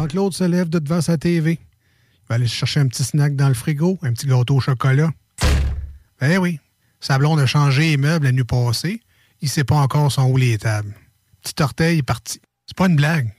[0.00, 1.58] Jean-Claude se lève de devant sa TV.
[1.60, 5.10] Il va aller chercher un petit snack dans le frigo, un petit gâteau au chocolat.
[6.22, 6.58] Eh oui,
[7.00, 9.02] sa blonde a changé les meubles la nuit passée.
[9.42, 10.94] Il sait pas encore son où les tables.
[11.42, 12.40] Petit orteil est parti.
[12.66, 13.30] C'est pas une blague.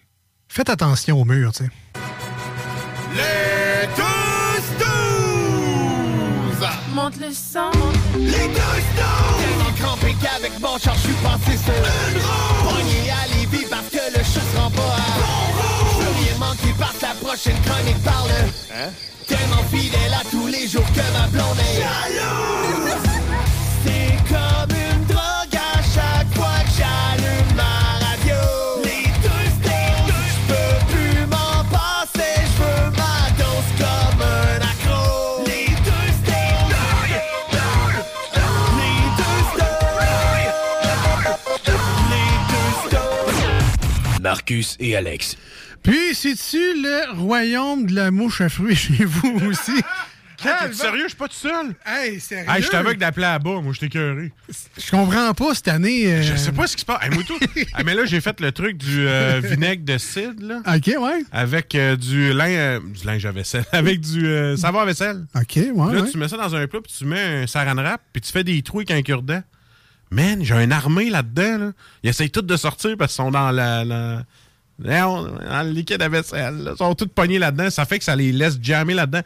[0.50, 1.70] Faites attention au mur, tu sais.
[3.16, 6.68] Les tous douze!
[6.94, 7.72] Monte le sang.
[8.20, 9.40] Les tous douze!
[9.40, 13.31] Tellement crampé qu'avec mon char, je suis passé sur Une roue!
[17.32, 18.30] Prochaine chronique parle
[18.76, 18.90] Hein?
[19.26, 22.92] Tellement fidèle à tous les jours que ma blonde est Jalouse!
[23.86, 27.76] C'est comme une drogue à chaque fois que j'allume ma
[28.06, 28.42] radio
[28.84, 35.68] Les deux je peux plus m'en passer Je veux ma dose comme un accro Les
[35.88, 37.72] deux Les deux
[38.78, 39.00] Les
[44.18, 45.38] deux Marcus et Alex.
[45.84, 49.72] Puis, c'est-tu le royaume de la mouche à fruits chez vous aussi?
[50.38, 51.04] T'es sérieux?
[51.04, 51.76] Je suis pas tout seul.
[51.86, 52.50] Hey, sérieux?
[52.50, 53.62] Hey, je t'avais d'appeler à bas.
[53.62, 54.32] Moi, je t'ai cœuré.
[54.76, 56.12] Je comprends pas cette année.
[56.12, 57.04] euh, Je sais pas ce qui se passe.
[57.04, 57.38] Hey, moi, tout.
[57.74, 60.62] Ah, mais là, j'ai fait le truc du euh, vinaigre de cidre, là.
[60.76, 61.24] OK, ouais.
[61.32, 63.66] Avec euh, du, lin, euh, du linge à vaisselle.
[63.72, 65.26] Avec du euh, savon à vaisselle.
[65.36, 65.94] OK, ouais.
[65.94, 66.10] Là, ouais.
[66.12, 68.44] tu mets ça dans un plat, puis tu mets un saran wrap, puis tu fais
[68.44, 69.44] des trous avec un cure-dent.
[70.10, 71.58] Man, j'ai une armée là-dedans.
[71.60, 71.72] Là.
[72.02, 74.24] Ils essayent tous de sortir parce qu'ils sont dans la, la-
[74.84, 76.58] dans le liquide à vaisselle.
[76.64, 76.72] là.
[76.74, 77.70] Ils sont tous pognés là-dedans.
[77.70, 79.22] Ça fait que ça les laisse jammer là-dedans.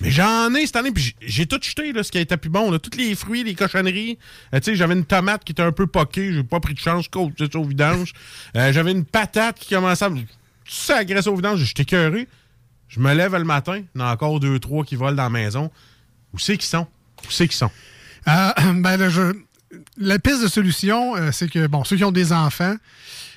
[0.00, 2.70] Mais j'en ai cette année, puis j'ai tout jeté, là, ce qui été plus bon.
[2.70, 2.78] Là.
[2.78, 4.16] Tous les fruits, les cochonneries.
[4.54, 6.32] Euh, tu sais, j'avais une tomate qui était un peu poquée.
[6.32, 8.12] J'ai pas pris de chance, coach, c'est au vidange.
[8.56, 10.20] Euh, j'avais une patate qui commençait à me...
[10.68, 11.60] Ça au vidange.
[11.64, 12.28] J'étais cœuré.
[12.88, 13.78] Je me lève le matin.
[13.94, 15.70] Il y en a encore deux, trois qui volent dans la maison.
[16.32, 16.86] Où c'est qu'ils sont?
[17.26, 17.70] Où c'est qu'ils sont?
[18.28, 19.34] Euh, ben, là, je-
[19.96, 22.76] La piste de solution, c'est que, bon, ceux qui ont des enfants,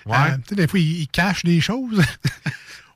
[0.06, 0.16] Ouais.
[0.18, 2.02] euh, tu sais, des fois, ils, ils cachent des choses.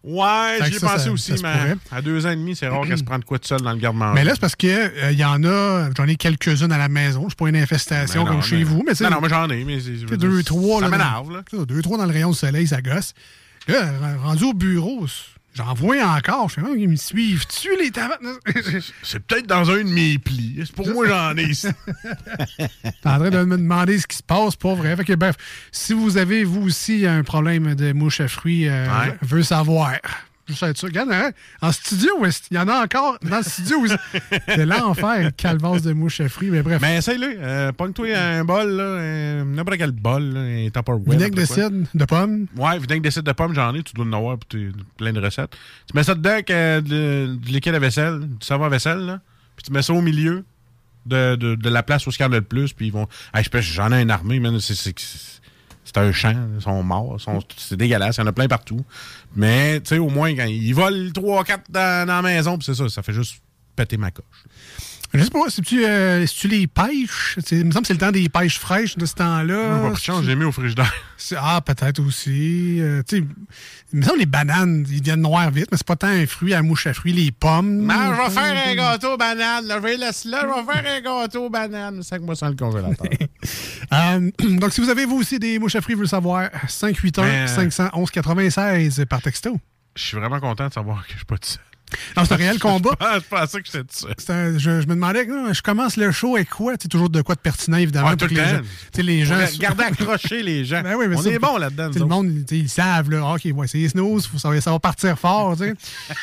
[0.07, 2.67] Ouais, j'y ai ça, pensé ça- aussi, ça mais à deux ans et demi, c'est
[2.67, 4.13] rare qu'elle se prenne de quoi de seul dans le garde-manger.
[4.13, 7.25] mais là, c'est parce que euh, y en a, j'en ai quelques-unes à la maison.
[7.27, 9.49] C'est pas une infestation Ben non, comme chez vous, mais c'est Non, non, mais j'en
[9.49, 10.15] ai, mais c'est.
[10.15, 10.79] deux, trois.
[10.81, 11.41] Ça m'énerve, là.
[11.65, 13.15] Deux, trois dans le rayon du soleil, ça gosse.
[13.67, 15.07] Là, rendu au bureau,
[15.55, 16.49] j'en vois encore.
[16.49, 18.19] Je fais, oh, ils me suivent-tu, les tabacs?
[19.03, 20.55] C'est peut-être dans un de mes plis.
[20.65, 21.67] C'est pour moi, j'en ai ici.
[22.57, 22.67] T'es
[23.05, 24.95] en train de me demander ce qui se passe, pas vrai.
[24.95, 25.35] Fait que, bref,
[25.71, 29.17] si vous avez, vous aussi, un problème de mouche à fruits, euh, Ouais.
[29.21, 29.93] je veux savoir.
[30.47, 30.89] Juste être sûr.
[30.89, 32.09] Regarde, hein, en studio,
[32.51, 33.77] il y en a encore dans le studio.
[34.47, 36.51] C'est l'enfer, calvasse de mouche à fruits.
[36.51, 37.35] Mais bref, Mais essaye-le.
[37.39, 38.83] Euh, Pogne-toi un bol, là.
[38.83, 40.41] un- N'importe quel bol, là.
[40.41, 41.09] Un Tupperware.
[41.17, 42.45] vinaigre de cidre, de pomme.
[42.57, 43.81] Ouais, vinaigre de cidre de pomme, j'en ai.
[43.81, 45.55] Tu dois en avoir tes- plein de recettes.
[45.89, 48.99] Tu mets ça dedans avec euh, de- du liquide à vaisselle, du savon à vaisselle,
[48.99, 49.19] là.
[49.55, 50.45] Puis tu mets ça au milieu
[51.07, 52.71] de, de, de la place où il y en a le plus.
[52.73, 53.07] Puis ils vont.
[53.33, 54.59] Hey, J'en ai une armée, man.
[54.59, 55.41] C'est-
[55.85, 56.35] C'est un champ.
[56.55, 57.17] Ils sont morts.
[57.57, 58.17] C'est dégueulasse.
[58.17, 58.83] Il y en a plein partout.
[59.35, 62.73] Mais, tu sais, au moins, quand ils volent 3-4 dans, dans la maison, puis c'est
[62.75, 62.89] ça.
[62.89, 63.35] Ça fait juste
[63.75, 64.25] péter ma coche.
[65.15, 68.11] Je sais pas, si tu, euh, les pêches, il me semble que c'est le temps
[68.11, 69.69] des pêches fraîches de ce temps-là.
[69.69, 70.93] Pas pris de chance, j'ai mis au frigidaire.
[71.37, 72.81] Ah, peut-être aussi.
[72.81, 73.23] Euh, tu sais,
[73.93, 76.25] il me semble que les bananes, ils deviennent noirs vite, mais c'est pas tant un
[76.25, 77.85] fruit à mouche à fruits, les pommes.
[77.85, 79.65] Non, je vais faire un gâteau aux bananes.
[79.67, 80.41] Là, je vais laisser là.
[80.41, 82.03] Je vais faire un gâteau aux bananes.
[82.03, 83.07] Cinq mois sans le congélateur.
[83.93, 89.05] Euh, donc, si vous avez vous aussi des mouches à fruits, vous le savoir, 581-511-96
[89.05, 89.59] par texto.
[89.95, 91.61] Je suis vraiment content de savoir que je suis pas tout seul.
[92.17, 92.91] Non, c'est un réel combat.
[93.01, 94.07] Je pensais que tout.
[94.17, 96.73] C'est un- je, je me demandais, ah, je commence le show avec quoi?
[96.79, 98.09] Sais, toujours de quoi de pertinent, évidemment.
[98.09, 98.61] Ouais, tout le les temps.
[99.03, 100.81] les gens Regardez accrocher les gens.
[100.81, 101.89] Ben oui, mais On ça, est bon là-dedans.
[101.93, 105.17] nous Le monde, ils savent, là, OK, ouais, c'est snooze, ça, va- ça va partir
[105.19, 105.73] fort, tu sais.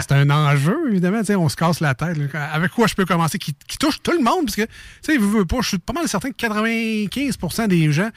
[0.00, 2.16] C'est un enjeu, évidemment, on se casse la tête.
[2.16, 2.44] là.
[2.52, 5.44] Avec quoi je peux commencer, qui, qui touche tout le monde, parce que, tu sais,
[5.44, 8.10] pas, je suis pas mal certain que 95% des gens,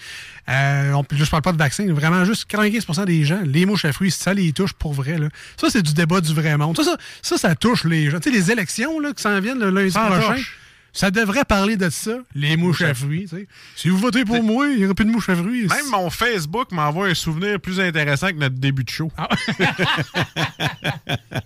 [0.50, 3.86] euh, on, là, je parle pas de vaccin, vraiment juste 95% des gens, les mouches
[3.86, 5.18] à fruits, ça les touche pour vrai.
[5.18, 5.30] Là.
[5.58, 6.78] Ça, c'est du débat du vrai monde.
[6.78, 8.20] Ça, ça, ça, ça touche les gens.
[8.20, 10.36] Tu sais, les élections là, qui s'en viennent le lundi prochain.
[10.36, 10.58] touche.
[10.98, 13.30] Ça devrait parler de ça, les mouches à fruits.
[13.76, 15.68] Si vous votez pour moi, il n'y aura plus de mouches à fruits.
[15.68, 19.12] Même mon Facebook m'envoie un souvenir plus intéressant que notre début de show.
[19.18, 19.28] Ah.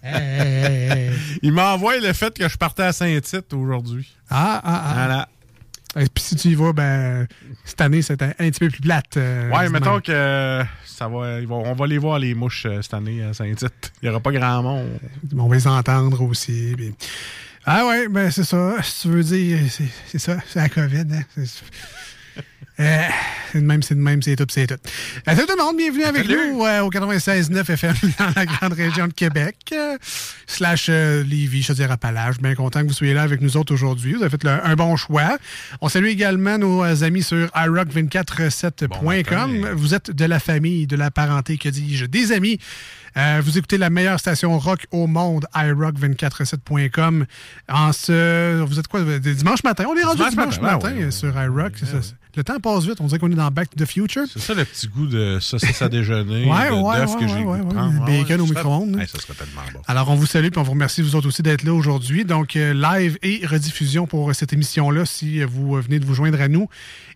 [0.03, 1.09] Hey.
[1.41, 4.11] Il m'envoie le fait que je partais à Saint-Tite aujourd'hui.
[4.29, 4.93] Ah, ah, ah.
[4.93, 5.29] Voilà.
[5.95, 7.27] Et puis si tu y vas, ben,
[7.65, 9.17] cette année, c'était un petit peu plus plate.
[9.17, 12.93] euh, Ouais, mettons que euh, ça va, on va les voir les mouches euh, cette
[12.93, 13.91] année à Saint-Tite.
[14.01, 14.99] Il n'y aura pas grand monde.
[15.35, 16.73] On va les entendre aussi.
[16.77, 16.93] puis-
[17.71, 18.77] Ah ouais, ben c'est ça.
[18.81, 19.59] Si tu veux dire,
[20.07, 21.05] c'est ça, c'est la COVID.
[21.11, 21.21] Hein?
[21.35, 21.45] C'est-
[22.81, 23.01] Euh,
[23.51, 24.75] c'est de même, c'est de même, c'est tout, c'est tout.
[24.75, 26.53] Euh, salut tout le monde, bienvenue avec Salut.
[26.53, 29.97] nous euh, au 96.9 FM dans la grande région de Québec, euh,
[30.47, 32.37] slash euh, Lévis, Chaudière-Appalaches.
[32.39, 34.13] Bien content que vous soyez là avec nous autres aujourd'hui.
[34.13, 35.37] Vous avez fait le- un bon choix.
[35.81, 39.03] On salue également nos amis sur iRock247.com.
[39.59, 39.73] matin.
[39.75, 42.59] vous êtes de la famille, de la parenté, que dis-je, des amis.
[43.17, 47.25] Euh, vous écoutez la meilleure station rock au monde, iRock247.com.
[47.69, 49.85] En ce, vous êtes quoi, dimanche matin?
[49.89, 51.77] On est rendu Dimanche dimanche, matin, matin, ouais, ouais, sur iRock.
[51.77, 51.97] ça.
[52.35, 53.01] Le temps passe vite.
[53.01, 54.23] On dirait qu'on est dans Back to the Future.
[54.31, 57.43] C'est ça le petit goût de saucisse à déjeuner, Ouais, de ouais, ouais, que j'ai
[57.43, 57.59] ouais.
[58.05, 59.79] Bacon au micro-ondes, ça serait tellement bon.
[59.87, 62.25] Alors, on vous salue et on vous remercie, vous autres aussi, d'être là aujourd'hui.
[62.25, 66.39] Donc, euh, live et rediffusion pour cette émission-là, si vous euh, venez de vous joindre
[66.39, 66.69] à nous.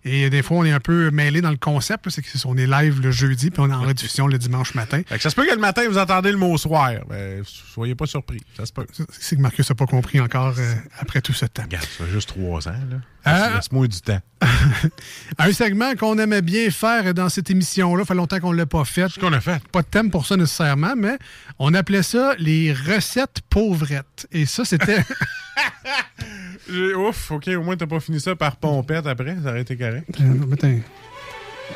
[0.05, 2.09] Et euh, des fois, on est un peu mêlé dans le concept.
[2.09, 5.01] C'est qu'on est live le jeudi, puis on est en rediffusion le dimanche matin.
[5.05, 6.91] Fait que ça se peut que le matin, vous entendez le mot soir.
[7.09, 8.41] Ben, soyez pas surpris.
[8.57, 8.85] Ça se peut.
[9.19, 11.63] C'est que Marcus n'a pas compris encore euh, après tout ce temps.
[11.63, 12.71] Regarde, ça fait juste trois ans.
[12.89, 12.97] Là.
[13.25, 13.51] Ah.
[13.55, 14.19] Laisse-moi du temps.
[15.37, 18.83] Un segment qu'on aimait bien faire dans cette émission-là, fait longtemps qu'on ne l'a pas
[18.83, 19.07] fait.
[19.07, 19.65] Ce qu'on a fait?
[19.69, 21.17] Pas de thème pour ça nécessairement, mais
[21.59, 24.27] on appelait ça les recettes pauvrettes.
[24.31, 25.03] Et ça, c'était.
[26.69, 29.35] J'ai- Ouf, OK, au moins, t'as pas fini ça par pompette après.
[29.43, 30.07] Ça aurait été correct.
[30.21, 30.79] Euh, attends.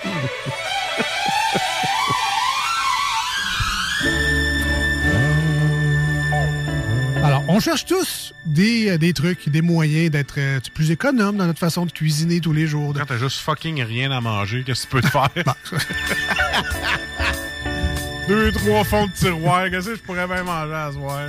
[7.24, 11.46] Alors, on cherche tous des, euh, des trucs, des moyens d'être euh, plus économe dans
[11.48, 12.94] notre façon de cuisiner tous les jours.
[12.94, 15.30] de- Quand t'as juste fucking rien à manger, qu'est-ce que tu peux te faire?
[18.28, 19.70] Deux, trois fonds de tiroir.
[19.70, 21.22] Qu'est-ce que je pourrais bien manger à ce soir?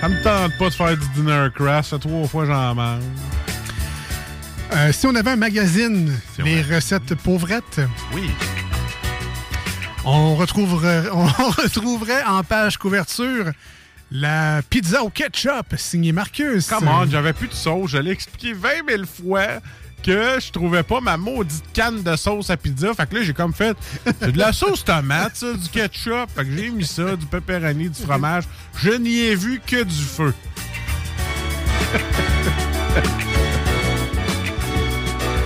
[0.00, 1.48] Ça me tente pas de faire du dinner.
[1.58, 3.02] Ça fait trois fois j'en mange.
[4.74, 7.80] Euh, si on avait un magazine, C'est les recettes pauvrettes,
[8.12, 8.30] Oui.
[10.04, 13.46] on retrouverait, on retrouverait en page couverture
[14.10, 16.68] la pizza au ketchup signée Marcus.
[16.68, 17.90] Come on, j'avais plus de sauce.
[17.90, 19.60] Je l'ai expliqué 20 000 fois
[20.02, 22.92] que je trouvais pas ma maudite canne de sauce à pizza.
[22.94, 23.76] Fait que là, j'ai comme fait,
[24.22, 26.30] de la sauce tomate, ça, du ketchup.
[26.34, 28.44] Fait que j'ai mis ça, du pepperoni, du fromage.
[28.78, 30.34] Je n'y ai vu que du feu.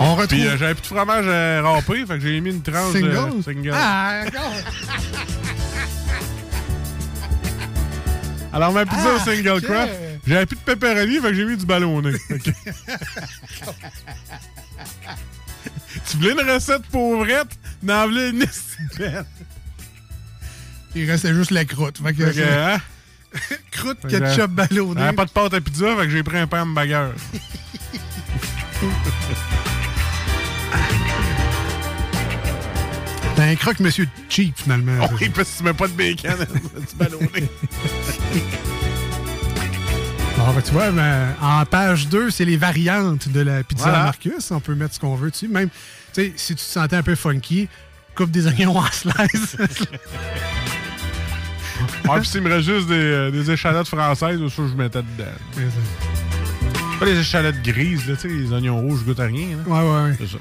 [0.00, 2.62] On retrouve Puis euh, j'avais plus de fromage euh, râpé, fait que j'ai mis une
[2.62, 3.36] tranche single.
[3.36, 3.72] de single?
[3.72, 4.22] Ah.
[8.52, 9.62] Alors ma pizza Ah, au single ok.
[9.62, 9.92] craft,
[10.26, 12.12] j'avais plus de pepperoni, fait que j'ai mis du ballonné.
[16.10, 17.58] Tu voulais une recette pauvrette?
[17.82, 18.46] N'en voulais une.
[20.94, 21.98] Il restait juste la croûte.
[22.02, 22.80] Fait que, Fait que, hein?
[23.70, 25.00] croûte, Fait ketchup, ballonné.
[25.00, 27.12] J'avais pas de pâte à pizza, fait que j'ai pris un pain hamburger.
[33.36, 35.08] T'as un croque, monsieur cheap, finalement.
[35.20, 37.48] Oui, parce que tu mets pas de bacon, du ballonné.
[40.52, 44.00] Bon, ben, tu vois, ben, en page 2, c'est les variantes de la pizza Voilà.
[44.00, 44.50] à Marcus.
[44.50, 45.48] On peut mettre ce qu'on veut dessus.
[45.48, 45.70] Même,
[46.12, 47.68] tu sais, si tu te sentais un peu funky,
[48.14, 49.56] coupe des oignons en slice.
[49.58, 49.66] Ouais,
[52.20, 55.30] puis s'il me reste juste des, euh, des échalotes françaises, ça, je mettais dedans.
[56.98, 59.56] Pas les échalotes grises, là, tu sais, les oignons rouges, je goûte à rien.
[59.56, 59.62] là.
[59.66, 60.16] ouais, ouais, ouais.
[60.18, 60.38] C'est ça.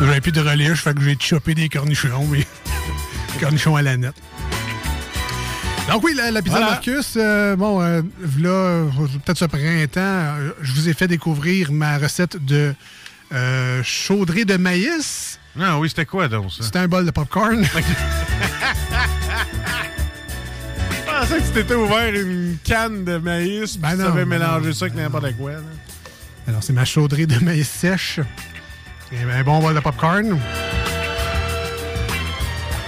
[0.00, 2.46] J'avais plus de relish, fait que j'ai chopé des cornichons, mais
[3.40, 4.14] cornichons à la nette.
[5.88, 6.72] Donc oui, la, la pizza Voilà.
[6.72, 8.02] Marcus, euh, bon, euh,
[8.38, 8.84] là,
[9.24, 12.74] peut-être ce printemps, euh, je vous ai fait découvrir ma recette de
[13.82, 15.38] chaudrée de maïs.
[15.56, 16.62] Non, oui, c'était quoi donc ça?
[16.62, 17.64] C'était un bol de popcorn.
[20.90, 24.24] Je pensais que tu t'étais ouvert une canne de maïs, puis Ben tu non, savais
[24.24, 25.52] ben mélanger non, ça avec ben n'importe quoi.
[25.52, 25.58] là.
[26.46, 28.20] Alors, c'est ma chaudrée de maïs sèche.
[29.10, 30.38] Et ben, un bon bol de popcorn.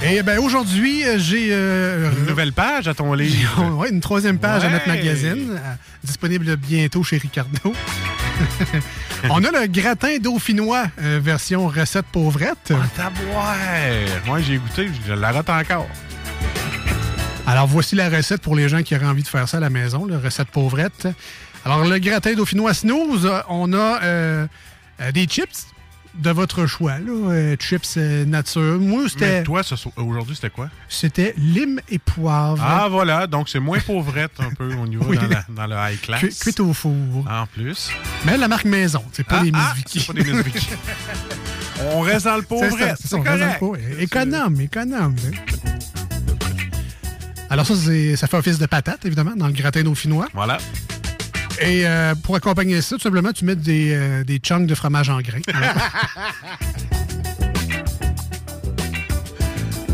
[0.02, 3.74] Et ben aujourd'hui, euh, j'ai euh, Une nouvelle page à ton livre.
[3.76, 7.74] ouais, une troisième page à notre magazine, euh, disponible bientôt chez Ricardo.
[9.30, 12.72] On a le gratin dauphinois, euh, version recette pauvrette.
[12.72, 13.10] Ah!
[14.24, 15.86] Moi, j'ai goûté, je la rate encore.
[17.46, 19.70] Alors, voici la recette pour les gens qui auraient envie de faire ça à la
[19.70, 21.08] maison, la recette pauvrette.
[21.66, 24.48] Alors, le gratin dauphinois snooze, on a
[25.12, 25.66] des chips
[26.14, 28.78] de votre choix, là, euh, chips euh, nature.
[28.80, 30.68] Moi, c'était toi, ce aujourd'hui, c'était quoi?
[30.88, 32.62] c'était lime et poivre.
[32.66, 35.16] Ah, voilà, donc c'est moins pauvrette un peu au niveau Oui.
[35.18, 36.20] dans, la, dans le high class.
[36.20, 36.92] Cu- cuite au four.
[37.28, 37.90] En plus.
[38.26, 39.74] Mais la marque maison, c'est pas Ah, les ah,
[40.06, 40.68] pas des Miss Vicky.
[41.92, 43.84] On reste dans le pauvrette, c'est ça, on reste dans le correct.
[44.00, 45.16] Économe, économe.
[45.26, 45.70] hein.
[47.48, 50.28] Alors ça, ça fait office de patate, évidemment, dans le gratin dauphinois.
[50.34, 50.58] Voilà.
[51.60, 55.10] Et euh, pour accompagner ça, tout simplement, tu mets des, euh, des chunks de fromage
[55.10, 55.18] en.
[55.18, 55.74] Alors,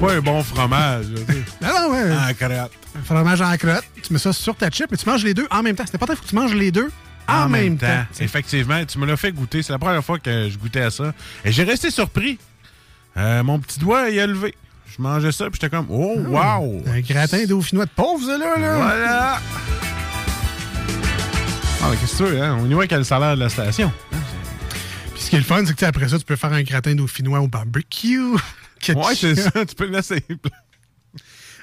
[0.01, 1.07] Pas un bon fromage.
[1.27, 1.43] tu sais.
[1.63, 2.73] non, non, ouais, Ah, crotte.
[3.05, 3.85] fromage en crotte.
[4.03, 5.85] Tu mets ça sur ta chip et tu manges les deux en même temps.
[5.87, 6.91] C'est important, il faut que tu manges les deux
[7.29, 8.05] en, même temps.
[8.21, 9.63] Effectivement, tu me l'as fait goûter.
[9.63, 11.13] C'est la première fois que je goûtais à ça.
[11.45, 12.39] Et j'ai resté surpris.
[13.17, 14.55] Euh, mon petit doigt, il a levé.
[14.97, 16.83] Je mangeais ça, puis j'étais comme, oh, wow!
[16.87, 18.57] Un gratin dauphinois de pauvre, ça, là.
[18.59, 18.77] là.
[18.77, 19.41] Voilà!
[21.87, 22.59] Ah, mais qu'est-ce que tu veux, hein?
[22.61, 23.93] On y voit quel salaire de la station.
[25.15, 26.97] Puis ce qui est le fun, c'est que après ça, tu peux faire un gratin
[26.97, 28.21] dauphinois au barbecue.
[28.89, 29.51] Ouais, c'est ça.
[29.67, 30.23] Tu peux le laisser.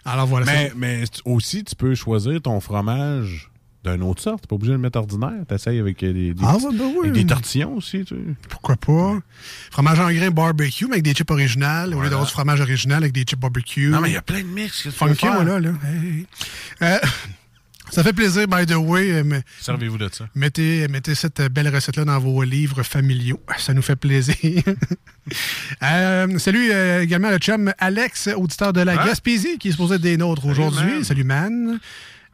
[0.04, 0.46] Alors voilà.
[0.46, 0.74] Mais, ça.
[0.76, 3.50] mais aussi, tu peux choisir ton fromage
[3.86, 4.42] d'une autre sorte.
[4.42, 5.46] T'es pas obligé de le mettre ordinaire.
[5.48, 7.10] T'essayes avec euh, des, des, Ah, ben oui.
[7.10, 8.04] avec des tortillons aussi.
[8.04, 8.22] Tu sais.
[8.50, 9.20] Pourquoi pas?
[9.72, 12.10] Fromage en grain barbecue, mais avec des chips originales, au lieu Voilà.
[12.10, 13.90] d'avoir du fromage original avec des chips barbecue.
[13.90, 15.70] Non, mais il y a plein de mix Funky, voilà, là.
[15.86, 16.26] Hey.
[16.82, 16.98] Euh,
[17.92, 19.12] ça fait plaisir, by the way.
[19.12, 20.26] euh, mais Servez-vous de ça.
[20.36, 23.40] mettez, mettez cette belle recette-là dans vos livres familiaux.
[23.58, 24.36] Ça nous fait plaisir.
[25.82, 29.06] Euh, salut euh, également le chum Alex, auditeur de la Hein?
[29.06, 31.06] Gaspésie, qui est supposé être des nôtres aujourd'hui.
[31.06, 31.80] Salut, man.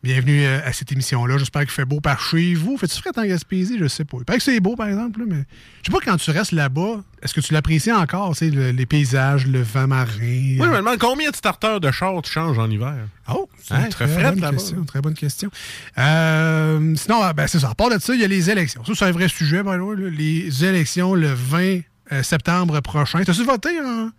[0.01, 1.37] Bienvenue euh, à cette émission-là.
[1.37, 2.77] J'espère qu'il fait beau par chez vous.
[2.77, 3.77] Fais-tu frais en Gaspésie?
[3.77, 4.15] Je sais pas.
[4.19, 5.43] Il paraît que c'est beau, par exemple, là, mais
[5.83, 8.71] je sais pas quand tu restes là-bas, est-ce que tu l'apprécies encore, tu sais, le-
[8.71, 10.07] les paysages, le vent marin?
[10.21, 12.95] Oui, je me demande combien de starters de char tu changes en hiver?
[13.27, 14.51] Oh, c'est Hein, une très très, bonne là-bas.
[14.55, 14.85] question.
[14.85, 15.51] Très bonne question.
[15.97, 17.69] Euh, sinon, ah, ben, c'est ça.
[17.71, 18.85] À part de ça, il y a les élections.
[18.85, 20.09] Ça, c'est un vrai sujet, by the way, là.
[20.09, 21.81] Les élections le 20
[22.13, 23.21] euh, septembre prochain.
[23.25, 23.77] T'as-tu voté?
[23.77, 24.13] Hein?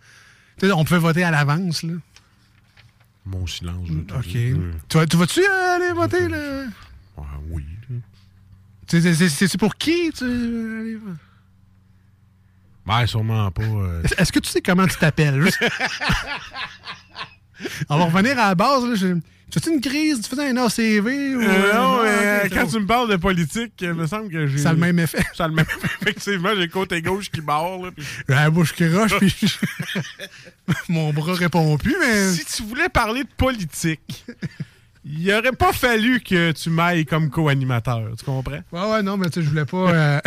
[0.75, 1.93] On peut voter à l'avance, là.
[3.25, 3.87] Mon silence.
[3.87, 4.23] je te OK.
[4.89, 6.63] Tu, vas- tu vas-tu aller voter, là?
[7.17, 7.65] Ouais, oui.
[8.87, 10.97] C'est c'est- c'est pour qui, tu aller-
[12.85, 13.61] Ben, sûrement pas.
[13.63, 15.49] euh, Est-ce que tu sais comment tu t'appelles?
[17.89, 18.83] On va revenir à la base.
[18.85, 18.95] Là.
[19.51, 20.21] Tu as-tu une crise?
[20.21, 21.35] Tu faisais un ACV?
[21.35, 21.41] Ou...
[21.41, 22.20] Euh, non, Ah, euh, c'est
[22.53, 24.57] quand tu me parles de politique, il me semble que j'ai.
[24.59, 25.23] Ça a le même effet.
[25.35, 25.65] Ça a le même.
[26.01, 27.77] Effectivement, j'ai le côté gauche qui barre.
[27.83, 29.33] Là, puis- J'ai la bouche qui roche, puis
[30.89, 32.29] mon bras répond plus, mais...
[32.31, 34.25] Si tu voulais parler de politique,
[35.05, 38.11] il aurait pas fallu que tu m'ailles comme co-animateur.
[38.17, 38.61] Tu comprends?
[38.71, 39.91] Ouais, ouais, non, mais tu sais, je voulais pas...
[39.91, 40.19] euh,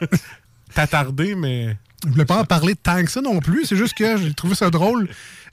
[0.74, 1.76] T'attarder, mais.
[2.04, 3.66] je voulais pas en parler tant que ça non plus.
[3.66, 5.08] C'est juste que j'ai trouvé ça drôle.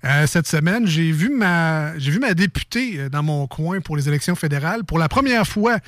[0.06, 3.98] Euh, cette semaine, j'ai vu ma j'ai vu ma députée euh, dans mon coin pour
[3.98, 4.86] les élections fédérales.
[4.86, 5.79] Pour la première fois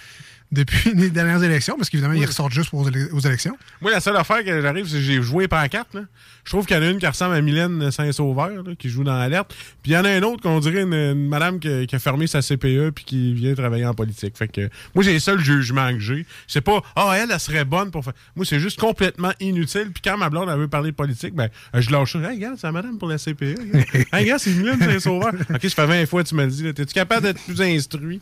[0.51, 3.57] depuis les dernières élections, parce qu'évidemment, ils ressortent juste pour aux élec- aux élections.
[3.81, 5.93] Moi, la seule affaire que j'arrive, c'est que j'ai joué pancarte.
[5.93, 6.01] Là.
[6.43, 9.17] Je trouve qu'il y en a une qui ressemble à Mylène Saint-Sauveur, qui joue dans
[9.17, 9.53] l'alerte.
[9.83, 11.99] Puis il y en a un autre qu'on dirait une, une madame qui, qui a
[11.99, 14.37] fermé sa CPE puis qui vient travailler en politique.
[14.37, 16.25] Fait que moi, j'ai le seul jugement que j'ai.
[16.47, 18.13] C'est pas, ah, elle, elle serait bonne pour faire.
[18.35, 19.91] Moi, c'est juste complètement inutile.
[19.93, 22.15] Puis quand ma blonde, elle veut parler de politique, ben, je lâche.
[22.15, 23.39] Hey, regarde, c'est la madame pour la CPE.
[23.39, 23.85] regarde.
[24.13, 25.31] hey, regarde, c'est Mylène Saint-Sauveur.
[25.49, 26.73] OK, ça fait 20 fois que tu me le dis.
[26.73, 28.19] T'es-tu capable d'être plus instruit?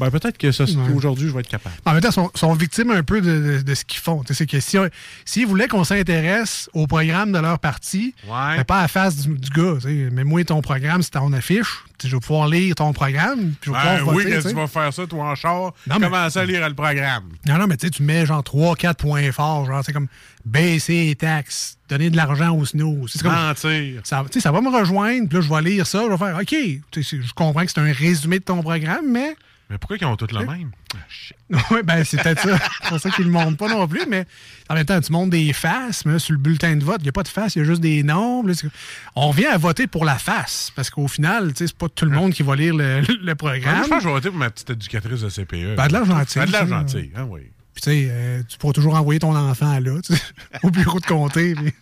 [0.00, 0.70] Ben, peut-être que ça, Ouais.
[0.94, 1.74] aujourd'hui, je vais être capable.
[1.84, 4.22] En même temps, ils sont, sont victimes un peu de, de- de ce qu'ils font.
[4.30, 4.88] C'est que si on-
[5.24, 8.56] s'ils voulaient qu'on s'intéresse au programme de leur parti, Ouais.
[8.58, 9.74] mais pas à la face du, du gars.
[9.80, 10.08] sais.
[10.10, 11.84] Mets-moi ton programme, c'est ton affiche.
[12.02, 13.52] Je vais pouvoir lire ton programme.
[13.60, 15.74] Puis je vais Ben pouvoir oui, voter, que tu vas faire ça, toi, en char.
[15.86, 17.24] Non, mais- Commencer à lire le programme.
[17.46, 19.66] Non, non, mais tu sais, tu mets genre 3-4 points forts.
[19.66, 20.08] Genre, c'est comme
[20.46, 23.06] baisser les taxes, donner de l'argent aux snow.
[23.06, 23.32] C'est comme.
[23.34, 24.00] Mentir.
[24.04, 26.16] Ça, tu sais, ça va me rejoindre, puis là, je vais lire ça, je vais
[26.16, 26.54] faire OK.
[26.96, 29.36] Je comprends que c'est un résumé de ton programme, mais.
[29.70, 30.72] Mais pourquoi ils ont tous le même?
[30.94, 31.36] Ah, shit.
[31.70, 32.58] Oui, ben c'est peut-être ça.
[32.82, 34.26] C'est pour ça qu'ils ne le montrent pas non plus, mais
[34.68, 37.04] en même temps, tu montres des faces, mais là, sur le bulletin de vote, il
[37.04, 38.42] n'y a pas de face, il y a juste des noms.
[38.44, 38.66] Là, c'est-
[39.14, 42.04] on revient à voter pour la face, parce qu'au final, tu sais, c'est pas tout
[42.04, 43.84] le monde qui va lire le, le Moi, programme.
[43.84, 45.76] je pense que je vais voter pour ma petite éducatrice de CPE.
[45.76, 47.40] Ben, de l'argent gentil, Ben, de l'argent gentil, hein, oui.
[47.72, 49.92] Puis, tu sais, euh, tu pourras toujours envoyer ton enfant là,
[50.64, 51.54] au bureau de comté.
[51.54, 51.72] puis-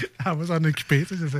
[0.26, 1.04] Elle va s'en occuper.
[1.08, 1.38] C'est ça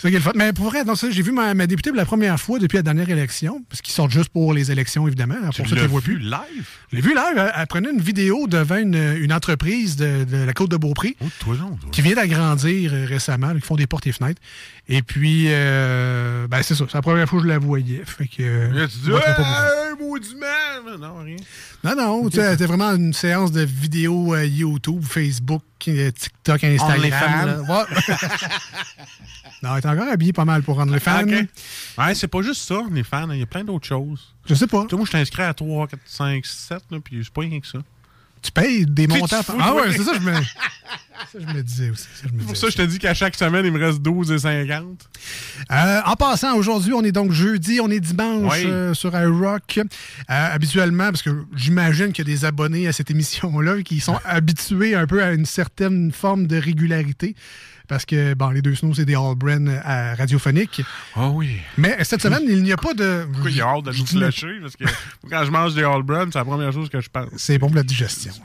[0.00, 0.32] qui est le fun.
[0.34, 2.76] Mais pour vrai, non, ça, j'ai vu ma, ma députée pour la première fois depuis
[2.76, 5.36] la dernière élection, parce qu'ils sortent juste pour les élections, évidemment.
[5.40, 6.18] Pour Tu ça, tu vois vu plus.
[6.18, 6.66] live?
[6.90, 10.36] Je l'ai vu là, elle, elle prenait une vidéo devant une, une entreprise de, de
[10.38, 11.90] la côte de Beaupré Oh, toi, non, toi.
[11.92, 14.40] qui vient d'agrandir euh, récemment, là, qui font des portes et fenêtres.
[14.88, 18.02] Et puis, euh, ben c'est ça, c'est la première fois que je la voyais.
[18.04, 19.20] Fait que, euh, tu dis, hey!
[20.98, 21.36] Non, rien.
[21.84, 27.66] Non, non, c'était vraiment une séance de vidéos euh, YouTube, Facebook, TikTok, Instagram.
[27.68, 27.84] Ouais.
[29.62, 31.22] non, elle est encore habillée pas mal pour rendre les fans.
[31.22, 31.48] OK.
[31.98, 33.30] Ouais, c'est pas juste ça, les fans.
[33.30, 34.34] Il y a plein d'autres choses.
[34.46, 34.82] Je sais pas.
[34.84, 37.42] Tu sais, moi, je suis inscrit à 3, 4, 5, 7, là, puis c'est pas
[37.42, 37.78] rien que ça.
[38.42, 39.38] Tu payes des montants.
[39.38, 40.32] tu fous, ah ouais, c'est ça, je me.
[41.32, 42.02] ça, je me disais aussi.
[42.14, 43.84] Ça, je me C'est pour ça que je te dis qu'à chaque semaine, il me
[43.84, 45.08] reste 12 et 50.
[45.72, 48.66] Euh, en passant, aujourd'hui, on est donc jeudi, on est dimanche Oui.
[48.66, 49.78] euh, sur iRock.
[49.78, 49.84] Euh,
[50.28, 54.94] habituellement, parce que j'imagine qu'il y a des abonnés à cette émission-là qui sont habitués
[54.94, 57.34] un peu à une certaine forme de régularité.
[57.88, 60.82] Parce que, bon, les deux snows, c'est des All-Brand euh, radiophoniques.
[61.14, 61.58] Ah oui.
[61.78, 63.26] Mais cette semaine, il n'y a pas de.
[63.32, 64.58] Pourquoi il a hâte de nous flusher?
[64.60, 64.84] Parce que
[65.30, 67.28] quand je mange des All Brun, c'est la première chose que je pense.
[67.36, 68.32] C'est bon pour la digestion.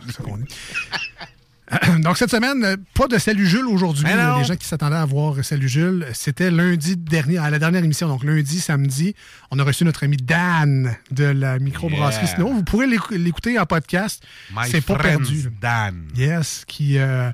[2.01, 4.03] Donc, cette semaine, euh, pas de Salut Jules aujourd'hui.
[4.03, 8.09] Les gens qui s'attendaient à voir Salut Jules, c'était lundi dernier, à la dernière émission.
[8.09, 9.15] Donc, lundi, samedi,
[9.51, 12.35] on a reçu notre ami Dan de la microbrasserie Yeah.
[12.35, 12.49] Snow.
[12.51, 14.21] Vous pourrez l'écou- l'écouter en podcast.
[14.65, 15.49] C'est pas perdu.
[15.61, 16.07] Dan.
[16.13, 16.97] Yes, qui.
[16.97, 17.31] euh,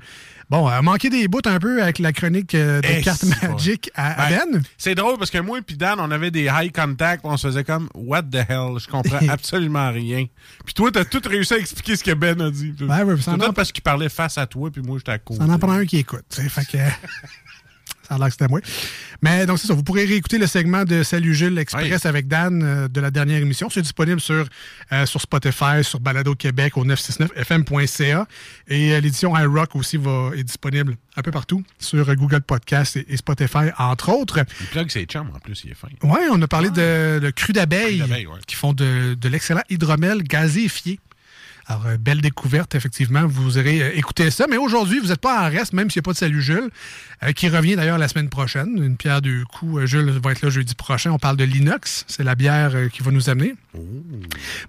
[0.49, 3.91] bon, a manqué des bouts un peu avec la chronique euh, de Eh, cartes Magic
[3.95, 4.63] à, à Ben, Ben.
[4.77, 7.63] C'est drôle parce que moi et Dan, on avait des high contact, on se faisait
[7.63, 10.25] comme What the hell, je comprends absolument rien.
[10.65, 12.73] Puis toi, t'as tout réussi à expliquer ce que Ben a dit.
[12.81, 14.97] Ouais, ouais, ça c'est en peut-être a- parce qu'il parlait face à toi, puis moi
[14.97, 15.39] j'étais à côté.
[15.45, 16.25] Ça en prend un qui écoute.
[16.31, 16.77] Fait que.
[18.07, 18.61] Ça a l'air que c'était moi.
[19.21, 19.73] Mais donc, c'est ça.
[19.73, 23.41] Vous pourrez réécouter le segment de Salut Jules Express avec Dan euh, de la dernière
[23.41, 23.69] émission.
[23.69, 24.45] C'est disponible sur,
[24.93, 28.27] euh, sur Spotify, sur Balado Québec au 969fm.ca.
[28.69, 33.05] Et euh, l'édition iRock aussi va, est disponible un peu partout sur Google Podcast et,
[33.09, 34.39] et Spotify, entre autres.
[34.61, 35.89] Il plug ses chums en plus, il est fin.
[36.03, 38.25] Oui, on a parlé de, de Cru d'abeille, ouais.
[38.45, 40.99] qui font de, de l'excellent hydromel gazéifié.
[41.67, 43.27] Alors, euh, belle découverte, effectivement.
[43.27, 44.45] Vous aurez euh, écouté ça.
[44.49, 46.69] Mais aujourd'hui, vous n'êtes pas en reste, même s'il n'y a pas de Salut Jules,
[47.23, 48.77] euh, qui revient d'ailleurs la semaine prochaine.
[48.77, 49.81] Une pierre deux coups.
[49.81, 51.11] Euh, Jules va être là jeudi prochain.
[51.11, 52.05] On parle de l'inox.
[52.07, 53.55] C'est la bière euh, qui va nous amener.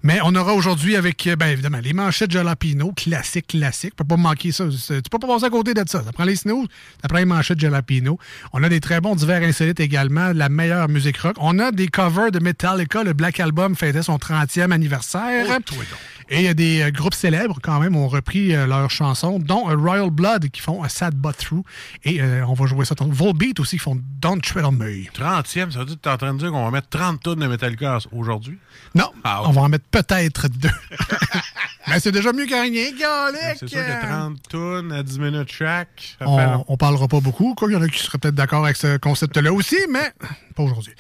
[0.02, 3.90] Mais on aura aujourd'hui avec, bien évidemment, les manchettes Jalapino, classique, classique.
[3.90, 4.64] Tu peux pas manquer ça.
[4.66, 6.02] Tu peux pas passer à côté de ça.
[6.02, 6.66] Ça prend les snows,
[7.02, 8.18] ça prend les manchettes Jalapino.
[8.54, 11.36] On a des très bons divers insolites également, la meilleure musique rock.
[11.38, 13.04] On a des covers de Metallica.
[13.04, 15.46] Le Black Album fêtait son 30e anniversaire.
[15.48, 15.98] Oh, toi donc.
[16.30, 19.38] Et il y a des euh, groupes célèbres quand même ont repris euh, leurs chansons,
[19.38, 21.62] dont euh, Royal Blood qui font A Sad But Through.
[22.04, 22.94] Et on va jouer ça.
[23.00, 25.04] Volbeat aussi qui font Don't Tread on Me.
[25.12, 27.40] 30e, ça veut dire que t'es en train de dire qu'on va mettre 30 tonnes
[27.40, 28.58] de Metallica aujourd'hui?
[28.94, 30.68] Non, Ah, on va en mettre peut-être deux.
[31.88, 33.54] Mais c'est déjà mieux que rien.
[33.58, 37.54] C'est sûr que 30 tonnes à 10 minutes chaque, On, on parlera pas beaucoup.
[37.54, 40.12] Quoi, il y en a qui seraient peut-être d'accord avec ce concept-là aussi, mais
[40.54, 40.92] pas aujourd'hui.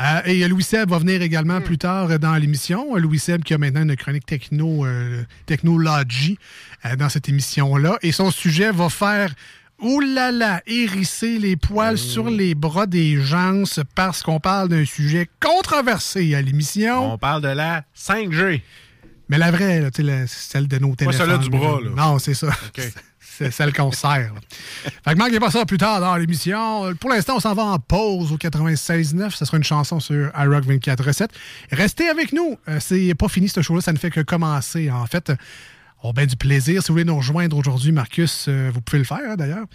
[0.00, 1.64] Euh, et Louis Seb va venir également Hmm.
[1.64, 2.96] plus tard dans l'émission.
[2.96, 6.38] Louis Seb qui a maintenant une chronique techno, euh, technologie
[6.86, 7.98] euh, dans cette émission-là.
[8.02, 9.34] Et son sujet va faire
[9.80, 16.34] oulala, hérisser les poils sur les bras des gens parce qu'on parle d'un sujet controversé
[16.34, 17.14] à l'émission.
[17.14, 18.62] On parle de la 5G.
[19.28, 21.18] Mais la vraie, là, la- celle de nos téléphones.
[21.18, 21.90] celle-là du bras, là.
[21.96, 22.48] Non, c'est ça.
[23.50, 24.32] celle qu'on sert.
[25.04, 26.94] Fait que manquez pas ça plus tard dans l'émission.
[26.96, 29.30] Pour l'instant, on s'en va en pause au 96.9.
[29.30, 31.28] Ce sera une chanson sur iRock 24.7.
[31.70, 32.58] Restez avec nous.
[32.68, 33.80] Euh, c'est pas fini, ce show-là.
[33.80, 35.32] Ça ne fait que commencer, en fait.
[36.04, 36.82] On a bien du plaisir.
[36.82, 39.66] Si vous voulez nous rejoindre aujourd'hui, Marcus, euh, vous pouvez le faire, hein, d'ailleurs.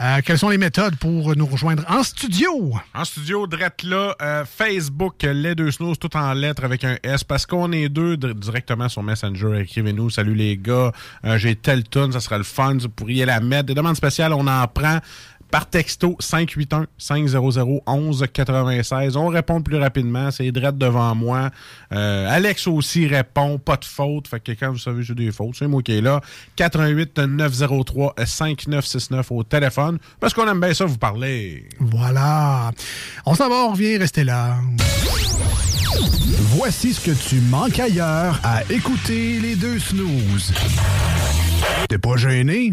[0.00, 2.74] Euh, quelles sont les méthodes pour nous rejoindre en studio?
[2.94, 7.24] En studio, drette là, euh, Facebook, les deux snows, tout en lettres avec un S,
[7.24, 9.62] parce qu'on est deux directement sur Messenger.
[9.62, 10.92] Écrivez-nous, salut les gars,
[11.36, 13.64] j'ai telle tune, ça sera le fun, vous pourriez la mettre.
[13.64, 15.00] Des demandes spéciales, on en prend
[15.50, 19.16] par texto 581-500-1196.
[19.16, 21.50] On répond plus rapidement, c'est drette devant moi.
[21.92, 24.28] Euh, Alex aussi répond, pas de faute.
[24.28, 26.20] Fait que quand vous savez j'ai des fautes, c'est moi qui est là.
[26.56, 31.68] 88 903 5969 au téléphone, parce qu'on aime bien ça vous parler.
[31.80, 32.70] Voilà.
[33.24, 34.56] On s'en va, on revient, restez là.
[36.56, 40.52] Voici ce que tu manques ailleurs à écouter les deux snooze.
[41.88, 42.72] T'es pas gêné?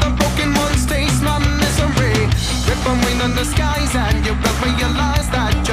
[0.00, 2.26] the broken ones taste my misery.
[2.68, 5.65] Rip away the disguise and you will realize that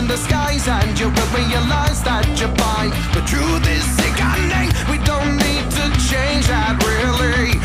[0.00, 4.96] In the skies And you will realize that you're blind The truth is sickening We
[5.04, 7.60] don't need to change that really.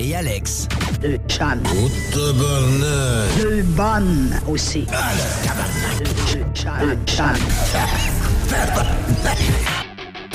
[0.00, 0.68] et Alex.
[1.00, 1.58] Deux chans.
[1.64, 3.40] Oh, tabarnak.
[3.40, 4.86] Deux bonnes aussi.
[4.92, 6.02] Ah, le tabarnak.
[6.80, 6.96] Deux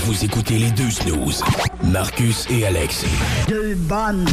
[0.05, 1.43] Vous écoutez les deux snooze,
[1.83, 3.05] Marcus et Alex.
[3.47, 4.25] Deux bonnes.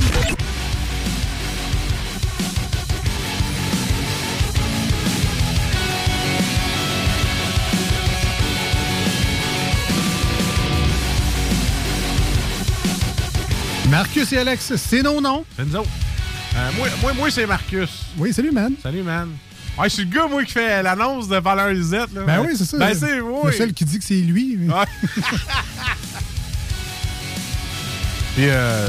[13.91, 15.45] Marcus et Alex, c'est nos noms.
[15.57, 15.91] C'est nous autres.
[16.55, 17.91] Euh, moi, moi, moi c'est Marcus.
[18.17, 18.73] Oui, salut, man.
[18.81, 19.31] Salut, man.
[19.77, 22.13] Ouais, je le gars, moi, qui fait l'annonce de Valeur Lisette.
[22.15, 22.23] Là.
[22.23, 22.79] Ben oui, c'est ça.
[22.79, 23.41] Ben c'est moi.
[23.47, 23.53] Oui.
[23.57, 24.57] Celle qui dit que c'est lui.
[24.59, 24.73] Mais...
[24.73, 24.85] Ouais.
[28.39, 28.89] Et euh,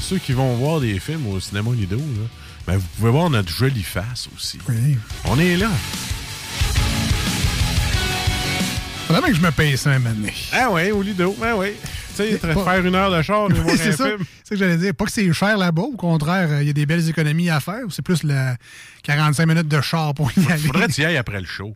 [0.00, 2.26] ceux qui vont voir des films au cinéma Lido, là,
[2.66, 4.58] ben vous pouvez voir notre jolie face aussi.
[4.68, 4.98] Oui.
[5.24, 5.70] On est là.
[9.06, 10.28] Faudrait bien que je me paye ça un moment.
[10.52, 11.68] Ah oui, au Lido, ben oui.
[12.16, 14.08] Tu sais, faire une heure de char, de voir c'est ça.
[14.48, 14.94] que j'allais dire.
[14.94, 15.82] Pas que c'est cher là-bas.
[15.82, 17.80] Au contraire, euh, il y a des belles économies à faire.
[17.90, 18.54] C'est plus le
[19.02, 20.62] 45 minutes de char pour y aller.
[20.62, 21.74] Faudrait que tu y ailles après le show.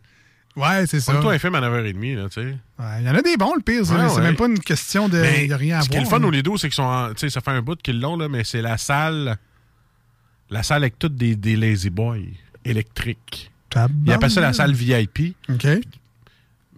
[0.55, 1.13] Ouais, c'est ça.
[1.21, 2.41] Toi, un film à 9h30, là, tu sais.
[2.79, 3.85] Ouais, Il y en a des bons, le pire.
[3.85, 4.21] C'est Ouais, c'est ouais.
[4.21, 5.19] même pas une question de.
[5.19, 6.15] Mais rien à ce qui est voir.
[6.19, 6.83] le fun au Lido, c'est qu'ils sont.
[6.83, 9.37] en- Tu sais, ça fait un bout qu'ils l'ont, là, mais c'est la salle.
[10.49, 12.17] La salle avec toutes des, des Lazy Boys
[12.65, 13.51] électriques.
[14.05, 15.35] Ils appellent ça la salle VIP.
[15.49, 15.67] OK.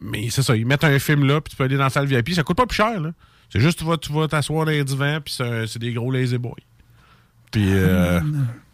[0.01, 2.05] Mais c'est ça, ils mettent un film là, puis tu peux aller dans la salle
[2.07, 2.33] VIP.
[2.33, 3.11] Ça coûte pas plus cher, là.
[3.51, 6.37] C'est juste, tu vas tu vas t'asseoir dans les divans, puis c'est des gros Lazy
[6.37, 6.55] Boys.
[7.51, 8.19] Puis, euh,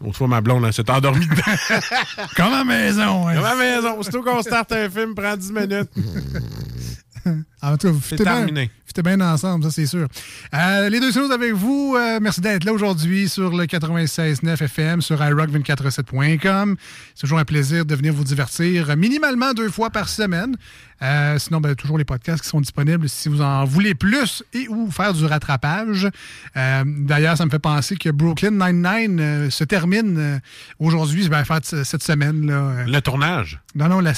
[0.02, 1.80] l'autre fois, ma blonde, elle s'est endormie dedans.
[2.36, 3.26] Comme à maison.
[3.26, 3.34] ouais.
[3.34, 3.98] Comme à la maison.
[3.98, 5.90] Aussitôt qu'on starte un film, prend 10 minutes.
[7.60, 10.06] En tout cas, vous C'est bien, foutez bien ensemble, ça c'est sûr.
[10.54, 11.96] Euh, les deux snooze avec vous.
[11.98, 16.76] Euh, merci d'être là aujourd'hui sur le 96.9 FM, sur iRock247.com.
[17.14, 20.56] C'est toujours un plaisir de venir vous divertir minimalement deux fois par semaine.
[21.02, 24.66] Euh, sinon, ben, toujours les podcasts qui sont disponibles si vous en voulez plus et
[24.68, 26.08] ou faire du rattrapage.
[26.56, 30.40] Euh, D'ailleurs, ça me fait penser que Brooklyn Nine-Nine euh, se termine
[30.78, 32.46] aujourd'hui, ben, cette semaine.
[32.46, 33.60] Là, Le tournage?
[33.74, 34.12] non, non, la,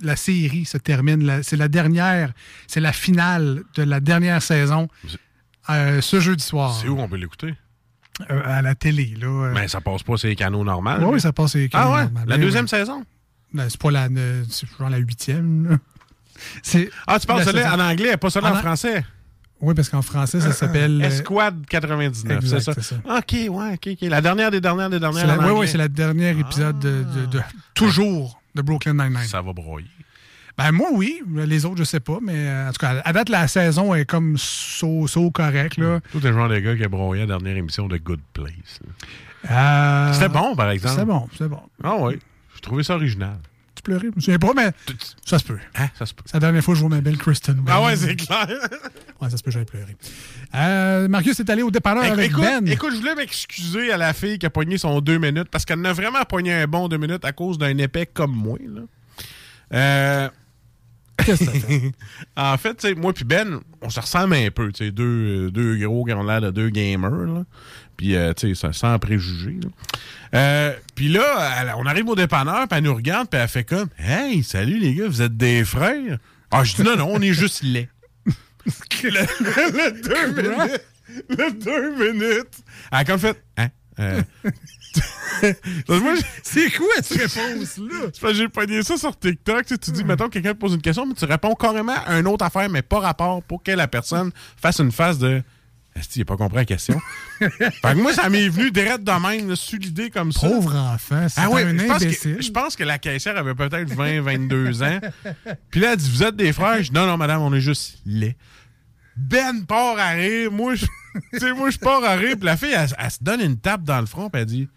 [0.00, 1.40] la série se termine.
[1.44, 2.32] C'est la dernière,
[2.66, 4.88] c'est la finale de la dernière saison
[5.70, 6.76] euh, ce jeudi soir.
[6.80, 7.54] C'est où on peut l'écouter?
[8.30, 9.26] Euh, à la télé, là.
[9.28, 9.52] euh.
[9.54, 10.90] Mais ça passe pas sur les canaux normaux.
[11.02, 11.52] Oui, mais- ça passe.
[11.52, 12.02] c'est Ah ouais?
[12.04, 12.24] normal.
[12.26, 13.04] La Ben deuxième saison?
[13.52, 15.78] Ben, c'est pas la, genre la huitième.
[17.06, 19.04] Ah, tu parles la celle-là en anglais, pas celle-là En en an- français.
[19.60, 21.02] Oui, parce qu'en français, ça s'appelle.
[21.02, 22.80] Esquad 99, exact, c'est ça?
[22.80, 23.18] ça.
[23.18, 23.98] OK, ouais, OK, OK.
[24.02, 25.26] La dernière des dernières des dernières.
[25.26, 27.40] la- oui, oui, c'est le dernier épisode de, de- de-
[27.74, 29.24] toujours de Brooklyn Nine-Nine.
[29.26, 29.88] Ça va broyer.
[30.58, 31.22] Ben, moi, oui.
[31.34, 32.18] Les autres, je sais pas.
[32.20, 36.00] Mais euh, en tout cas, à date, la saison est comme so, so correct, là.
[36.12, 38.80] Tout le genre de gars qui a broyé la dernière émission de Good Place.
[39.50, 40.94] Euh, C'était bon, par exemple.
[40.94, 41.60] C'était bon, c'était bon.
[41.84, 42.18] Ah oui.
[42.54, 43.36] J'ai trouvé ça original.
[43.76, 44.08] Tu pleurais?
[44.10, 44.72] Je me souviens pas, mais
[45.24, 45.58] ça se peut.
[45.76, 46.24] Hein, ça se peut.
[46.26, 47.62] C'est la dernière fois que je vois ma belle Kristen.
[47.68, 48.48] Ah ouais, c'est clair.
[49.20, 49.96] Ouais, ça se peut, j'avais pleuré.
[50.54, 52.66] Euh, Marcus est allé au dépanneur avec écoute, Ben.
[52.68, 55.80] écoute, je voulais m'excuser à la fille qui a pogné son deux minutes parce qu'elle
[55.80, 58.58] en a vraiment pogné un bon deux minutes à cause d'un épais comme moi.
[58.64, 58.82] Là.
[59.74, 60.28] Euh,
[61.24, 61.92] Qu'est-ce que ça fait?
[62.36, 64.92] en fait, moi puis Ben, on se ressemble un peu, deux,
[65.46, 67.44] euh, deux gros qui ont l'air de deux gamers, là.
[67.96, 69.58] Puis, euh, tu sais, ça- sans préjugés.
[70.34, 73.64] Euh, puis là, elle- on arrive au dépanneur, puis elle nous regarde, puis elle fait
[73.64, 76.18] comme «Hey, salut les gars, vous êtes des frères?»
[76.52, 77.88] Ah, je dis «Non, non, on est juste laids.»
[79.02, 80.82] le, le deux minutes,
[81.30, 83.68] le deux minutes, elle a comme fait «Hein?
[83.98, 84.22] Euh,
[86.42, 88.10] C'est quoi cette réponse-là?
[88.12, 89.66] c'est j'ai pogné ça sur TikTok.
[89.66, 92.18] Tu, sais, tu dis, mettons, quelqu'un te pose une question, mais tu réponds carrément à
[92.18, 95.42] une autre affaire, mais pas rapport pour que la personne fasse une phase de.
[95.96, 97.00] Est-ce qu'il n'a pas compris la question?
[97.38, 100.48] fait que moi, ça m'est venu direct de même, là, sur l'idée comme ça.
[100.48, 103.54] Pauvre enfant, c'est Ah oui, un je pense, que, je pense que la caissière avait
[103.54, 105.00] peut-être 20, 22 ans.
[105.70, 106.76] Puis là, elle dit, vous êtes des frères?
[106.82, 108.36] Je dis, non, non, madame, on est juste laid.
[109.16, 110.52] Ben part à rire.
[110.52, 110.86] Moi, je,
[111.32, 112.36] tu sais, moi, je pars à rire.
[112.36, 114.30] Puis la fille, elle, elle se donne une tape dans le front.
[114.30, 114.68] Puis elle dit,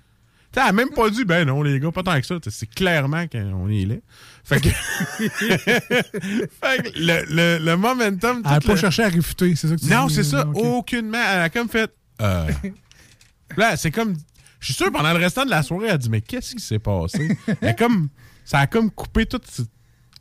[0.55, 2.35] elle a même pas dit, ben non, les gars, pas tant que ça.
[2.49, 4.01] C'est clairement qu'on est laid.
[4.43, 4.69] Fait que,
[5.29, 8.41] fait que le, le, le momentum.
[8.45, 10.45] Elle n'a pas le- cherché à réfuter, c'est ça que tu non, c'est ça.
[10.47, 10.57] Ok.
[10.63, 11.17] Aucunement.
[11.33, 11.91] Elle a comme fait.
[12.21, 12.49] Euh.
[13.57, 14.15] Là, c'est comme.
[14.59, 16.61] Je suis sûr, pendant le restant de la soirée, elle a dit Mais qu'est-ce qui
[16.61, 17.37] s'est passé?
[17.61, 18.09] Elle a comme.
[18.45, 19.61] Ça a comme coupé tout ce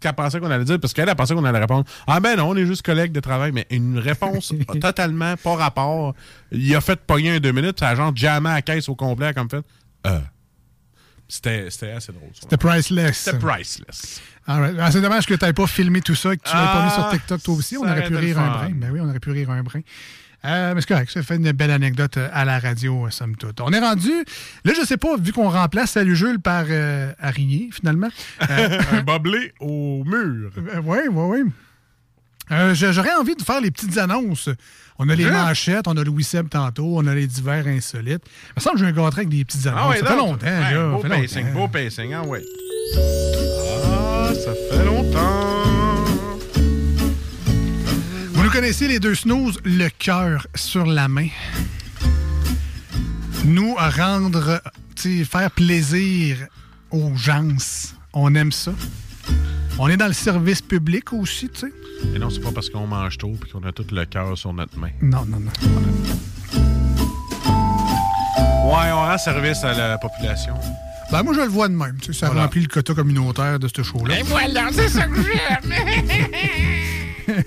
[0.00, 2.48] qu'elle pensait qu'on allait dire, parce qu'elle a pensé qu'on allait répondre Ah ben non,
[2.50, 6.14] on est juste collègues de travail, mais une réponse totalement pas rapport.
[6.52, 8.94] Il a fait pogner un deux minutes, ça a genre jamais à la caisse au
[8.94, 9.62] complet, elle a comme fait.
[10.06, 10.20] Euh.
[11.28, 12.30] C'était assez drôle.
[12.32, 13.18] C'était priceless.
[13.18, 14.20] C'était priceless.
[14.46, 14.74] Right.
[14.80, 16.84] Ah, c'est dommage que tu n'aies pas filmé tout ça et que tu l'aies pas
[16.84, 17.76] mis sur Ah, TikTok toi aussi.
[17.76, 18.70] On aurait pu rire un brin.
[18.74, 19.80] Ben oui, on aurait pu rire un brin.
[20.44, 23.36] Euh, mais c'est correct, ça fait une belle anecdote euh, à la radio, euh, somme
[23.36, 23.60] toute.
[23.60, 24.10] On est rendu,
[24.64, 27.12] là, je sais pas, vu qu'on remplace Salut Jules par euh,
[27.72, 28.08] finalement.
[28.48, 30.50] Euh, un boblé au mur.
[30.82, 31.42] oui, oui,
[32.50, 32.74] oui.
[32.74, 34.48] J'aurais envie de faire les petites annonces.
[35.02, 35.30] On a les Hein?
[35.46, 38.20] manchettes, on a Louis Seb tantôt, on a les divers insolites.
[38.48, 39.80] Il me semble que j'ai un gâterai avec des petites annonces.
[39.82, 40.88] Ah ouais, ça fait longtemps, Ouais, là.
[40.90, 41.58] Beau pacing, longtemps.
[41.58, 42.44] beau pacing, ah ouais.
[42.98, 45.64] Ah, ça fait longtemps.
[48.34, 51.28] Vous nous connaissez les deux snooze, le cœur sur la main.
[53.46, 54.60] Nous rendre,
[54.96, 56.36] tu sais, faire plaisir
[56.90, 57.48] aux gens,
[58.12, 58.72] on aime ça.
[59.78, 61.72] On est dans le service public aussi, tu sais.
[62.14, 64.52] Et non, c'est pas parce qu'on mange tôt et qu'on a tout le cœur sur
[64.52, 64.90] notre main.
[65.02, 65.50] Non, non, non.
[68.66, 70.54] Ouais, on rend service à la population.
[71.10, 71.96] Ben, moi, je le vois de même.
[72.00, 72.42] tu sais, Ça Voilà.
[72.42, 74.20] remplit le quota communautaire de ce show-là.
[74.20, 75.74] Et voilà, c'est ça que j'aime.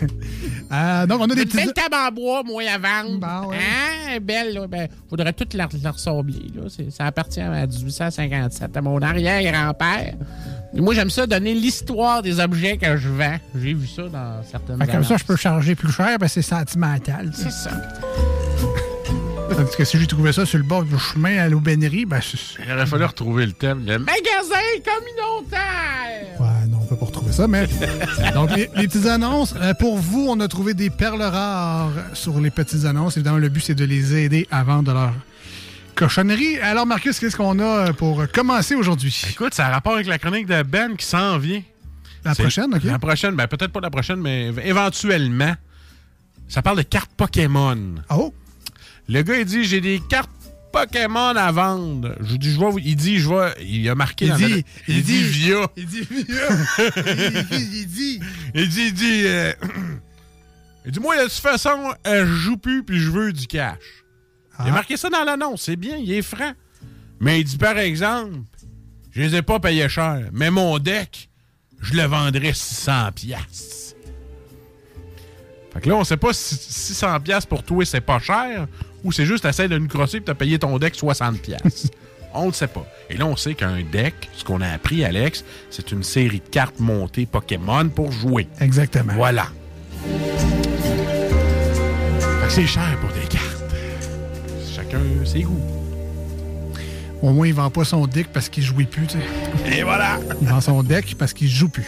[0.71, 1.57] Euh, donc, on a des Une petits...
[1.57, 3.19] belle table en bois, moi, à vendre.
[3.19, 3.57] Bon, ouais.
[3.57, 4.17] Hein?
[4.23, 4.65] Belle, là.
[4.65, 6.63] Ben, faudrait tout la, la ressembler, là.
[6.89, 10.15] Ça appartient à 1857, à mon arrière-grand-père.
[10.75, 13.37] Et Moi, j'aime ça, donner l'histoire des objets que je vends.
[13.55, 16.41] J'ai vu ça dans certaines que comme ça, je peux charger plus cher, ben c'est
[16.41, 17.29] sentimental.
[17.35, 17.69] C'est ça.
[19.55, 22.63] Tandis que si j'ai trouvé ça sur le bord du chemin à l'aubainerie, ben c'est...
[22.65, 23.83] Il aurait fallu retrouver le thème.
[23.85, 26.39] Le Magasin communautaire!
[27.33, 27.67] Ça, mais...
[28.33, 29.55] Donc, les, les petites annonces.
[29.59, 33.17] euh, pour vous, on a trouvé des perles rares sur les petites annonces.
[33.17, 35.13] Évidemment, le but, c'est de les aider à vendre leur
[35.95, 36.59] cochonnerie.
[36.59, 39.19] Alors, Marcus, qu'est-ce qu'on a euh, pour commencer aujourd'hui?
[39.29, 41.61] Écoute, ça a rapport avec la chronique de Ben qui s'en vient.
[42.23, 42.83] La prochaine, OK?
[42.83, 45.53] La prochaine, ben peut-être pas la prochaine, mais éventuellement.
[46.47, 47.95] Ça parle de cartes Pokémon.
[48.09, 48.33] Oh!
[49.09, 50.29] Le gars, il dit J'ai des cartes
[50.73, 52.15] Pokémon à vendre.
[52.19, 53.53] Je dis, je vous- Il dit, je vais.
[53.63, 55.67] Il a marqué Il dans dit- il il dit dit- via.
[55.77, 56.07] Il dit...
[56.09, 56.25] il dit...
[57.51, 58.19] Il dit...
[58.55, 59.53] Il dit, il dit, euh,
[60.85, 63.77] il dit, moi, de toute façon, euh, je joue plus puis je veux du cash.
[64.59, 64.71] Il a Ah.
[64.71, 66.53] marqué ça dans l'annonce, c'est bien, il est franc.
[67.19, 68.39] Mais il dit, par exemple,
[69.11, 71.29] je les ai pas payés cher, mais mon deck,
[71.81, 73.95] je le vendrais 600 piastres.
[75.73, 78.67] Fait que là, on sait pas si 600 piastres pour toi, c'est pas cher,
[79.03, 81.67] ou c'est juste essayer de nous crosser et t'as payé ton deck 60 piastres.
[82.33, 82.85] on le sait pas.
[83.09, 86.49] Et là, on sait qu'un deck, ce qu'on a appris, Alex, c'est une série de
[86.49, 88.47] cartes montées Pokémon pour jouer.
[88.59, 89.13] Exactement.
[89.13, 89.47] Voilà.
[92.49, 93.63] C'est cher pour des cartes.
[94.75, 95.59] Chacun ses goûts.
[97.23, 99.77] Au moins, il vend pas son deck parce qu'il jouit plus, tu sais.
[99.79, 100.19] Et voilà!
[100.41, 101.85] Il vend son deck parce qu'il joue plus.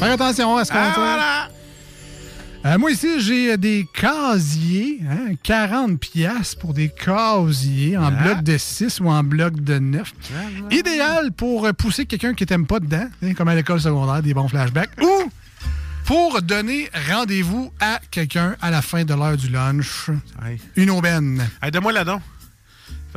[0.00, 1.48] Faire attention à ce qu'on Ah!
[2.66, 5.00] Euh, moi, ici, j'ai euh, des casiers.
[5.10, 8.10] Hein, 40 pièces pour des casiers en Ah.
[8.10, 10.12] bloc de 6 ou en bloc de 9.
[10.70, 14.32] Idéal pour euh, pousser quelqu'un qui t'aime pas dedans, hein, comme à l'école secondaire, des
[14.32, 14.90] bons flashbacks.
[15.02, 15.30] Ou
[16.06, 20.08] pour donner rendez-vous à quelqu'un à la fin de l'heure du lunch.
[20.42, 20.58] Hey.
[20.76, 21.46] Une aubaine.
[21.62, 22.20] Hey, donne-moi la don.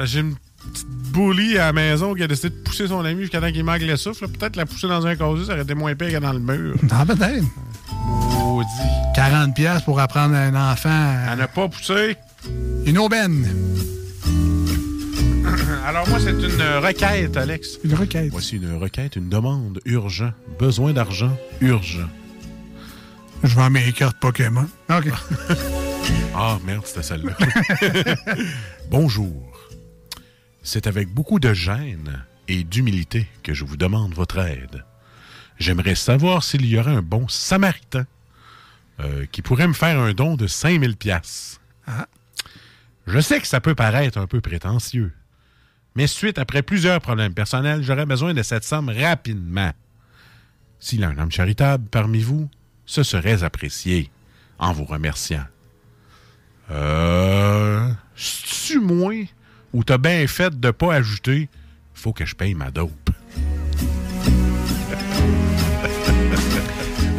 [0.04, 0.36] J'ai une
[0.74, 3.64] petite bully à la maison qui a décidé de pousser son ami jusqu'à temps qu'il
[3.64, 4.28] manque le souffle.
[4.28, 6.76] Peut-être la pousser dans un casier, ça aurait été moins pire que dans le mur.
[6.92, 7.46] Ah, peut-être.
[8.58, 9.14] Maudit.
[9.14, 10.90] 40 pièces pour apprendre à un enfant.
[10.90, 12.18] à- Elle n'a pas poussé.
[12.88, 13.46] Une aubaine.
[15.86, 17.78] Alors moi, c'est une euh, requête, Alex.
[17.84, 18.30] Une requête.
[18.32, 20.32] Voici une requête, une demande urgent.
[20.58, 22.10] Besoin d'argent urgent.
[23.44, 24.68] Je vends mes cartes Pokémon.
[24.90, 25.06] OK.
[26.36, 27.34] Ah, merde, c'était celle-là.
[28.90, 29.54] Bonjour.
[30.64, 34.84] C'est avec beaucoup de gêne et d'humilité que je vous demande votre aide.
[35.60, 38.08] J'aimerais savoir s'il y aurait un bon samaritain
[39.00, 41.60] euh, qui pourrait me faire un don de 5000 pièces.
[41.86, 42.08] Ah.
[43.06, 45.14] Je sais que ça peut paraître un peu prétentieux,
[45.96, 49.72] mais suite après plusieurs problèmes personnels, j'aurais besoin de cette somme rapidement.
[50.80, 52.50] S'il y a un homme charitable parmi vous,
[52.86, 54.12] ce serait apprécié
[54.60, 55.46] en vous remerciant.
[56.70, 57.90] Euh.
[58.16, 59.24] C'est-tu moins
[59.74, 61.50] ou t'as bien fait de pas ajouter
[61.98, 63.10] faut que je paye ma dope?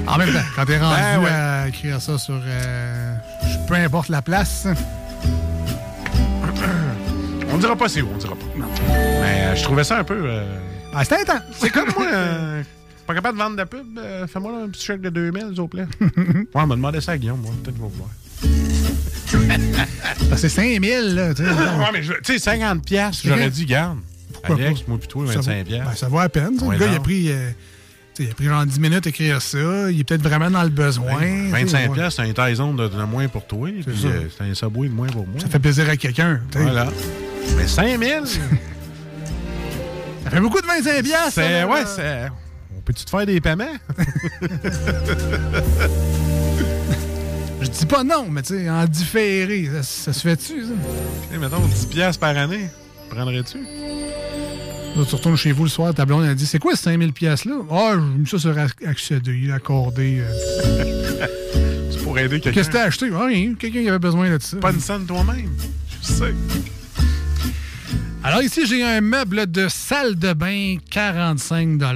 [0.08, 1.30] En même temps, quand t'es rendu Ben ouais.
[1.30, 2.40] à écrire ça sur...
[2.44, 3.14] euh,
[3.66, 4.66] peu importe la place.
[7.50, 8.44] On dira pas c'est où, on dira pas.
[8.56, 10.18] Mais euh, je trouvais ça un peu.
[10.24, 10.44] euh,
[10.94, 11.42] Ah, c'est intense.
[11.58, 12.06] C'est comme moi.
[12.12, 12.62] euh,
[13.06, 13.98] pas capable de vendre de la pub.
[13.98, 15.86] euh, Fais-moi un petit chèque de 2000, s'il vous plaît.
[16.00, 17.52] ouais, on m'a demandé ça à Guillaume, moi.
[17.62, 18.10] Peut-être qu'il va vouloir.
[20.30, 21.34] Parce que c'est 5000, là.
[21.34, 21.50] tu sais.
[21.50, 21.56] ouais,
[21.92, 23.98] mais je- tu sais, 50 piastres, j'aurais dit, garde.
[24.32, 24.92] Pourquoi Alex, pas?
[24.92, 24.98] moi
[25.32, 25.90] Ça 25 vaut- piastres.
[25.90, 26.58] ben, ça vaut à peine.
[26.62, 27.02] Ouais, le gars, il a non.
[27.02, 27.30] pris...
[28.18, 29.58] il a pris genre 10 minutes à écrire ça.
[29.90, 31.18] Il est peut-être vraiment dans le besoin.
[31.20, 31.94] tu sais, 25 ouais.
[31.94, 33.68] piastres, c'est un Tyson de, de moins pour toi.
[33.68, 35.40] Euh, c'est un Subway de moins pour moi.
[35.40, 36.40] Ça fait plaisir à quelqu'un.
[36.52, 36.88] Voilà.
[37.56, 38.22] Mais 5000,
[40.24, 41.60] Ça fait beaucoup de 25 piastres, ça, c'est.
[41.60, 41.66] là.
[41.68, 42.28] Ouais, c'est.
[42.76, 43.64] On peut-tu te faire des paiements?
[47.60, 51.38] Je dis pas non, mais tu sais, en différé, ça, ça se fait-tu, ça?
[51.38, 52.68] Mettons 10 piastres par année.
[53.10, 53.58] Prendrais-tu?
[54.98, 57.12] Là, tu retournes chez vous le soir, ta blonde elle dit C'est quoi ces 5000
[57.12, 57.54] piastres-là?
[57.70, 60.20] Ah, j'ai mis ça sur ac- accéder, accordé.
[60.20, 61.26] euh.
[61.90, 62.50] C'est pour aider quelqu'un.
[62.52, 63.08] Qu'est-ce que t'as acheté?
[63.14, 64.56] Ah, Rien, quelqu'un qui avait besoin de ça.
[64.56, 65.50] Pas une scène toi-même.
[66.02, 66.34] Je sais.
[68.24, 71.86] Alors ici, j'ai un meuble de salle de bain, 45 Tu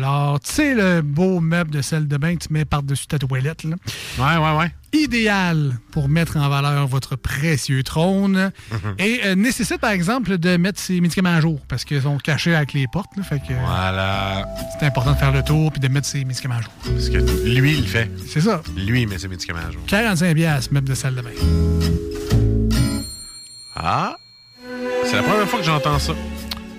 [0.45, 3.65] sais, le beau meuble de salle de bain que tu mets par-dessus ta toilette.
[3.65, 3.77] Là.
[4.19, 4.73] Ouais, ouais, ouais.
[4.95, 8.53] Idéal pour mettre en valeur votre précieux trône.
[8.99, 12.55] Et euh, nécessite, par exemple, de mettre ses médicaments à jour parce qu'ils sont cachés
[12.55, 13.11] avec les portes.
[13.17, 14.47] là, fait que euh, Voilà.
[14.79, 16.73] c'est important de faire le tour puis de mettre ses médicaments à jour.
[16.85, 17.19] Parce que
[17.49, 18.11] lui, il le fait.
[18.29, 18.63] C'est ça.
[18.77, 19.83] Lui, il met ses médicaments à jour.
[19.87, 21.31] 45 piastres, meuble de salle de bain.
[23.75, 24.17] Ah!
[25.13, 26.15] C'est la première fois que j'entends ça.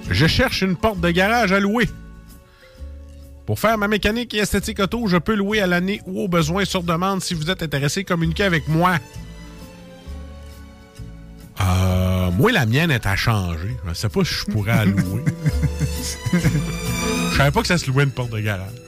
[0.09, 1.87] Je cherche une porte de garage à louer.
[3.45, 6.65] Pour faire ma mécanique et esthétique auto, je peux louer à l'année ou au besoin
[6.65, 7.21] sur demande.
[7.21, 8.97] Si vous êtes intéressé, communiquez avec moi.
[11.61, 13.77] Euh, moi, la mienne est à changer.
[13.87, 15.23] Je sais pas si je pourrais la louer.
[16.33, 18.82] Je savais pas que ça se louait une porte de garage.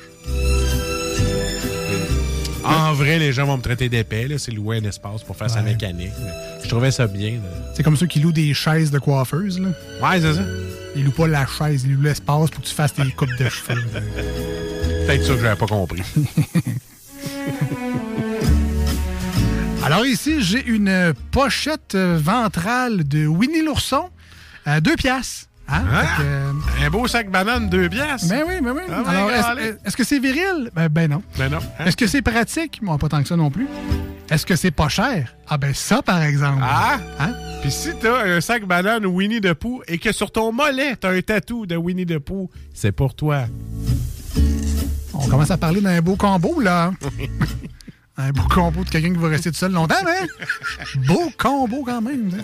[2.65, 4.27] En vrai, les gens vont me traiter d'épais.
[4.27, 4.37] là.
[4.37, 6.11] C'est louer un espace pour faire sa mécanique.
[6.63, 7.39] Je trouvais ça bien.
[7.73, 9.59] C'est comme ceux qui louent des chaises de coiffeuse.
[9.59, 9.69] Là.
[10.01, 10.41] Ouais, c'est ça.
[10.95, 13.49] Ils louent pas la chaise, ils louent l'espace pour que tu fasses tes coupes de
[13.49, 13.81] cheveux.
[15.05, 16.01] Peut-être ça que j'avais pas compris.
[19.83, 24.09] Alors ici, j'ai une pochette euh, ventrale de Winnie l'ourson
[24.65, 25.47] à deux piastres.
[25.67, 25.83] Hein?
[25.91, 26.05] Hein?
[26.17, 26.51] Que, euh,
[26.85, 28.27] Un beau sac banane, deux pièces.
[28.27, 28.83] ben oui, ben oui.
[28.89, 30.69] Ah, Alors, est-ce que c'est viril?
[30.75, 31.23] Ben, ben non.
[31.37, 31.57] Ben non.
[31.79, 31.85] hein?
[31.85, 32.79] Est-ce que c'est pratique?
[32.83, 33.67] Bon, pas tant que ça non plus.
[34.29, 35.35] Est-ce que c'est pas cher?
[35.47, 36.61] Ah ben ça, par exemple.
[36.63, 36.97] Ah!
[37.19, 37.33] Hein?
[37.61, 41.11] Puis si t'as un sac banane Winnie the Pooh et que sur ton mollet, t'as
[41.11, 43.45] un tatou de Winnie the Pooh, c'est pour toi.
[45.13, 46.91] On commence à parler d'un beau combo, là.
[48.17, 50.25] un beau combo de quelqu'un qui va rester tout seul longtemps, hein?
[51.07, 52.31] beau combo quand même.
[52.37, 52.43] hein?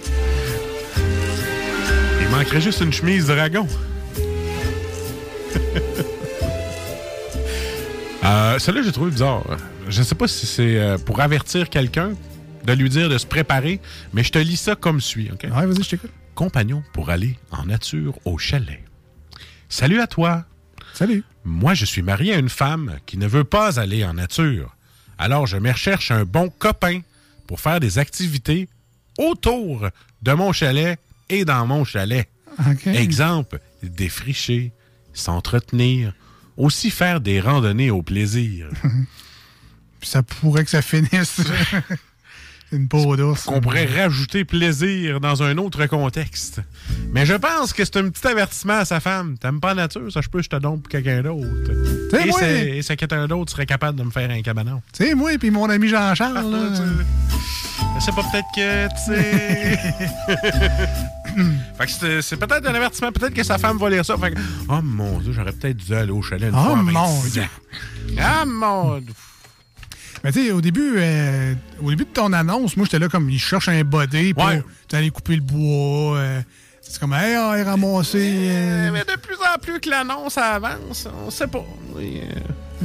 [2.32, 3.68] Il manquerait juste une chemise dragon.
[8.24, 9.44] euh, Celle-là, j'ai trouvé bizarre.
[9.90, 12.14] Je sais pas si c'est euh, pour avertir quelqu'un,
[12.64, 13.82] de lui dire de se préparer,
[14.14, 15.44] mais je te lis ça comme suit, OK?
[15.44, 16.12] Ouais, vas-y, je t'écoute.
[16.34, 18.82] Compagnon pour aller en nature au chalet.
[19.68, 20.46] Salut à toi.
[20.94, 21.26] Salut.
[21.44, 24.78] Moi, je suis marié à une femme qui ne veut pas aller en nature.
[25.18, 27.02] Alors, je me recherche un bon copain
[27.46, 28.70] pour faire des activités
[29.18, 29.90] autour
[30.22, 30.98] de mon chalet
[31.32, 32.30] et dans mon chalet.
[32.86, 34.74] Exemple, défricher,
[35.14, 36.14] s'entretenir,
[36.58, 38.70] aussi faire des randonnées au plaisir.
[40.04, 41.42] Ça pourrait que ça finisse.
[42.72, 43.44] une peau d'ours.
[43.44, 46.62] Qu'on pourrait rajouter plaisir dans un autre contexte.
[47.14, 49.38] Mais je pense que c'est un petit avertissement à sa femme.
[49.38, 51.48] T'aimes pas la nature, ça je peux, je te donne pour quelqu'un d'autre.
[52.22, 54.82] Et moi- c'est- et c'est quelqu'un d'autre serait capable de me faire un cabanon.
[54.94, 56.70] Tu sais, moi et puis mon ami Jean-Charles, là.
[58.00, 59.80] C'est pas peut-être que, tu sais.
[61.78, 63.12] fait que c'est- peut-être un avertissement.
[63.12, 64.18] Peut-être que sa femme va lire ça.
[64.18, 66.92] Fait que, oh mon Dieu, j'aurais peut-être dû aller au chalet une Oh fois mon
[67.16, 67.42] 26 Dieu.
[67.44, 68.18] ans.
[68.20, 69.14] Ah mon Dieu.
[70.24, 73.30] Mais tu sais, au début, euh, au début de ton annonce, moi, j'étais là comme,
[73.30, 74.62] il cherche un body pour Ouais.
[74.94, 76.18] aller couper le bois.
[76.18, 76.42] euh,
[76.82, 78.32] c'est comme, hey, on va ramasser.
[78.50, 81.66] euh, Mais de plus en plus que l'annonce avance, on sait pas.
[81.96, 82.22] Oui,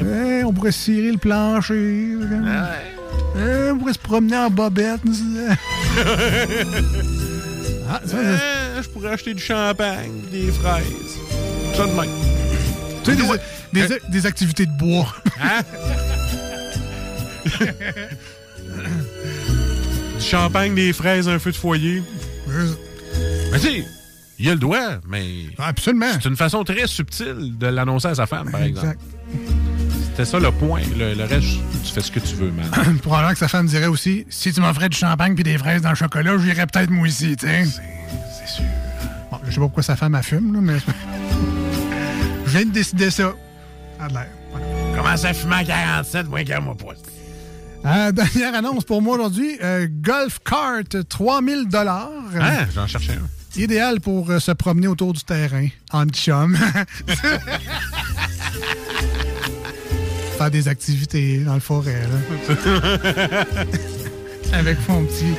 [0.00, 2.14] euh, hey, on pourrait cirer le plancher.
[3.36, 5.00] Hey, on pourrait se promener en bobette.
[7.88, 10.84] ah, ça, euh, je pourrais acheter du champagne, des fraises.
[11.76, 12.10] Ça de même.
[13.04, 13.16] tu sais,
[13.72, 15.06] des, des- des activités de bois.
[15.42, 15.60] Hein?
[20.18, 22.02] du champagne, des fraises, un feu de foyer.
[23.52, 23.84] Mais tu sais,
[24.38, 25.26] il a le doigt, mais.
[25.58, 26.06] Absolument.
[26.20, 28.88] C'est une façon très subtile de l'annoncer à sa femme, par exemple.
[28.88, 29.00] Exact.
[30.10, 30.80] C'était ça le point.
[30.98, 31.48] Le, le reste,
[31.84, 32.66] tu fais ce que tu veux, man.
[33.02, 35.90] Probablement que sa femme dirait aussi si tu m'offrais du champagne puis des fraises dans
[35.90, 37.64] le chocolat, j'irais peut-être moi aussi, tu sais.
[37.64, 38.64] C'est sûr.
[39.30, 40.78] Bon, je sais pas pourquoi sa femme a fume, là, mais.
[42.46, 43.34] je viens de décider ça.
[44.00, 44.28] Ça de l'air.
[44.96, 46.94] Commence à fumer à 47, moins qu'à moi pas.
[47.86, 49.56] Euh, dernière annonce pour moi aujourd'hui.
[49.62, 52.10] euh, Golf Cart, 3000 dollars.
[52.34, 52.66] Hein?
[52.74, 53.28] J'en cherchais un.
[53.58, 56.56] Idéal pour euh, se promener autour du terrain, en chum.
[60.36, 62.54] Faire des activités dans le forêt, là.
[64.52, 65.32] Avec mon petit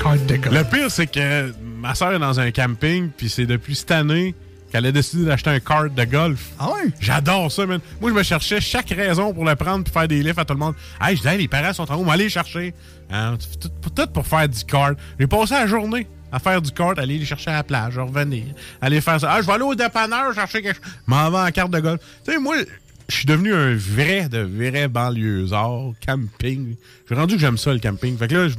[0.00, 0.54] cart de golf.
[0.54, 4.36] Le pire, c'est que ma soeur est dans un camping, puis c'est depuis cette année
[4.72, 6.48] qu'elle a décidé d'acheter un kart de golf.
[6.58, 6.90] Ah ouais?
[6.98, 7.80] J'adore ça, man.
[8.00, 10.54] Moi, je me cherchais chaque raison pour le prendre puis faire des lifts à tout
[10.54, 10.74] le monde.
[11.00, 12.72] Hey, je dis, hey, les parents sont en haut, va aller les chercher.
[13.10, 14.98] Hein, tout, pour faire du kart.
[15.20, 18.44] J'ai passé la journée à faire du kart, aller les chercher à la plage, revenir,
[18.80, 19.30] aller faire ça.
[19.30, 20.92] Ah, je vais aller au dépanneur chercher quelque chose.
[21.06, 22.00] M'en vais en carte de golf.
[22.24, 22.56] Tu sais, moi,
[23.08, 26.76] je suis devenu un vrai, de vrai banlieusard, camping.
[27.06, 28.16] J'ai rendu que j'aime ça, le camping.
[28.16, 28.54] Fait que là, je,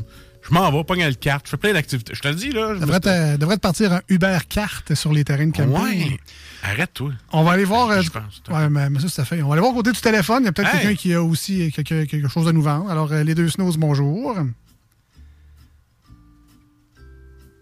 [0.48, 2.14] je m'en vais, pogne le carte, je fais plein d'activités.
[2.16, 2.74] Je te le dis, là.
[2.76, 5.72] je suis- te, te partir un Uber carte sur les terrains de camping.
[6.12, 6.20] Ouais.
[6.64, 7.12] Arrête-toi.
[7.32, 7.90] On va aller voir.
[7.90, 8.42] euh, Je pense.
[8.50, 9.42] ouais, mais, mais ça, c'est fait.
[9.42, 10.44] On va aller voir côté du téléphone.
[10.44, 10.82] Il y a peut-être Hey!
[10.82, 12.90] quelqu'un qui a aussi quelque, quelque chose à nous vendre.
[12.90, 14.36] Alors, euh, les deux snows, bonjour.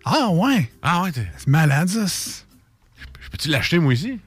[0.06, 0.70] Ah, ouais.
[0.82, 2.06] Ah ouais, t'es- C'est malade, ça.
[3.32, 4.20] Peux-tu l'acheter, moi, ici?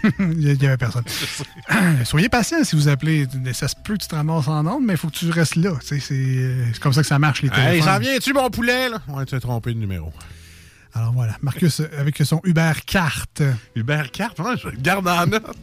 [0.18, 1.04] Il n'y avait personne.
[2.04, 3.26] Soyez patient si vous appelez.
[3.52, 5.56] Ça se peut que tu te ramasses en ordre, mais il faut que tu restes
[5.56, 5.72] là.
[5.82, 7.74] C'est euh, c'est comme ça que ça marche, les téléphones.
[7.74, 9.00] Hey, s'en viens-tu, mon poulet, là?
[9.08, 10.12] Ouais, tu as trompé de numéro.
[10.94, 13.42] Alors voilà, Marcus euh, avec son Uber carte.
[13.74, 15.42] Uber carte, ouais, je le garde en note.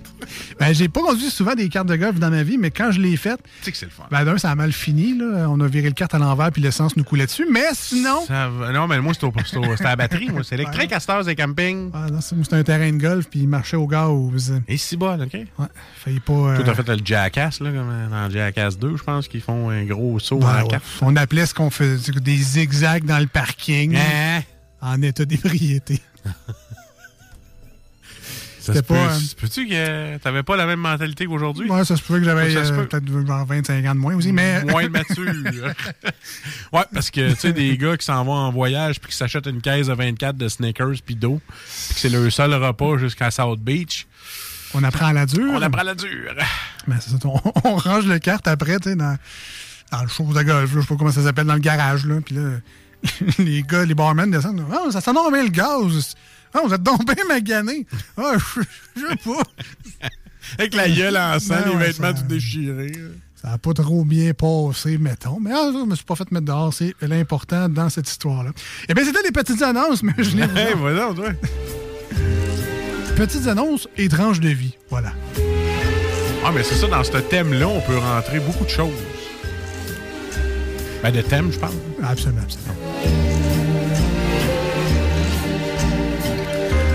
[0.59, 2.99] Ben, j'ai pas conduit souvent des cartes de golf dans ma vie, mais quand je
[2.99, 4.03] l'ai faite, Tu sais que c'est le fun.
[4.11, 5.17] ben d'un, ça a mal fini.
[5.17, 5.47] Là.
[5.49, 7.47] On a viré le carte à l'envers puis l'essence nous coulait dessus.
[7.49, 9.25] Mais sinon, Ça non, mais moi, c'est
[9.86, 10.30] à la batterie.
[10.30, 11.89] Moi, c'est électrique à cette heure, c'est camping.
[11.93, 14.53] ah, non, c'est c'était un terrain de golf puis il marchait au gaz.
[14.67, 15.34] Et si bol, OK?
[15.34, 15.65] Ouais,
[15.95, 16.34] failli pas.
[16.34, 19.69] euh, Toi, t'as fait le Jackass, là, comme dans Jackass 2, je pense, qu'ils font
[19.69, 20.67] un gros saut à ouais.
[20.67, 20.84] carte.
[21.01, 24.41] On appelait ce qu'on faisait des zigzags dans le parking Hein?
[24.82, 26.01] En état d'ébriété.
[28.59, 31.69] Ça se pas, Peux-tu que t'avais pas la même mentalité qu'aujourd'hui?
[31.69, 32.88] Ouais, ça se pouvait que j'avais euh, peut.
[32.88, 34.63] peut-être genre 25 ans de moins aussi, mais.
[34.65, 35.25] Moins mature.
[36.73, 39.47] ouais, parce que, tu sais, des gars qui s'en vont en voyage puis qui s'achètent
[39.47, 43.32] une caisse de 24 de Snickers puis d'eau, puis que c'est leur seul repas jusqu'à
[43.32, 44.07] South Beach,
[44.73, 45.51] On apprend à la dure.
[45.53, 46.34] on apprend la dure.
[46.88, 49.17] Ben, c'est ça, on, on range le carte après, tu sais, dans,
[49.91, 52.19] dans le show de golf, je sais pas comment ça s'appelle, dans le garage, là.
[52.23, 52.59] Puis là,
[53.39, 54.64] les gars, les barmen descendent.
[54.72, 56.16] Ah, ça sent donc bien le gaz.
[56.54, 57.86] Ah, vous êtes donc bien magané.
[58.18, 58.62] Ah, je
[58.95, 60.10] je sais pas.
[60.58, 62.91] Avec la gueule en sang, Ben les ouais, vêtements ça- tout déchirés.
[63.41, 65.39] Ça n'a pas trop bien passé, mettons.
[65.39, 66.74] Mais ah, je me suis pas fait mettre dehors.
[66.74, 68.52] C'est l'important dans cette histoire-là.
[68.89, 71.30] Eh bien, c'était des petites annonces, mais je les Hey, voilà, toi.
[73.16, 74.76] Petites annonces et tranches de vie.
[74.89, 75.12] Voilà.
[76.45, 78.89] Ah, mais c'est ça, dans ce thème-là, on peut rentrer beaucoup de choses.
[81.02, 81.74] Ben, de thème, je parle.
[82.04, 82.74] Absolument, absolument.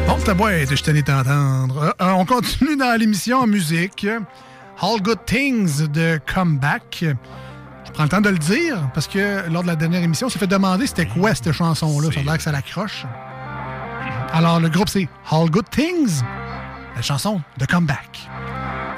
[0.07, 1.83] Bon, ta boîte, je tenais t'entendre.
[1.83, 4.07] Euh, euh, on continue dans l'émission en musique.
[4.81, 7.05] All Good Things de Comeback.
[7.87, 10.31] Je prends le temps de le dire parce que lors de la dernière émission, on
[10.31, 12.11] s'est fait demander c'était quoi cette chanson-là.
[12.13, 13.07] Ça a l'air que ça l'accroche.
[14.33, 16.23] Alors, le groupe, c'est All Good Things,
[16.97, 18.29] la chanson de Comeback.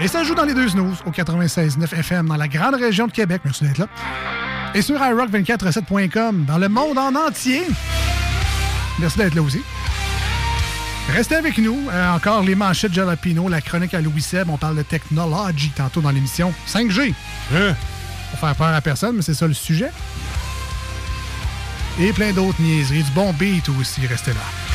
[0.01, 3.13] Et ça joue dans les deux snooze au 96.9 FM dans la grande région de
[3.13, 3.43] Québec.
[3.45, 3.87] Merci d'être là.
[4.77, 7.62] Et sur iRock247.com dans le monde en entier.
[8.99, 9.62] Merci d'être là aussi.
[11.14, 11.79] Restez avec nous.
[11.91, 14.51] Euh, encore les manchettes Jalapino, la chronique à Louis Seb.
[14.51, 17.14] On parle de technologie tantôt dans l'émission 5G.
[17.55, 17.74] Hein?
[18.31, 19.91] Pour faire peur à personne, mais c'est ça le sujet.
[21.99, 23.03] Et plein d'autres niaiseries.
[23.05, 24.07] Du bon beat aussi.
[24.07, 24.66] Restez là.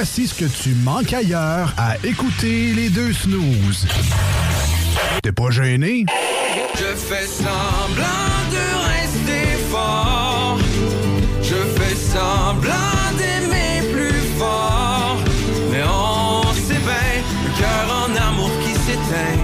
[0.00, 3.84] Voici ce que tu manques ailleurs à écouter les deux snooze.
[5.24, 6.06] T'es pas gêné?
[6.76, 8.04] Je fais semblant
[8.52, 10.56] de rester fort.
[11.42, 15.18] Je fais semblant d'aimer plus fort.
[15.72, 19.42] Mais on sait bien, le cœur en amour qui s'éteint.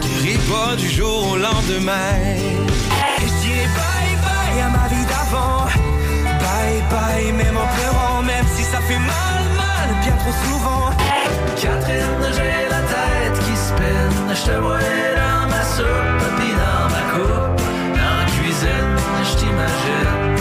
[0.00, 2.77] Guérit pas du jour au lendemain.
[14.40, 17.60] Je te vois dans ma soupe, puis dans ma coupe.
[17.96, 20.36] Dans la cuisine, je t'imagine.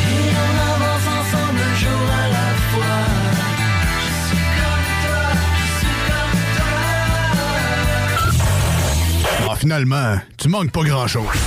[0.00, 2.98] Et on avance ensemble jour à la fois.
[3.98, 5.22] Je suis comme toi,
[5.60, 6.36] je suis comme
[9.36, 9.50] toi.
[9.50, 11.38] Ah, finalement, tu manques pas grand-chose.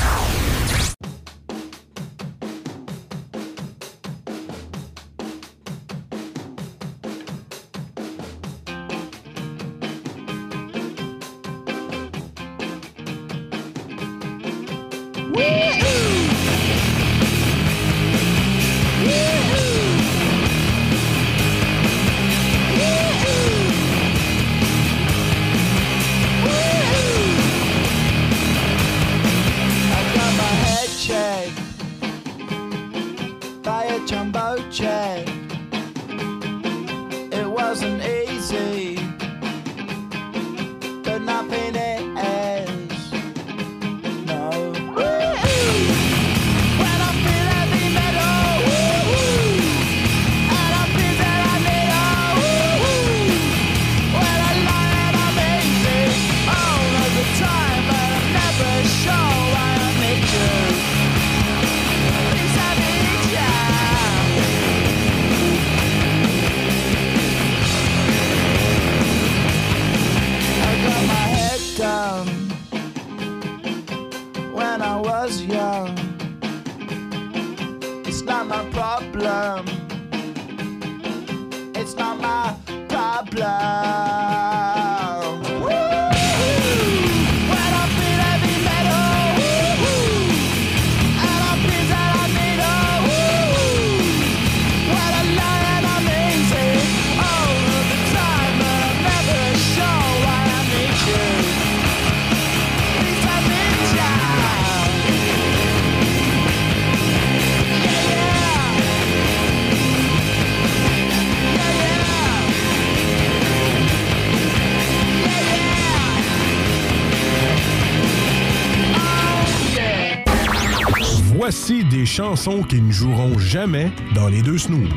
[122.18, 124.90] Chansons qui ne joueront jamais dans les deux snooze.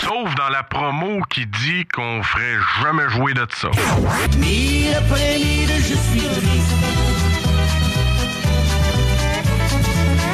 [0.00, 3.68] Sauf dans la promo qui dit qu'on ferait jamais jouer de ça.
[4.38, 6.76] Mille après mille, je suis triste.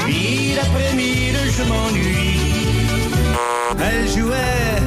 [0.07, 2.39] Mille après mille, je m'ennuie.
[3.81, 4.81] Elle jouait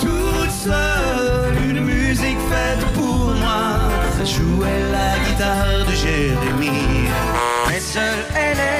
[0.00, 3.78] toute seule une musique faite pour moi.
[4.18, 7.08] Elle jouait la guitare de Jérémie.
[7.68, 8.79] Mais seule, elle est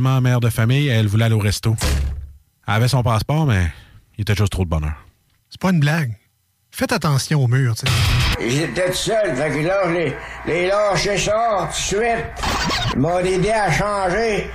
[0.00, 0.88] Mère de famille.
[0.88, 1.76] Elle voulait aller au resto.
[2.66, 3.66] Elle avait son passeport, mais
[4.18, 4.94] il était juste trop de bonheur.
[5.50, 6.12] C'est pas une blague.
[6.70, 8.48] Faites attention au mur, tu sais.
[8.48, 10.16] J'étais tout seul, fait que là, je les,
[10.46, 12.26] les lâché ça tout de suite.
[12.94, 14.50] Ils m'ont aidé à changer.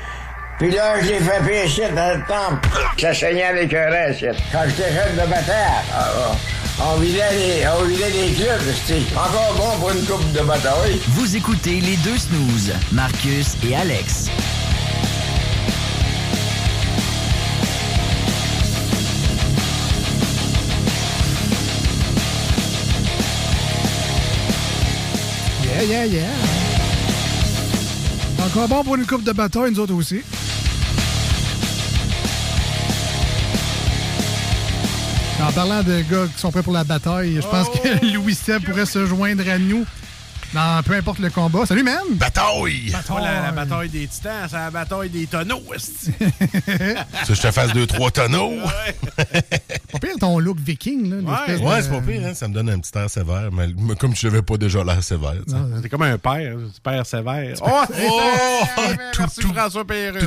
[0.57, 2.67] Puis là, je l'ai frappé ici, dans le temple.
[2.97, 4.25] Ça saignait avec un reste.
[4.51, 6.35] Quand j'étais jeune de bataille, ah,
[6.79, 10.99] on vidait les, on vidait les clubs, c'était encore bon pour une coupe de bataille.
[11.09, 14.29] Vous écoutez les deux snooze, Marcus et Alex.
[25.78, 26.30] Yeah, yeah, yeah.
[28.43, 30.23] Encore bon pour une coupe de bataille, nous autres aussi.
[35.39, 38.63] En parlant de gars qui sont prêts pour la bataille, je pense que Louis Seb
[38.63, 39.86] pourrait se joindre à nous
[40.53, 41.65] dans peu importe le combat.
[41.65, 41.97] Salut, man!
[42.15, 42.89] Bataille!
[42.95, 45.63] C'est pas la, la bataille des titans, c'est la bataille des tonneaux.
[45.77, 48.53] Ça, je te fasse deux, trois tonneaux.
[49.91, 51.17] Pas pire ton look viking, là.
[51.47, 52.33] Ouais, de- c'est pas pire, hein?
[52.33, 55.35] ça me donne un petit air sévère, mais, comme je n'avais pas déjà l'air sévère.
[55.81, 57.55] C'est comme un père, c'est père sévère.
[57.61, 57.83] Oh!
[58.09, 58.93] Oh!
[59.13, 59.43] François.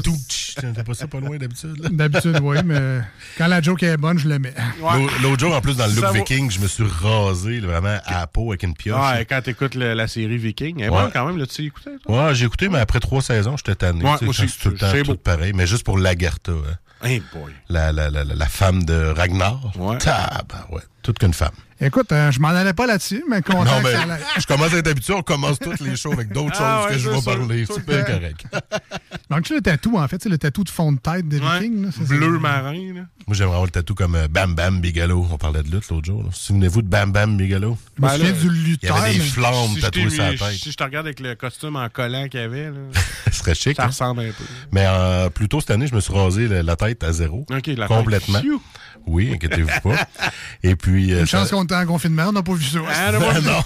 [0.02, 1.76] Tout, tch, T'as pas ça pas loin d'habitude?
[1.90, 3.00] D'habitude, oui, mais
[3.38, 4.54] quand la joke est bonne, je le mets.
[4.80, 7.60] L'au- L'autre jour, en plus, dans le look Ça vaut- viking, je me suis rasé
[7.60, 8.98] là, vraiment à la peau avec une pioche.
[9.00, 11.08] Ouais, quand t'écoutes la série Viking, elle Ouais.
[11.12, 11.90] quand même, là, tu écouté?
[12.04, 12.26] toi?
[12.26, 14.04] Ouais, j'ai écouté, mais après trois saisons, j'étais tanné.
[14.04, 16.52] Ouais, moi c'est tout le temps tout pareil, mais juste pour Lagertha.
[16.52, 16.76] Hein.
[17.02, 17.50] Hey boy.
[17.70, 19.58] La, la, la, la- la femme de Ragnar.
[19.78, 19.96] Ouais.
[20.70, 20.82] ouais.
[21.02, 21.52] Toute qu'une femme.
[21.82, 24.20] Écoute, euh, je m'en allais pas là-dessus, mais content Non, que mais ça allait.
[24.38, 25.14] je commence à être habitué.
[25.14, 27.64] On commence toutes les shows avec d'autres Ah choses ouais, que je vais ça, parler.
[27.66, 28.44] C'est bien correct.
[29.30, 31.86] Donc, tu le tatou, en fait, c'est le tatou de fond de tête de Viking.
[31.86, 33.00] là, ça, c'est- Bleu marin, là.
[33.26, 35.26] Moi, j'aimerais avoir le tatou comme euh, Bam Bam Bigelow.
[35.30, 36.22] On parlait de lutte l'autre jour.
[36.22, 36.28] là.
[36.32, 37.78] Souvenez-vous de Bam Bam Bigelow?
[37.96, 38.96] Je me souviens du lutteur.
[38.98, 40.52] Il y avait des flammes Si je tatouées sur la tête.
[40.58, 42.72] Si je te regarde avec le costume en collant qu'il y avait, là,
[43.32, 43.76] Ce serait chic.
[43.76, 43.86] ça hein?
[43.86, 44.44] ressemble un peu.
[44.72, 47.46] Mais euh, plus tôt cette année, je me suis rasé la tête à zéro.
[47.50, 47.86] Ok, la tête.
[47.86, 48.42] Complètement.
[49.06, 49.96] Oui, inquiétez-vous pas.
[50.62, 50.89] Et puis.
[50.90, 52.78] Euh, Une ça- chance qu'on était en confinement, on n'a pas vu ça.
[52.88, 53.62] Ah, non, non.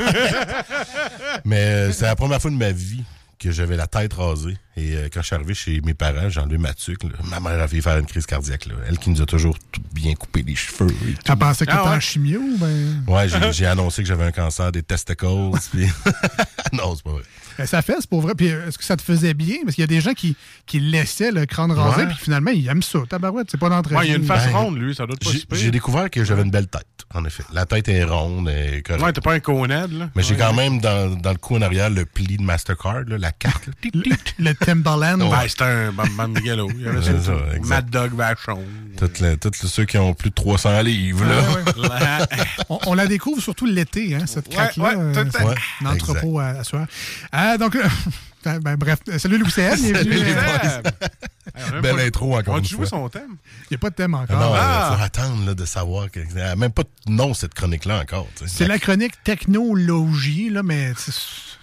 [1.44, 3.02] Mais euh, c'est la première fois de ma vie
[3.38, 4.56] que j'avais la tête rasée.
[4.76, 7.02] Et euh, quand je suis arrivé chez mes parents, j'ai enlevé ma tuque.
[7.04, 7.10] là.
[7.24, 8.66] Ma mère a fait faire une crise cardiaque.
[8.66, 8.74] là.
[8.88, 10.88] Elle qui nous a toujours tout bien coupé les cheveux.
[10.90, 11.22] et tout.
[11.24, 11.96] Tu pensais que Ah t'étais ouais?
[11.96, 12.40] en chimio?
[12.58, 13.04] Ben...
[13.06, 15.26] Ouais, j'ai j'ai annoncé que j'avais un cancer des testicles.
[15.72, 15.86] puis-
[16.72, 17.22] non, c'est pas vrai.
[17.58, 18.34] Ben, ça fait, c'est pour vrai.
[18.36, 19.56] Puis euh, est-ce que ça te faisait bien?
[19.64, 20.36] Parce qu'il y a des gens qui,
[20.66, 22.06] qui laissaient le crâne rasé, Ouais.
[22.08, 22.98] puis finalement, ils aiment ça.
[23.08, 23.94] Tabarouette, c'est pas d'entrée.
[23.96, 25.58] Ouais, il y a une face Ben, ronde, lui, ça doit être pas J'ai super.
[25.58, 27.44] j'ai découvert que j'avais une belle tête, en effet.
[27.52, 29.04] La tête est ronde et correcte.
[29.04, 30.10] Ouais, t'es pas un conad, là.
[30.14, 33.18] Mais j'ai quand même dans, dans le cou en arrière le pli de Mastercard, là,
[33.18, 33.66] la carte.
[33.66, 33.72] là.
[34.38, 35.22] Le Timberland.
[35.22, 35.92] Ouais, c'était un.
[36.36, 37.32] Il y avait ça.
[37.54, 37.64] exact.
[37.66, 38.62] Mad Dog Vachon.
[38.98, 41.24] Toutes les- toutes les- ceux qui ont plus de 300 livres.
[41.24, 42.26] Là.
[42.68, 44.84] on, on la découvre surtout l'été, hein, cette Ouais, craque-là.
[44.96, 45.44] ouais, temps.
[45.46, 46.86] Ouais, un entrepôt à, à soir.
[47.46, 47.86] Ah, donc, euh,
[48.60, 50.16] ben, bref, euh, salut Louis CM, bienvenue.
[50.18, 50.34] Salut, les
[51.72, 51.80] Euh.
[51.82, 53.36] Belle intro encore On a joué son thème?
[53.64, 54.40] Il n'y a pas de thème Ah encore.
[54.40, 54.94] non, il Ah!
[54.96, 56.10] faut attendre là, de savoir.
[56.10, 56.20] Que,
[56.56, 58.26] même pas de nom, cette chronique-là, encore.
[58.46, 60.92] C'est la chronique technologie, là, mais.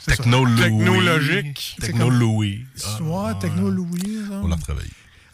[0.06, 0.62] Techno-Louis.
[0.62, 1.78] Technologique.
[1.82, 2.66] Techno-Louis.
[2.86, 4.20] Ah, Ouais, techno-louis.
[4.30, 4.36] ça.
[4.44, 4.90] on l'a retravaillé.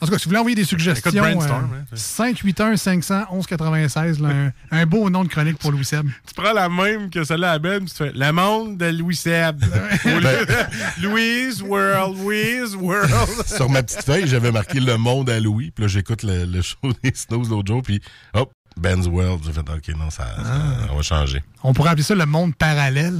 [0.07, 3.25] En tout cas, si vous voulez envoyer des suggestions, Écoute, brainstorm, euh, hein, 581 500
[3.31, 6.07] 1196, là, un, un beau nom de chronique pour Louis Seb.
[6.25, 9.15] Tu prends la même que celle-là à Ben, puis tu fais Le monde de Louis
[9.17, 9.61] Seb.
[10.05, 13.11] Au lieu de Louise World, Louise World.
[13.45, 15.71] Sur ma petite feuille, j'avais marqué Le Monde à Louis.
[15.71, 17.81] Puis là, j'écoute le, le show des Snows l'autre jour.
[17.83, 18.01] Puis
[18.33, 19.41] hop, Ben's World.
[19.45, 21.43] J'ai fait, OK, non, ça, ça- on va changer.
[21.63, 23.19] On pourrait appeler ça le monde parallèle.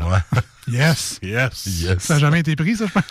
[0.00, 0.18] Ouais.
[0.68, 1.18] Yes.
[1.20, 1.66] Yes.
[1.66, 1.98] Yes.
[2.04, 3.02] Ça n'a jamais été pris, ça, je pense?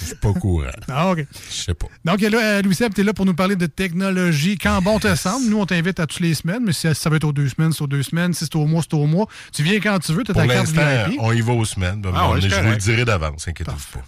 [0.00, 0.64] Je suis pas au courant.
[0.88, 1.18] Ah, OK.
[1.50, 1.86] Je sais pas.
[2.02, 4.56] Donc, là, euh, Louis Seb, tu es là pour nous parler de technologie.
[4.56, 7.16] Quand bon te semble, nous, on t'invite à toutes les semaines, mais si ça va
[7.16, 8.32] être aux deux semaines, c'est aux deux semaines.
[8.32, 9.26] Si c'est au mois, c'est au mois.
[9.52, 11.20] Tu viens quand tu veux, tu as Pour ta carte l'instant, VIP.
[11.20, 12.00] on y va aux semaines.
[12.00, 14.04] Ben, Ah ouais, c'est je vous le dirai d'avance, inquiétez-vous pas.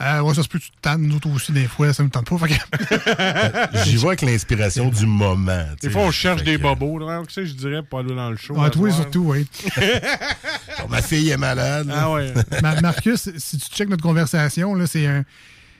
[0.00, 2.08] Euh, ouais, ça se peut, tu te tannes, nous autres aussi, des fois, ça me
[2.08, 2.46] tente pas.
[2.46, 5.64] Que- J'y vais avec l'inspiration du moment.
[5.82, 7.00] Des fois, on cherche des que- bobos.
[7.00, 7.22] là.
[7.26, 8.54] Tu sais, je dirais pour aller dans le show.
[8.54, 9.02] Ouais, à toi, soir.
[9.02, 9.46] surtout, oui.
[9.76, 11.88] Bon, ma fille est malade.
[11.88, 11.94] là.
[12.02, 12.32] Ah ouais.
[12.62, 15.24] Ma- Marcus, si tu checkes notre conversation, là, c'est un-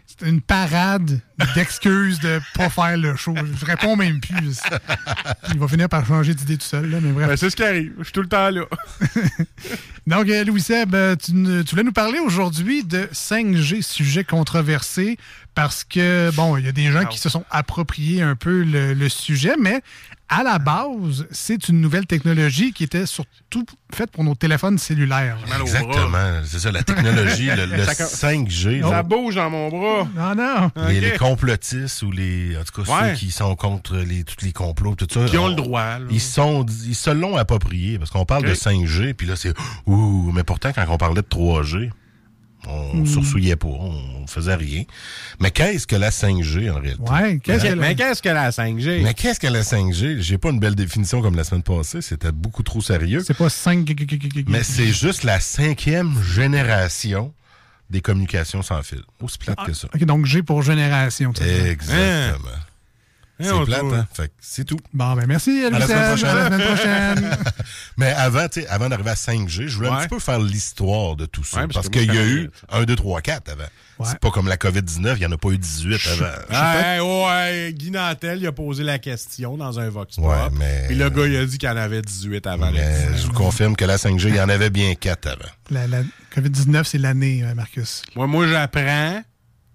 [0.08, 1.20] c'est une parade
[1.54, 3.34] d'excuses de pas faire le show.
[3.36, 4.58] Je réponds même plus.
[5.52, 7.28] Il va finir par changer d'idée tout seul, là, mais bref.
[7.28, 7.92] Ben, c'est ce qui arrive.
[7.98, 8.62] Je suis tout le temps là.
[10.06, 15.18] Donc, euh, Louis Seb, euh, tu, voulais nous parler aujourd'hui de 5G, sujet controversé,
[15.54, 18.94] parce que, bon, il y a des gens qui se sont appropriés un peu le,
[18.94, 19.82] le sujet, mais
[20.28, 23.64] à la base, c'est une nouvelle technologie qui était surtout
[23.94, 25.38] faite pour nos téléphones cellulaires.
[25.60, 26.40] Exactement.
[26.44, 28.82] C'est ça, la technologie, le, le Ça- 5G.
[28.82, 30.06] Ça là, bouge dans mon bras.
[30.14, 30.70] Non, non.
[30.88, 32.56] les, complotistes ou les.
[32.58, 33.10] En tout cas, Ouais.
[33.14, 35.24] ceux qui sont contre les, tous les complots, tout ça.
[35.26, 35.98] Qui ont on- le droit.
[35.98, 36.06] là.
[36.10, 39.54] Ils, sont, ils se l'ont approprié parce qu'on parle de 5G, puis là, c'est.
[39.86, 41.90] Ouh, mais pourtant, quand on parlait de 3G,
[42.70, 43.06] On Hmm.
[43.06, 44.82] sursouillait pas, on faisait rien.
[45.40, 47.02] Mais qu'est-ce que la 5G en réalité?
[47.10, 49.00] Ouais, qu'est-ce que la- Mais qu'est-ce que la 5G?
[49.02, 50.20] Mais qu'est-ce que la 5G?
[50.20, 53.22] J'ai pas une belle définition comme la semaine passée, c'était beaucoup trop sérieux.
[53.26, 53.88] C'est pas 5
[54.48, 57.32] Mais c'est juste la cinquième génération
[57.90, 59.00] des communications sans fil.
[59.22, 59.88] Aussi plate que ça.
[59.94, 61.32] OK, donc G pour génération.
[61.32, 61.70] tu sais.
[61.70, 62.48] Exactement.
[62.54, 62.60] Hein,
[63.40, 64.06] C'est plate, hein?
[64.12, 64.78] Fait que c'est tout.
[64.92, 66.28] Bon, ben merci, À la semaine prochaine.
[66.28, 67.36] À la semaine prochaine.
[67.96, 71.14] Mais avant, tu sais, avant d'arriver à 5G, je voulais un petit peu faire l'histoire
[71.16, 71.60] de tout ça.
[71.60, 73.62] Ouais, parce qu'il y a eu 1, 2, 3, 4 avant.
[73.98, 74.06] Ouais.
[74.10, 77.00] C'est pas comme la COVID-19, il n'y en a pas eu 18 avant.
[77.00, 80.24] Ouais, ouais, Guy Nantel, il a posé la question dans un Vox Pop.
[80.26, 82.70] Ouais, mais- Puis le gars, il a dit qu'il y en avait 18 avant.
[82.70, 85.50] Mais je vous confirme que la 5G, il y en avait bien 4 avant.
[85.70, 86.02] La, la
[86.36, 88.02] COVID-19, c'est l'année, euh, Marcus.
[88.14, 89.22] Moi, moi j'apprends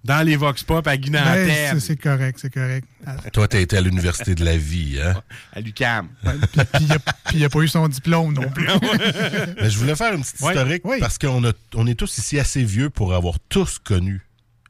[0.04, 1.80] dans les Vox Pop à Guy Ben, Nantel.
[1.82, 2.86] c'est- correct, c'est correct.
[3.32, 5.22] Toi, t'as été à l'université de la vie, hein?
[5.54, 6.08] à l'UCAM.
[6.24, 6.30] Puis
[6.74, 8.68] puis il a- puis il a pas eu son diplôme non plus.
[9.62, 10.54] Mais je voulais faire une petite Ouais.
[10.54, 10.98] historique Oui.
[11.00, 11.42] parce qu'on
[11.76, 14.22] on est tous ici assez vieux pour avoir tous connu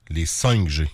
[0.10, 0.88] les 5G.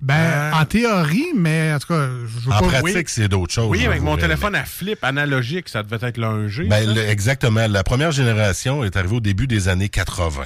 [0.00, 2.66] Ben, en théorie, mais en tout cas, je veux En pas...
[2.80, 3.04] pratique, oui.
[3.06, 3.68] c'est d'autres choses.
[3.70, 6.66] Oui, là, avec mon téléphone à flip analogique, ça devait être le 1G.
[6.68, 7.68] Ben, le- exactement.
[7.68, 10.42] La première génération est arrivée au début des années 80.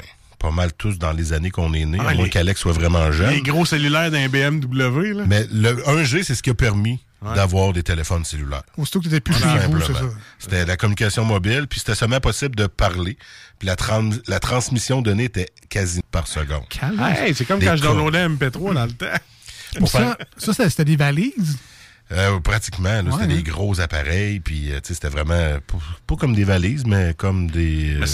[0.46, 3.10] Pas mal tous dans les années qu'on est né, Ah, à moins qu'Alex soit vraiment
[3.10, 3.30] jeune.
[3.30, 5.24] les gros cellulaires d'un BMW, là.
[5.26, 7.34] Mais le 1G, c'est ce qui a permis Ouais.
[7.34, 8.62] d'avoir des téléphones cellulaires.
[8.76, 10.02] Aussitôt que tu n'étais plus chez vous, c'est ça.
[10.38, 13.16] C'était la communication mobile, puis c'était seulement possible de parler.
[13.58, 16.62] Puis la, tran- la transmission de données était quasi par seconde.
[17.00, 19.06] Hey, c'est comme Des quand je downloadais MP3 dans le temps.
[19.78, 20.16] Pour ça, faire-
[20.54, 21.58] ça, c'était des valises?
[22.12, 23.42] Euh, pratiquement, là, c'était Ouais, des hein.
[23.44, 25.58] gros appareils, puis euh, c'était vraiment
[26.06, 28.06] pas, comme des valises, mais comme des, euh,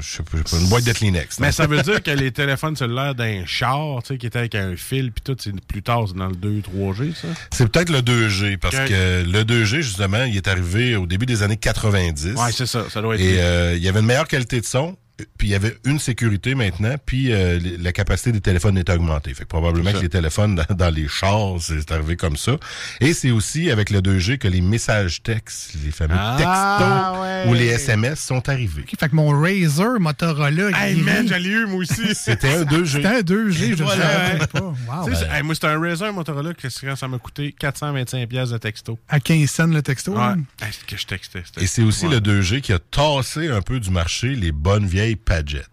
[0.00, 1.40] je sais pas, une boîte de Kleenex.
[1.40, 4.54] Mais ça veut dire que les téléphones cellulaires d'un char, tu sais, qui étaient avec
[4.54, 7.28] un fil, puis tout, c'est plus tard, c'est dans le 2 3G, ça?
[7.52, 11.42] C'est peut-être le 2G, parce que le 2G, justement, il est arrivé au début des
[11.42, 12.36] années 90.
[12.36, 13.20] Ouais, c'est ça, ça doit être.
[13.20, 14.96] Et euh, il y avait une meilleure qualité de son,
[15.38, 19.32] puis il y avait une sécurité maintenant, puis euh, la capacité des téléphones était augmentée.
[19.32, 22.56] Fait que probablement que les téléphones dans, dans les chars, c'est arrivé comme ça.
[23.00, 27.44] Et c'est aussi avec le 2G que les messages textes, les fameux Ah, textos ouais.
[27.50, 28.84] ou les SMS sont arrivés.
[28.98, 30.70] Fait que mon Razer Motorola...
[30.84, 32.02] Hey man, ai eu, moi aussi.
[32.14, 32.86] C'était un 2G.
[32.86, 34.60] C'était un 2G, je ne Voilà, savais pas.
[34.60, 35.08] Wow.
[35.30, 38.98] Hey, moi, c'était un Razer Motorola que ça m'a coûté 425 pièces de texto.
[39.08, 40.12] À 15 cents le texto.
[40.14, 40.20] Ouais.
[40.22, 40.38] hein?
[40.60, 41.42] Hey, que je textais.
[41.60, 42.14] Et c'est aussi Ouais.
[42.16, 45.68] le 2G qui a tassé un peu du marché les bonnes vieilles Padgett.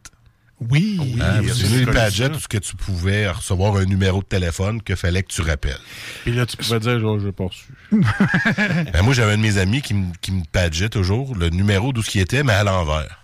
[0.70, 1.00] Oui.
[1.00, 3.76] Hein, il y a vous des savez, les Padgett, où ce que tu pouvais recevoir
[3.78, 5.80] un numéro de téléphone que fallait que tu rappelles.
[6.24, 7.66] Puis là, tu pouvais dire, je n'ai pas reçu.
[8.94, 10.44] Ben, moi, j'avais un de mes amis qui, me- qui me
[10.90, 13.18] toujours le numéro d'où ce qui était, mais à l'envers.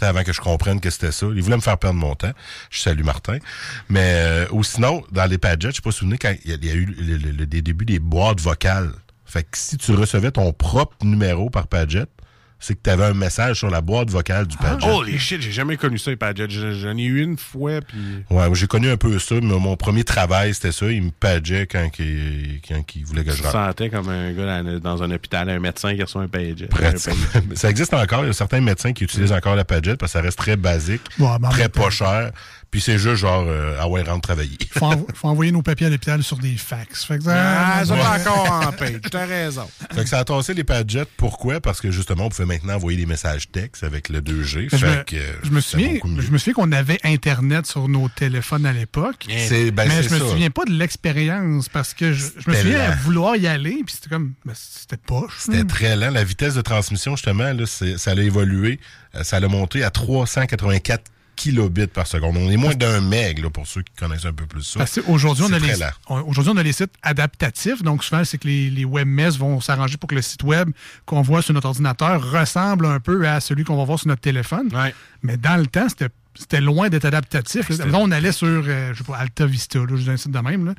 [0.00, 1.26] Avant que je comprenne que c'était ça.
[1.34, 2.30] Il voulait me faire perdre mon temps.
[2.70, 3.38] Je salue Martin.
[3.88, 6.54] Mais euh, ou sinon, dans les padgets, je sais pas si vous quand il y
[6.54, 8.92] a, il y a eu le, le- le- des débuts des boîtes vocales.
[9.26, 12.06] Fait que si tu recevais ton propre numéro par padget,
[12.60, 14.86] c'est que tu avais un message sur la boîte vocale du padget.
[14.90, 16.50] Oh, les shit, j'ai jamais connu ça, les Padgett.
[16.50, 17.98] J'en ai eu une fois, puis.
[18.30, 20.86] Ouais, j'ai connu un peu ça, mais mon premier travail, c'était ça.
[20.90, 23.52] Il me padgeait quand, il, quand il voulait que Je je rentre.
[23.52, 26.68] sentais comme un gars dans, dans un hôpital, un médecin qui reçoit un Padgett.
[26.68, 26.98] Padgett.
[27.54, 28.24] Ça existe encore.
[28.24, 30.56] Il y a certains médecins qui utilisent encore la Padgett parce que ça reste très
[30.56, 32.32] basique, Ouais, très pas cher.
[32.70, 34.58] Puis c'est juste genre, euh, ah ouais, rentre travailler.
[34.72, 37.02] faut, faut envoyer nos papiers à l'hôpital sur des fax.
[37.04, 39.00] Fait que Ah, ça va encore en page.
[39.10, 39.66] T'as raison.
[39.94, 41.08] fait que ça a tassé les Padgett.
[41.16, 41.60] Pourquoi?
[41.60, 44.68] Parce que justement, on pouvait maintenant envoyer des messages textes avec le 2G.
[44.70, 47.64] Mais je, fait me, que, euh, je me souviens, je me souviens qu'on avait Internet
[47.66, 49.24] sur nos téléphones à l'époque.
[49.28, 50.28] C'est- ben, mais je me ça.
[50.28, 52.96] souviens pas de l'expérience parce que je, je me souviens lent.
[53.02, 54.34] vouloir y aller, puis c'était comme.
[54.44, 55.36] ben, c'était poche.
[55.38, 55.68] C'était Hmm.
[55.68, 56.10] très lent.
[56.10, 58.78] La vitesse de transmission, justement, là, ça a évolué.
[59.14, 61.02] Euh, Ça a monté à 384
[61.38, 62.36] kilobits par seconde.
[62.36, 64.78] On est moins d'un meg, là, pour ceux qui connaissent un peu plus ça.
[64.80, 67.82] Parce qu'aujourd'hui, on, on- aujourd'hui, on a les sites adaptatifs.
[67.82, 70.70] Donc, souvent, c'est que les, les webmess vont s'arranger pour que le site web
[71.06, 74.20] qu'on voit sur notre ordinateur ressemble un peu à celui qu'on va voir sur notre
[74.22, 74.68] téléphone.
[74.74, 74.94] Ouais.
[75.22, 77.68] Mais dans le temps, c'était c'était loin d'être adaptatif.
[77.68, 80.30] Là, on allait sur, euh, je sais pas, Alta Vista, là, je dis un site
[80.30, 80.66] de même.
[80.66, 80.74] Là.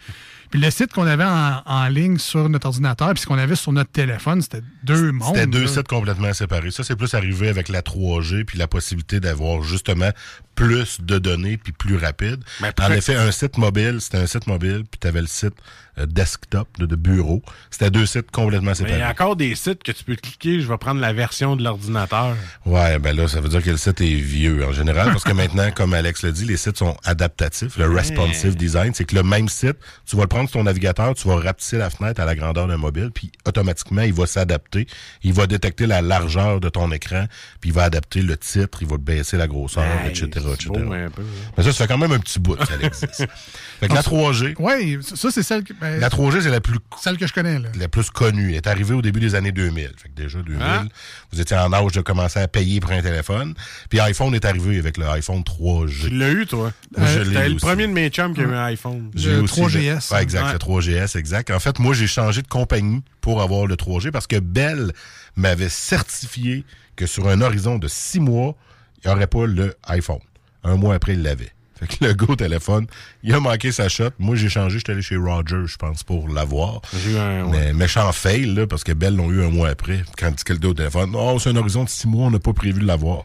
[0.50, 3.56] Puis le site qu'on avait en, en ligne sur notre ordinateur, puis ce qu'on avait
[3.56, 5.36] sur notre téléphone, c'était deux mondes.
[5.36, 5.68] C'était deux là.
[5.68, 6.72] sites complètement séparés.
[6.72, 10.10] Ça, c'est plus arrivé avec la 3G puis la possibilité d'avoir justement
[10.56, 12.44] plus de données puis plus rapide.
[12.62, 15.54] Mais en effet, un site mobile, c'était un site mobile, puis tu avais le site
[15.98, 17.42] euh, desktop de, de bureau.
[17.72, 19.04] C'était deux sites complètement Mais il y séparés.
[19.04, 22.36] a encore des sites que tu peux cliquer, je vais prendre la version de l'ordinateur.
[22.66, 25.32] Ouais, ben là, ça veut dire que le site est vieux en général, parce que
[25.34, 27.78] maintenant, comme Alex l'a dit, les sites sont adaptatifs.
[27.78, 31.14] Le responsive design, c'est que le même site, tu vas le prendre sur ton navigateur,
[31.14, 34.88] tu vas rapetisser la fenêtre à la grandeur d'un mobile, puis automatiquement, il va s'adapter.
[35.24, 37.26] Il va détecter la largeur de ton écran,
[37.62, 40.70] puis il va adapter le titre, il va baisser la grosseur, Hey, etc., etc.
[40.70, 41.52] beau, un peu, hein.
[41.58, 43.28] Mais ça, ça fait quand même un petit bout ça existe.
[43.80, 46.80] fait que la 3G, Oui, ça, c'est celle, que- ben, la 3G, c'est la plus
[47.02, 47.60] celle que je connais.
[47.60, 47.70] Là.
[47.78, 48.50] la plus connue.
[48.50, 49.92] Elle est arrivée au début des années 2000.
[49.98, 50.88] Fait que déjà, 2000, Hein?
[51.32, 53.54] vous étiez en âge de commencer à payer pour un téléphone.
[53.90, 56.08] Puis iPhone est arrivé avec le iPhone iPhone 3G.
[56.08, 56.72] Tu l'as eu, toi?
[56.98, 59.12] Moi, je l'ai T'es eu le premier de mes chums qui a eu un iPhone.
[59.16, 60.54] J'ai Le, ouais, exact, Ouais.
[60.54, 61.52] le 3GS, exact.
[61.52, 64.92] En fait, moi, j'ai changé de compagnie pour avoir le 3G parce que Bell
[65.36, 66.64] m'avait certifié
[66.96, 68.56] que sur un horizon de six mois,
[69.04, 70.20] il n'y aurait pas le iPhone.
[70.64, 71.52] Un mois après, il l'avait.
[71.80, 72.88] Fait que le au téléphone,
[73.24, 74.10] il a manqué sa shot.
[74.20, 76.82] Moi, j'ai changé, j'étais allé chez Roger, je pense, pour l'avoir.
[76.94, 77.46] J'ai eu un.
[77.46, 77.52] ouais.
[77.58, 80.04] Mais méchant fail, là, parce que Bell l'ont eu un mois après.
[80.18, 82.40] Quand dit que le au téléphone, oh, c'est un horizon de six mois, on n'a
[82.40, 83.24] pas prévu de l'avoir.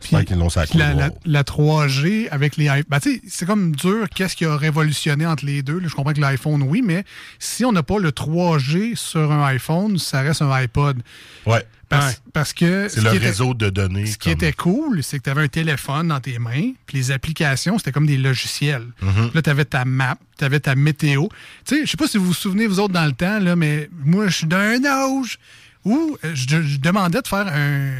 [0.00, 0.70] J'espère qu'ils l'ont sacré.
[0.70, 2.84] Puis la, la- la 3G avec les iPhones.
[2.88, 5.78] Ben, c'est comme dur, qu'est-ce qui a révolutionné entre les deux.
[5.80, 5.88] là.
[5.88, 7.04] Je comprends que l'iPhone, oui, mais
[7.38, 10.98] si on n'a pas le 3G sur un iPhone, ça reste un iPod.
[11.46, 11.64] Ouais.
[11.88, 12.18] Parce, Ouais.
[12.34, 12.86] parce que.
[12.88, 14.04] C'est ce le était- réseau de données.
[14.06, 17.10] Ce qui était cool, c'est que tu avais un téléphone dans tes mains, puis les
[17.12, 18.84] applications, c'était comme des logiciels.
[19.00, 19.12] Mhm.
[19.14, 21.28] Puis Là, tu avais ta map, tu avais ta météo.
[21.64, 23.56] Tu sais, je sais pas si vous vous souvenez, vous autres, dans le temps, là,
[23.56, 25.38] mais moi, je suis d'un âge
[25.86, 27.90] où euh, je, je demandais de faire un,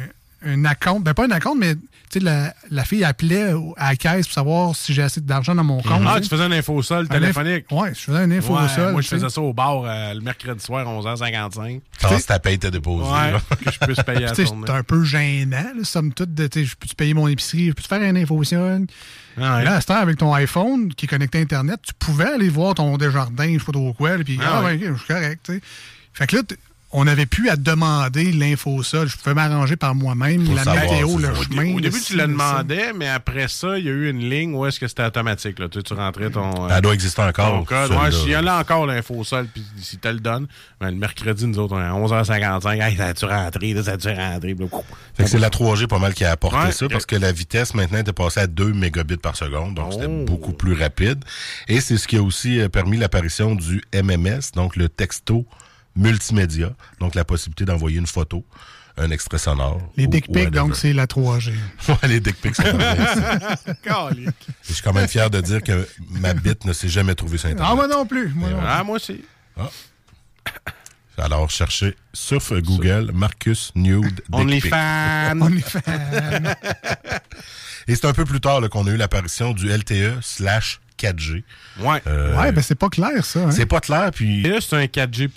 [0.44, 1.00] un account.
[1.00, 1.74] Ben, pas un account, mais
[2.10, 5.54] tu sais, la, la fille appelait à la caisse pour savoir si j'ai assez d'argent
[5.54, 6.02] dans mon compte.
[6.06, 6.30] Ah, tu tu sais.
[6.36, 7.66] faisais un infosol téléphonique.
[7.70, 8.92] inf- Ouais, je faisais un info Ouais, sol.
[8.92, 11.80] Moi, je faisais ça au bar euh, le mercredi soir, 11h55.
[12.00, 13.10] Pendant que ta paye était déposée.
[13.10, 13.34] Ouais,
[13.64, 14.34] que je puisse payer à.
[14.34, 16.34] C'est un peu gênant, là, somme toute.
[16.34, 17.68] de, Je peux-tu payer mon épicerie?
[17.68, 18.42] Je peux-tu faire un info
[19.40, 19.64] Ah ouais.
[19.64, 22.96] Là, à avec ton iPhone qui est connecté à Internet, tu pouvais aller voir ton
[22.96, 25.40] Desjardins, je sais pas trop quoi, puis Ah ah, ok, je suis correct.
[25.44, 25.60] tu sais.
[26.12, 26.42] Fait que là,
[26.90, 29.04] on n'avait plus à demander l'info ça.
[29.04, 31.42] Je pouvais m'arranger par moi-même, la savoir, météo, le ça.
[31.42, 31.72] chemin.
[31.72, 34.54] Au le début, tu le demandais, mais après ça, il y a eu une ligne
[34.54, 35.58] où est-ce que c'était automatique.
[35.58, 35.68] Là.
[35.68, 36.50] Tu, tu rentrais ton.
[36.64, 37.90] euh, Elle doit exister encore, code.
[37.90, 40.46] Ouais, s'il y en a encore l'info-sol, puis si tu le donnes,
[40.80, 42.80] ben, le mercredi, nous autres, on est à 11h55.
[42.82, 43.74] Hey, ça a-tu rentré?
[43.74, 44.54] Là, ça a-tu rentré?
[44.54, 44.80] Puis là,
[45.14, 46.72] Fait que c'est la 3G pas mal qui a apporté Ouais.
[46.72, 50.06] ça parce que la vitesse maintenant était passée à 2 mégabits par seconde, donc c'était
[50.08, 50.24] Oh.
[50.24, 51.22] beaucoup plus rapide.
[51.68, 55.44] Et c'est ce qui a aussi euh, permis l'apparition du MMS, donc le texto
[55.98, 56.70] multimédia,
[57.00, 58.44] donc la possibilité d'envoyer une photo,
[58.96, 59.80] un extrait sonore.
[59.96, 61.52] Les ou- dick pics, donc c'est la 3G.
[61.88, 62.72] Ouais, les dick pics, c'est.
[64.62, 67.48] Je suis quand même fier de dire que ma bite ne s'est jamais trouvée sur
[67.48, 67.70] Internet.
[67.70, 68.28] Ah, moi non plus.
[68.30, 69.22] Moi non Ah, moi aussi.
[71.20, 74.22] Alors, cherchez sur Google Marcus Nude.
[74.30, 75.40] OnlyFans.
[75.40, 75.80] OnlyFans.
[77.88, 81.42] Et c'est un peu plus tard qu'on a eu l'apparition du LTE slash 4G.
[81.80, 82.00] Ouais.
[82.06, 83.44] Euh, Ouais, ben c'est pas clair, ça.
[83.46, 83.50] hein.
[83.50, 84.40] C'est pas clair, puis...
[84.44, 85.28] Et là, c'est un 4G.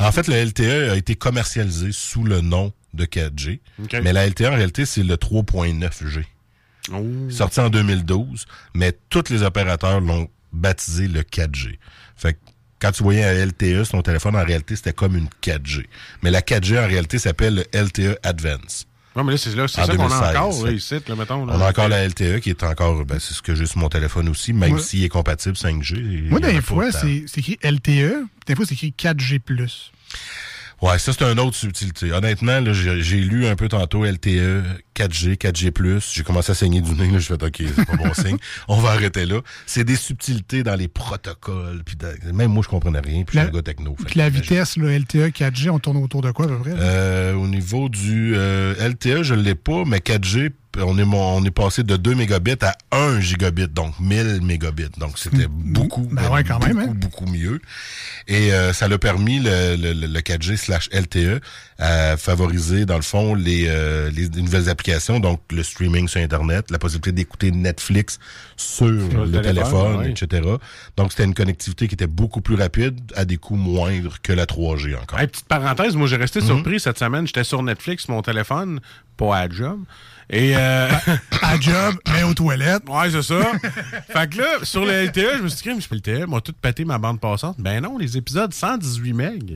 [0.00, 3.60] En fait, le LTE a été commercialisé sous le nom de 4G.
[3.82, 3.96] OK.
[4.02, 6.24] Mais la LTE, en réalité, c'est le 3.9G.
[6.92, 7.04] Oh.
[7.30, 11.78] Sorti en 2012, mais tous les opérateurs l'ont baptisé le 4G.
[12.16, 12.38] Fait que
[12.80, 15.84] quand tu voyais un LTE sur ton téléphone, en réalité, c'était comme une 4G.
[16.22, 18.86] Mais la 4G, en réalité, s'appelle le LTE Advance.
[19.20, 20.76] Ouais, mais là, c'est là, c'est En ça qu'on a 2016, encore, là, fait.
[20.76, 21.46] ici, là, mettons.
[21.46, 21.54] Là.
[21.56, 23.88] On a encore la LTE qui est encore, ben, c'est ce que j'ai sur mon
[23.88, 24.80] téléphone aussi, même Ouais.
[24.80, 25.96] s'il est compatible 5G.
[25.96, 29.40] il Moi, a des fois, c'est écrit LTE, des fois, c'est écrit 4G.
[30.82, 32.10] Ouais, ça, c'est une autre subtilité.
[32.12, 34.62] Honnêtement, là, j'ai j'ai lu un peu tantôt LTE,
[34.96, 36.10] 4G, 4G+.
[36.14, 37.10] J'ai commencé à saigner du nez.
[37.10, 38.38] Là, je fais OK, c'est pas bon signe.
[38.66, 39.40] On va arrêter là.
[39.66, 41.82] C'est des subtilités dans les protocoles.
[41.84, 43.24] Puis dans- même moi, je comprenais rien.
[43.24, 43.94] Puis je suis La- un gars techno.
[44.02, 46.72] fait la vitesse, le LTE, 4G, on tourne autour de quoi, à peu près?
[46.74, 51.44] Euh, au niveau du euh, LTE, je l'ai pas, mais 4G, on est, mon- on
[51.44, 54.88] est passé de 2 mégabits à 1 gigabit, donc 1000 mégabits.
[54.98, 56.94] Donc, c'était beaucoup, Ben ouais, quand même, beaucoup, hein.
[56.94, 57.60] beaucoup mieux.
[58.28, 61.40] Et euh, ça l'a permis, le, le, le- le 4G slash LTE,
[61.78, 66.20] à favoriser, dans le fond, les, euh, les, les nouvelles applications, donc le streaming sur
[66.20, 68.18] Internet, la possibilité d'écouter Netflix
[68.56, 70.10] sur le, le téléphone, ouais.
[70.10, 70.42] etc.
[70.96, 74.44] Donc, c'était une connectivité qui était beaucoup plus rapide, à des coûts moindres que la
[74.46, 75.18] 3G encore.
[75.18, 76.46] Hey, petite parenthèse, moi j'ai resté Mhm.
[76.46, 77.26] surpris cette semaine.
[77.26, 78.80] J'étais sur Netflix, mon téléphone,
[79.16, 79.80] pas à job.
[80.32, 80.88] Et euh...
[81.42, 82.88] à job, mais aux toilettes.
[82.88, 83.52] Ouais, c'est ça.
[84.08, 86.40] fait que là, sur le LTE, je me suis dit, je peux le LTE, m'a
[86.40, 87.56] tout pété ma bande passante.
[87.58, 89.50] Ben non, les épisodes 118 MB.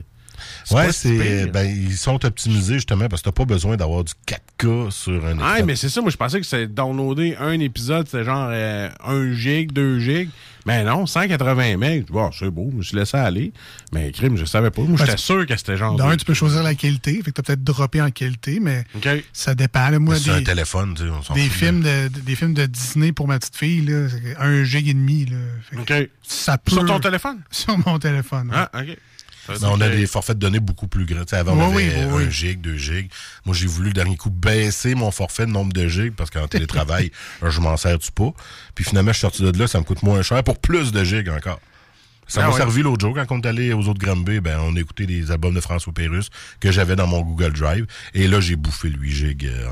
[0.71, 4.91] Ouais, c'est ben ils sont optimisés justement parce que t'as pas besoin d'avoir du 4K
[4.91, 5.53] sur un écran.
[5.53, 8.89] Ouais, mais c'est ça, moi je pensais que c'était downloader un épisode, c'était genre euh,
[9.05, 10.29] 1 gig, 2 gig.
[10.65, 12.05] Mais non, 180 MB.
[12.09, 13.53] Bon, c'est beau, je me suis laissé aller.
[13.93, 14.81] Mais crime, je savais pas.
[14.81, 15.95] Moi, Ben, j'étais sûr que c'était genre.
[15.95, 18.83] D'un, tu peux choisir la qualité, fait que t'as peut-être droppé en qualité, mais
[19.31, 19.89] ça dépend.
[19.89, 19.99] là.
[19.99, 22.35] Moi, sur un des, téléphone, tu sais, on s'en des fout, films de, de- des
[22.35, 25.25] films de Disney pour ma petite fille, là, c'est un gig et demi.
[25.25, 25.37] Là.
[25.69, 26.09] Fait que.
[26.23, 26.71] Ça peut...
[26.71, 27.39] Sur ton téléphone?
[27.51, 28.49] Sur mon téléphone.
[28.49, 28.55] ouais.
[28.57, 28.97] Ah, OK.
[29.63, 31.21] On a des forfaits de données beaucoup plus grands.
[31.25, 32.31] Tu sais, avant, on Oui, avait oui, oui, 1 oui.
[32.31, 33.11] gig, 2 gigs.
[33.45, 36.47] Moi, j'ai voulu le dernier coup baisser mon forfait de nombre de gigs parce qu'en
[36.47, 37.11] télétravail,
[37.47, 38.33] je m'en sers-tu pas?
[38.73, 41.03] Puis finalement, je suis sorti de là, ça me coûte moins cher pour plus de
[41.03, 41.59] gigs encore.
[42.27, 42.57] Ça Ah m'a ouais.
[42.57, 45.53] servi l'autre jour quand on est allé aux autres Granby, ben on écoutait des albums
[45.53, 47.85] de François Pérusse que j'avais dans mon Google Drive
[48.15, 49.67] et là j'ai bouffé le 8 gigs euh,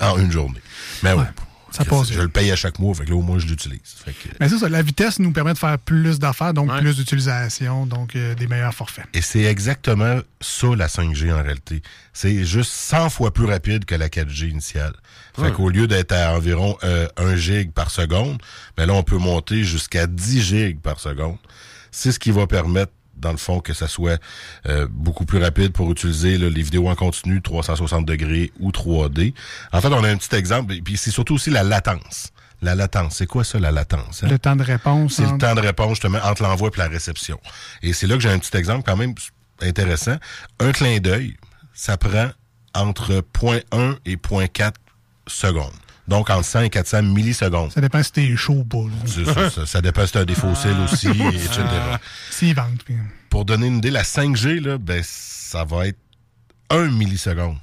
[0.00, 0.60] en, en une journée.
[1.02, 1.24] Mais ouais.
[1.70, 3.46] Ça que passe Je le paye à chaque mois, fait que là, au moins, je
[3.46, 3.78] l'utilise.
[4.04, 7.86] Que- Mais c'est ça, la vitesse nous permet de faire plus d'affaires, donc plus d'utilisation,
[7.86, 9.04] donc euh, des meilleurs forfaits.
[9.14, 11.82] Et c'est exactement ça, la 5G, en réalité.
[12.12, 14.94] C'est juste 100 fois plus rapide que la 4G initiale.
[15.36, 15.52] Fait Ouais.
[15.52, 18.40] qu'au lieu d'être à environ euh, 1 gig par seconde,
[18.76, 21.36] ben là, on peut monter jusqu'à 10 gigs par seconde.
[21.92, 24.20] C'est ce qui va permettre dans le fond, que ça soit
[24.66, 29.34] euh, beaucoup plus rapide pour utiliser là, les vidéos en continu 360 degrés ou 3D.
[29.72, 32.32] En fait, on a un petit exemple, et puis c'est surtout aussi la latence.
[32.62, 34.22] La latence, c'est quoi ça, la latence?
[34.22, 34.28] hein?
[34.28, 35.14] Le temps de réponse.
[35.14, 37.40] C'est le temps de réponse justement entre l'envoi et la réception.
[37.82, 39.14] Et c'est là que j'ai un petit exemple quand même
[39.62, 40.16] intéressant.
[40.58, 41.36] Un clin d'œil,
[41.72, 42.28] ça prend
[42.74, 44.72] entre 0.1 et 0.4
[45.26, 45.70] secondes.
[46.10, 47.70] Donc entre 100 et 400 millisecondes.
[47.72, 48.78] Ça dépend si t'es chaud ou pas.
[49.06, 51.60] C'est ça, ça, ça dépend si t'as des fossiles aussi, etc.
[52.30, 52.82] S'ils vendent.
[52.84, 52.96] puis-
[53.30, 55.98] Pour donner une idée, la 5G, là, ben, ça va être
[56.68, 57.56] 1 milliseconde.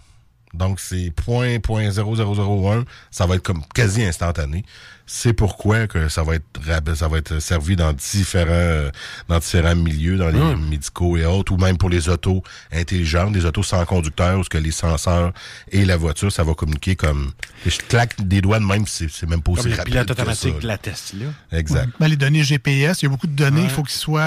[0.58, 2.86] Donc, c'est 0.0001.
[3.12, 4.64] Ça va être comme quasi instantané.
[5.10, 8.90] C'est pourquoi que ça va être ça va être servi dans différents
[9.30, 12.44] dans différents milieux, dans les médicaux et autres, ou même pour les autos
[12.74, 15.32] intelligentes, des autos sans conducteur, où ce que les senseurs
[15.72, 17.32] et la voiture, ça va communiquer comme.
[17.66, 19.94] Je claque des doigts de même, c'est c'est même pas aussi Comme le rapide.
[19.94, 21.26] pilote que automatique ça, de la Tesla.
[21.54, 21.90] Exact.
[22.02, 23.70] Ben, les données GPS, il y a beaucoup de données, il Ouais.
[23.70, 24.24] faut qu'ils soient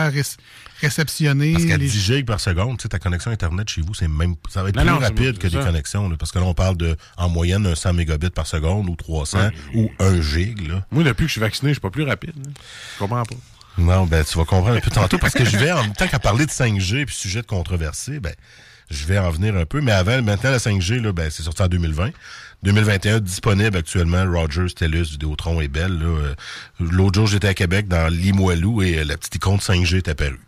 [0.81, 1.53] ré- réceptionnés.
[1.53, 4.09] Parce qu'à les- 10 gigs par seconde, tu sais, ta connexion Internet chez vous, c'est
[4.09, 6.09] même, ça va être Non, plus non, rapide que des connexions.
[6.09, 8.97] là, parce que là, on parle de, en moyenne, un 100 mégabits par seconde ou
[8.97, 10.69] 300 ou 1 gig.
[10.69, 10.85] Là.
[10.91, 12.35] Moi, depuis que je suis vacciné, je suis pas plus rapide.
[12.37, 12.51] là.
[12.95, 13.35] Je comprends pas.
[13.79, 16.09] Non, ben, tu vas comprendre un peu tantôt parce que je vais, en même temps
[16.09, 18.35] qu'à parler de 5G puis sujet de controversé, ben,
[18.91, 19.81] je vais en venir un peu.
[19.81, 22.11] Mais avant, maintenant, la 5G, là, ben, c'est sorti en 2020.
[22.63, 25.99] 2021, disponible actuellement, Rogers, TELUS, Vidéotron et Bell.
[26.03, 26.35] Euh,
[26.79, 30.39] L'autre jour, j'étais à Québec dans Limoilou et euh, la petite icône 5G est apparue.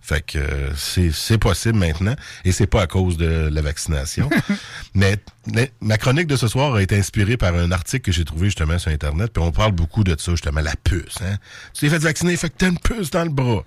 [0.00, 2.14] Fait que euh, c'est c'est possible maintenant
[2.44, 4.28] et c'est pas à cause de la vaccination.
[4.94, 5.16] mais,
[5.46, 8.46] mais ma chronique de ce soir a été inspirée par un article que j'ai trouvé
[8.48, 9.32] justement sur Internet.
[9.32, 11.18] Puis on parle beaucoup de ça, justement, la puce.
[11.22, 11.36] Hein?
[11.72, 13.64] Tu t'es fait vacciner, fait que t'as une puce dans le bras.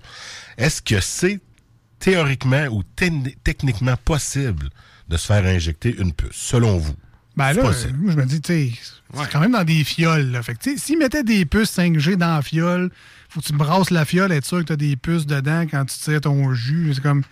[0.58, 1.40] Est-ce que c'est
[1.98, 4.68] théoriquement ou te- techniquement possible
[5.08, 6.94] de se faire injecter une puce, selon vous?
[7.38, 7.96] Ben là, possible.
[7.98, 8.72] moi, je me dis, tu sais,
[9.14, 10.30] c'est quand même dans des fioles.
[10.32, 10.42] Là.
[10.42, 12.90] Fait que, s'ils mettaient des puces 5G dans la fiole,
[13.30, 15.84] faut que tu brasses la fiole, être sûr que tu as des puces dedans quand
[15.86, 16.92] tu tires ton jus.
[16.94, 17.22] C'est comme.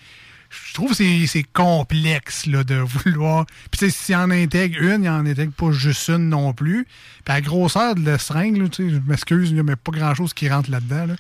[0.69, 3.45] Je trouve que c'est- complexe là, de vouloir.
[3.71, 6.85] Puis, tu sais, s'il en intègre une, il en intègre pas juste une non plus.
[7.25, 9.93] Puis, la grosseur de la seringue, là, tu sais, je m'excuse, il n'y a pas
[9.93, 11.07] grand-chose qui rentre là-dedans.
[11.07, 11.15] là.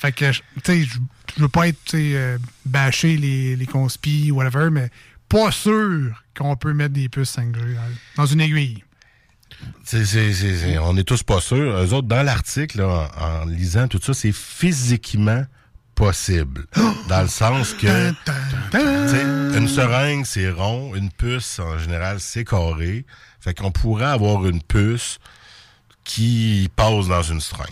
[0.00, 4.30] Fait que, tu sais, je veux pas être, tu sais, euh, bâcher les, les conspis
[4.32, 4.90] ou whatever, mais
[5.28, 7.76] pas sûr qu'on peut mettre des puces 5G
[8.16, 8.84] dans, une aiguille.
[9.84, 11.76] C'est- c'est- c'est- on est tous pas sûrs.
[11.76, 15.44] Eux autres, dans l'article, en, en lisant tout ça, c'est physiquement
[15.94, 16.66] possible.
[17.08, 18.12] dans le sens que
[19.58, 20.94] une seringue, c'est rond.
[20.94, 23.04] Une puce, en général, c'est carré.
[23.40, 25.18] Fait qu'on pourrait avoir une puce
[26.04, 27.66] qui passe dans une seringue.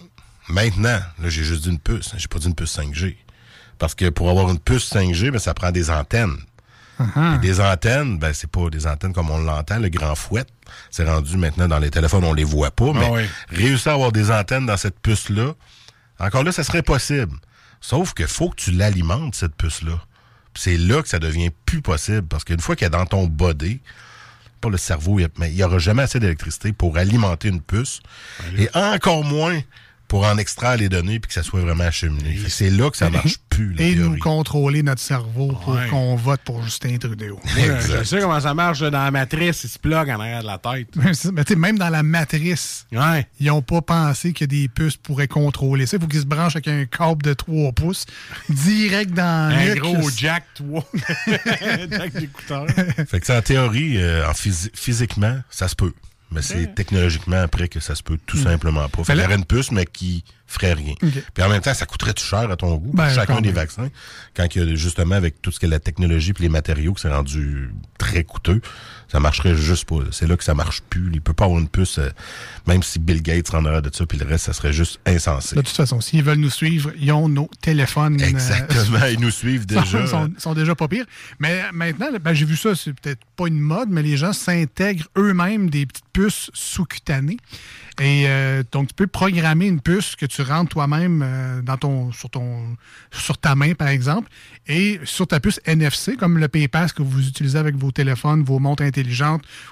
[0.49, 2.13] Maintenant, là, j'ai juste dit une puce.
[2.17, 3.17] J'ai pas dit une puce 5G.
[3.79, 6.37] Parce que pour avoir une puce 5G, ben, ça prend des antennes.
[6.99, 10.49] Puis des antennes, ben c'est pas des antennes comme on l'entend, le grand fouette.
[10.91, 13.23] C'est rendu maintenant dans les téléphones, on les voit pas, mais Ah oui.
[13.51, 15.53] réussir à avoir des antennes dans cette puce-là,
[16.19, 17.37] encore là, ça serait possible.
[17.81, 20.01] Sauf que faut que tu l'alimentes, cette puce-là.
[20.55, 23.81] C'est là que ça devient plus possible, parce qu'une fois qu'elle est dans ton body,
[24.63, 28.01] pas le cerveau, mais il n'y aura jamais assez d'électricité pour alimenter une puce,
[28.57, 29.61] et encore moins
[30.09, 32.39] pour en extraire les données puis que ça soit vraiment acheminé.
[32.49, 35.89] C'est là que ça marche plus, la Et nous contrôler notre cerveau pour Ouais.
[35.89, 37.41] qu'on vote pour Justin Trudeau.
[37.89, 40.59] Je sais comment ça marche dans la matrice, il se plug en arrière de la
[40.59, 40.89] tête.
[40.97, 43.27] Mais tu sais, même dans la matrice, Ouais.
[43.41, 45.97] ils n'ont pas pensé que des puces pourraient contrôler ça.
[45.97, 48.07] Il faut qu'ils se branchent avec un câble de 3 pouces
[48.49, 50.85] direct dans le Un gros jack, toi.
[51.91, 52.67] jack d'écouteur.
[53.09, 55.93] Fait que ça, en théorie, euh, en physi- physiquement, ça se peut.
[56.33, 59.05] Mais c'est technologiquement après que ça se peut tout simplement pas.
[59.05, 60.95] Fait là- une puce, mais qui ferait rien.
[61.35, 63.53] Puis en même temps, ça coûterait tout cher à ton goût, pour Ben, chacun des
[63.53, 63.89] vaccins.
[64.35, 66.95] Quand il y a justement avec tout ce qui est la technologie puis les matériaux
[66.95, 68.61] qui s'est rendu très coûteux,
[69.09, 70.01] ça marcherait juste pas.
[70.11, 71.11] C'est là que ça marche plus.
[71.13, 72.09] Il peut pas avoir une puce, euh,
[72.67, 75.55] même si Bill Gates rendrait de ça, puis le reste, ça serait juste insensé.
[75.57, 78.21] De toute façon, s'ils veulent nous suivre, ils ont nos téléphones.
[78.21, 80.01] euh, Exactement, ils nous suivent déjà.
[80.01, 81.07] Ils sont, sont déjà pas pires.
[81.39, 85.07] Mais maintenant, ben, j'ai vu ça, c'est peut-être pas une mode, mais les gens s'intègrent
[85.17, 87.37] eux-mêmes des petites puces sous-cutanées.
[87.99, 92.13] Et euh, donc, tu peux programmer une puce que tu rentres toi-même euh, dans ton,
[92.13, 92.77] sur, ton,
[93.11, 94.29] sur ta main, par exemple,
[94.67, 98.59] et sur ta puce NFC, comme le PayPass que vous utilisez avec vos téléphones, vos
[98.59, 98.96] montres intelligentes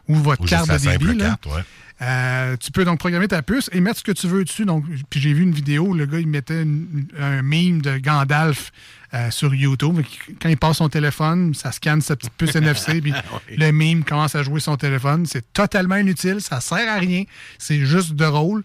[0.08, 1.14] ou votre Ou carte de débit.
[1.18, 1.26] là.
[1.26, 1.62] carte, ouais.
[2.02, 4.64] Euh, tu peux donc programmer ta puce et mettre ce que tu veux dessus.
[4.64, 8.72] Donc, puis j'ai vu une vidéo, le gars, il mettait une- un meme de Gandalf
[9.14, 10.00] euh, sur YouTube.
[10.42, 13.12] Quand il passe son téléphone, ça scanne sa petite puce NFC, puis
[13.56, 15.24] le mime commence à jouer son téléphone.
[15.24, 17.22] C'est totalement inutile, ça sert à rien.
[17.58, 18.64] C'est juste drôle.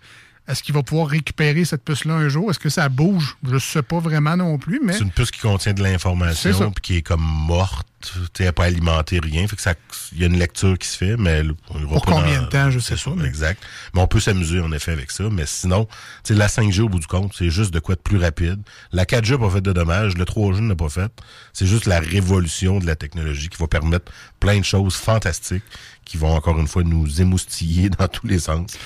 [0.49, 2.49] Est-ce qu'il va pouvoir récupérer cette puce-là un jour?
[2.49, 3.37] Est-ce que ça bouge?
[3.47, 6.71] Je ne sais pas vraiment non plus, mais C'est une puce qui contient de l'information
[6.71, 7.85] puis qui est comme morte.
[8.01, 9.45] Tu sais, elle n'a pas alimenté rien.
[9.47, 9.73] Fait que ça,
[10.13, 12.49] il y a une lecture qui se fait, mais on Pour pas combien dans- de
[12.49, 13.61] temps, je sais ça, mais- Exact.
[13.93, 15.25] Mais on peut s'amuser en effet avec ça.
[15.29, 15.85] Mais sinon,
[16.29, 18.59] la 5G au bout du compte, c'est juste de quoi de plus rapide.
[18.93, 20.15] La 4G n'a pas fait de dommages.
[20.17, 21.11] Le 3G n'a pas fait.
[21.53, 25.63] C'est juste la révolution de la technologie qui va permettre plein de choses fantastiques
[26.05, 28.77] qui vont encore une fois nous émoustiller dans tous les sens.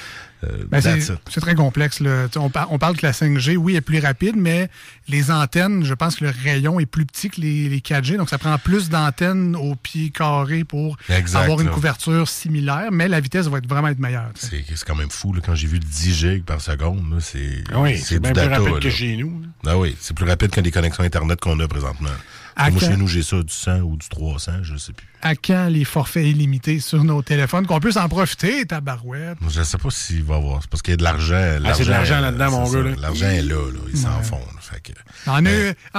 [0.43, 1.99] Euh, Ben, c'est très complexe.
[1.99, 2.27] là.
[2.35, 4.69] On, par- on parle que la 5G, oui, est plus rapide, mais
[5.07, 8.17] les antennes, je pense que le rayon est plus petit que les, les 4G.
[8.17, 11.73] Donc, ça prend plus d'antennes au pied carré pour Exact, avoir une là.
[11.73, 14.29] couverture similaire, mais la vitesse va être vraiment être meilleure.
[14.35, 18.15] C'est quand même fou, là, quand j'ai vu 10 gigs par seconde, c'est oui, c'est
[18.15, 18.79] du bien plus data, rapide là.
[18.79, 19.41] que chez nous.
[19.65, 22.09] Ah oui, c'est plus rapide que les connexions Internet qu'on a présentement.
[22.55, 25.07] À Moi, quand- chez nous, j'ai ça du 100 ou du 300, je sais plus.
[25.21, 29.37] À quand les forfaits illimités sur nos téléphones, qu'on puisse en profiter, tabarouette?
[29.49, 30.61] Je sais pas s'il va y avoir.
[30.61, 31.59] C'est parce qu'il y a de l'argent.
[31.65, 32.91] Ah, c'est de l'argent là-dedans, mon gars, là.
[32.99, 33.79] L'argent est là, là.
[33.91, 34.37] Ils s'en font.
[34.37, 34.59] là.
[34.59, 34.91] Fait que,
[35.29, 35.37] En,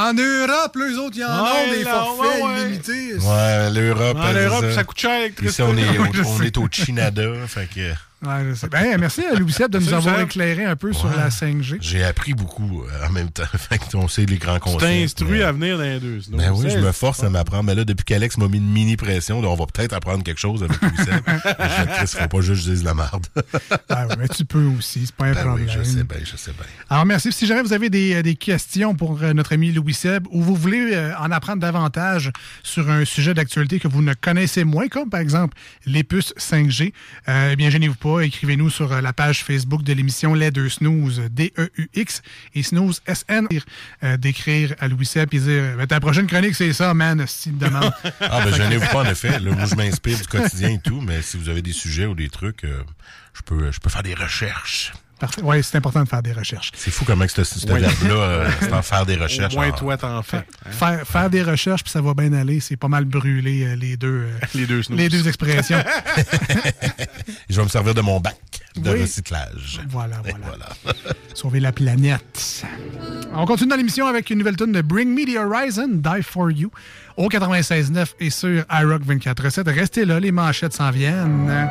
[0.00, 2.62] en Europe, les autres, il y en Ouais, ont des forfaits ouais, ouais.
[2.62, 3.14] illimités.
[3.14, 4.16] ouais, l'Europe.
[4.20, 6.46] En Europe, ça coûte cher, Ici, on est, Ouais, on sais.
[6.46, 7.22] est au Chinada.
[7.46, 7.92] fait que
[8.26, 8.68] Ouais, je sais.
[8.68, 11.78] Ben, merci à Louis Seb de nous avoir éclairé un peu sur la 5G.
[11.80, 13.42] j'ai appris beaucoup euh, en même temps.
[13.94, 14.82] on sait les grands Tu concepts.
[14.92, 16.20] t'es instruit mais- à venir dans les deux.
[16.30, 17.64] Ben oui, je me force à m'apprendre.
[17.64, 20.40] Mais là, depuis qu'Alex m'a mis une mini pression, là, on va peut-être apprendre quelque
[20.40, 21.20] chose avec Louis Seb.
[21.26, 23.26] Je ne faut pas juste que je dise la marde.
[23.88, 25.68] Ah mais tu peux aussi, c'est pas un Ben oui, problème.
[25.68, 26.64] je sais bien, je sais bien.
[26.90, 27.32] Alors, merci.
[27.32, 30.42] Si jamais vous avez des, euh, des questions pour euh, notre ami Louis Seb ou
[30.42, 32.30] vous voulez euh, en apprendre davantage
[32.62, 35.56] sur un sujet d'actualité que vous ne connaissez moins, comme par exemple
[35.86, 36.92] les puces 5G,
[37.28, 38.13] euh, eh bien, gênez-vous pas.
[38.20, 42.22] Écrivez-nous sur euh, la page Facebook de l'émission Les Deux Snooze, D-E-U-X,
[42.54, 43.48] et Snooze, S-N,
[44.02, 47.52] euh, d'écrire à Louis Seb et dire Ben, Ta prochaine chronique, c'est ça, man, si
[47.52, 47.92] te demande.
[48.20, 49.38] Ah, ben, gênez-vous pas, en effet.
[49.38, 52.14] Là, moi, je m'inspire du quotidien et tout, mais si vous avez des sujets ou
[52.14, 52.82] des trucs, euh,
[53.34, 54.92] je, peux, je peux faire des recherches.
[55.18, 55.40] Parfait.
[55.44, 56.72] Oui, c'est important de faire des recherches.
[56.74, 57.80] C'est fou comment que ce, ce Oui.
[57.80, 59.54] verbe-là, euh, c'est en faire des recherches.
[59.54, 60.38] moins, en- toi, t'en fais.
[60.38, 60.70] hein.
[60.70, 62.58] Faire, faire des recherches, puis ça va bien aller.
[62.60, 65.78] C'est pas mal brûlé, euh, les deux, euh, Les deux les deux expressions.
[67.48, 68.36] Je vais me servir de mon bac
[68.76, 69.02] de Oui.
[69.02, 69.80] recyclage.
[69.88, 70.68] Voilà, Et voilà.
[71.32, 72.64] Sauver la planète.
[73.34, 76.50] On continue dans l'émission avec une nouvelle tune de Bring Me the Horizon, Die for
[76.50, 76.70] You,
[77.16, 79.72] au 96.9 et sur iRock 24.7.
[79.72, 81.68] Restez là, les manchettes s'en viennent.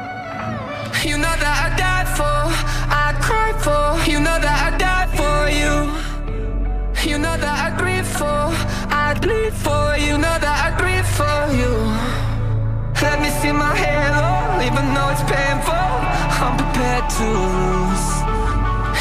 [1.06, 1.28] You know
[15.14, 15.90] it's painful.
[16.44, 18.08] I'm prepared to lose.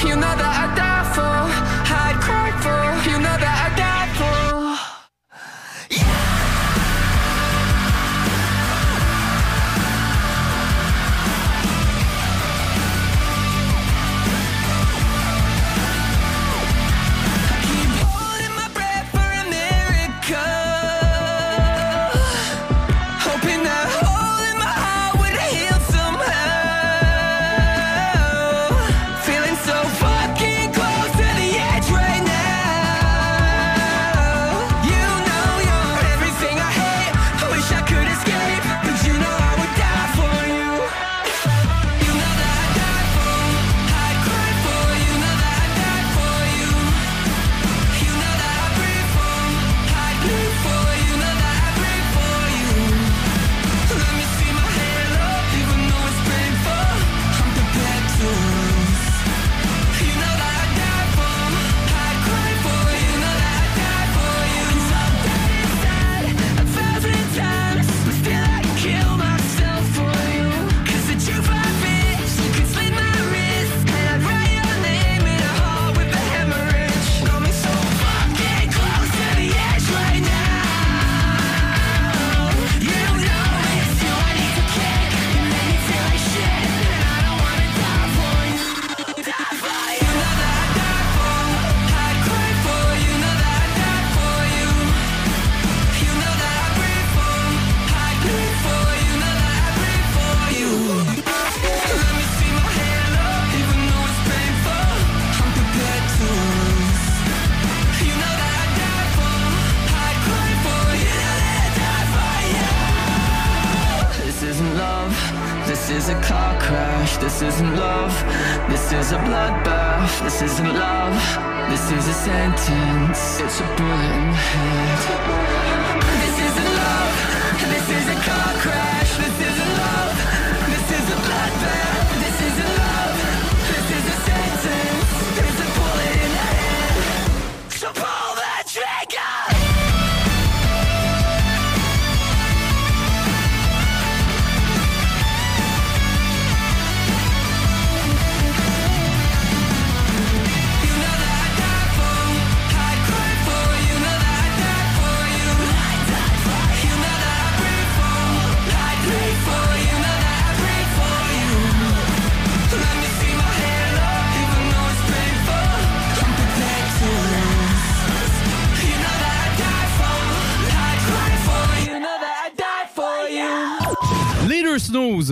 [0.05, 0.62] You know that I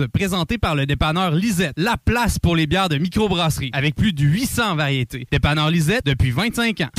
[0.07, 4.23] présenté par le dépanneur Lisette, la place pour les bières de microbrasserie, avec plus de
[4.23, 5.27] 800 variétés.
[5.31, 6.89] Dépanneur Lisette depuis 25 ans.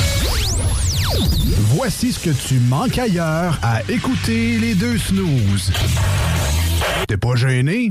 [1.75, 5.73] Voici ce que tu manques ailleurs à écouter les deux snooze.
[7.09, 7.91] T'es pas gêné?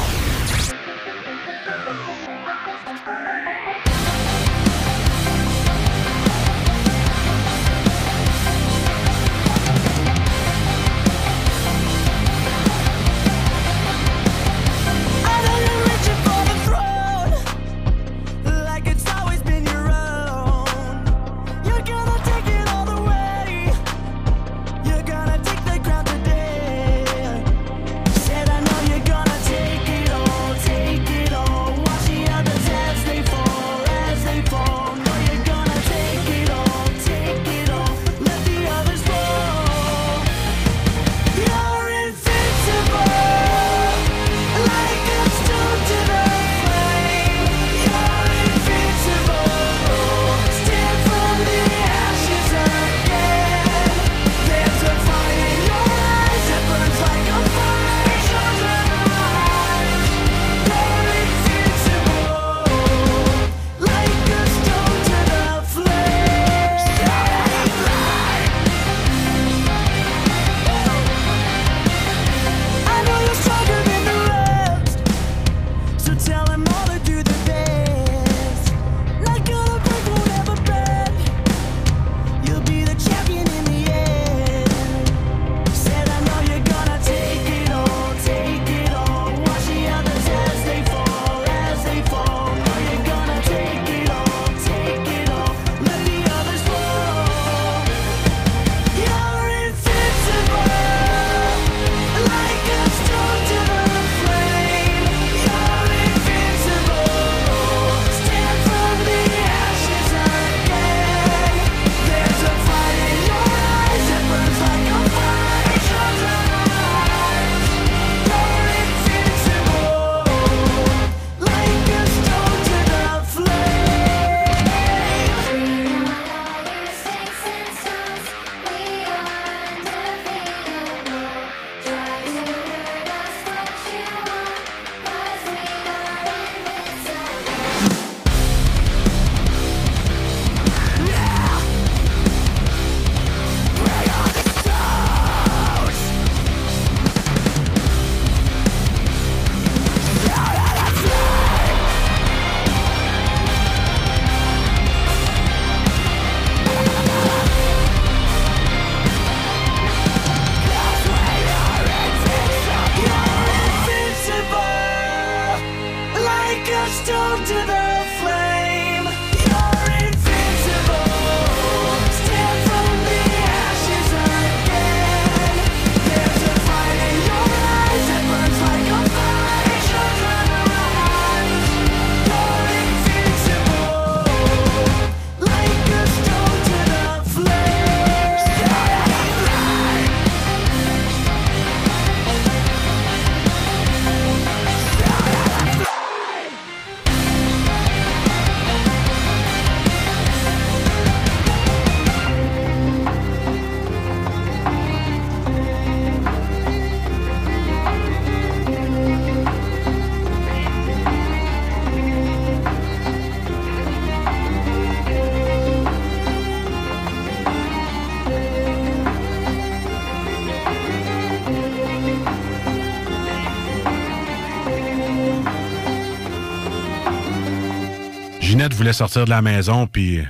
[228.81, 230.23] voulais sortir de la maison, puis.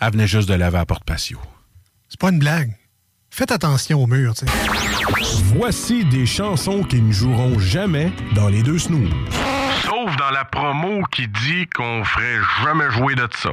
[0.00, 1.38] Elle venait juste de laver à porte patio.
[2.08, 2.74] C'est pas une blague.
[3.30, 4.52] Faites attention au mur, tu sais.
[5.54, 9.10] Voici des chansons qui ne joueront jamais dans les deux snooze.
[9.82, 13.52] Sauf dans la promo qui dit qu'on ferait jamais jouer de ça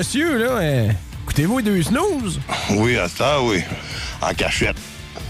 [0.00, 0.94] monsieur, là, hein.
[1.24, 2.40] écoutez-vous deux snooze?
[2.70, 3.62] Oui, à ça, oui.
[4.22, 4.76] En cachette.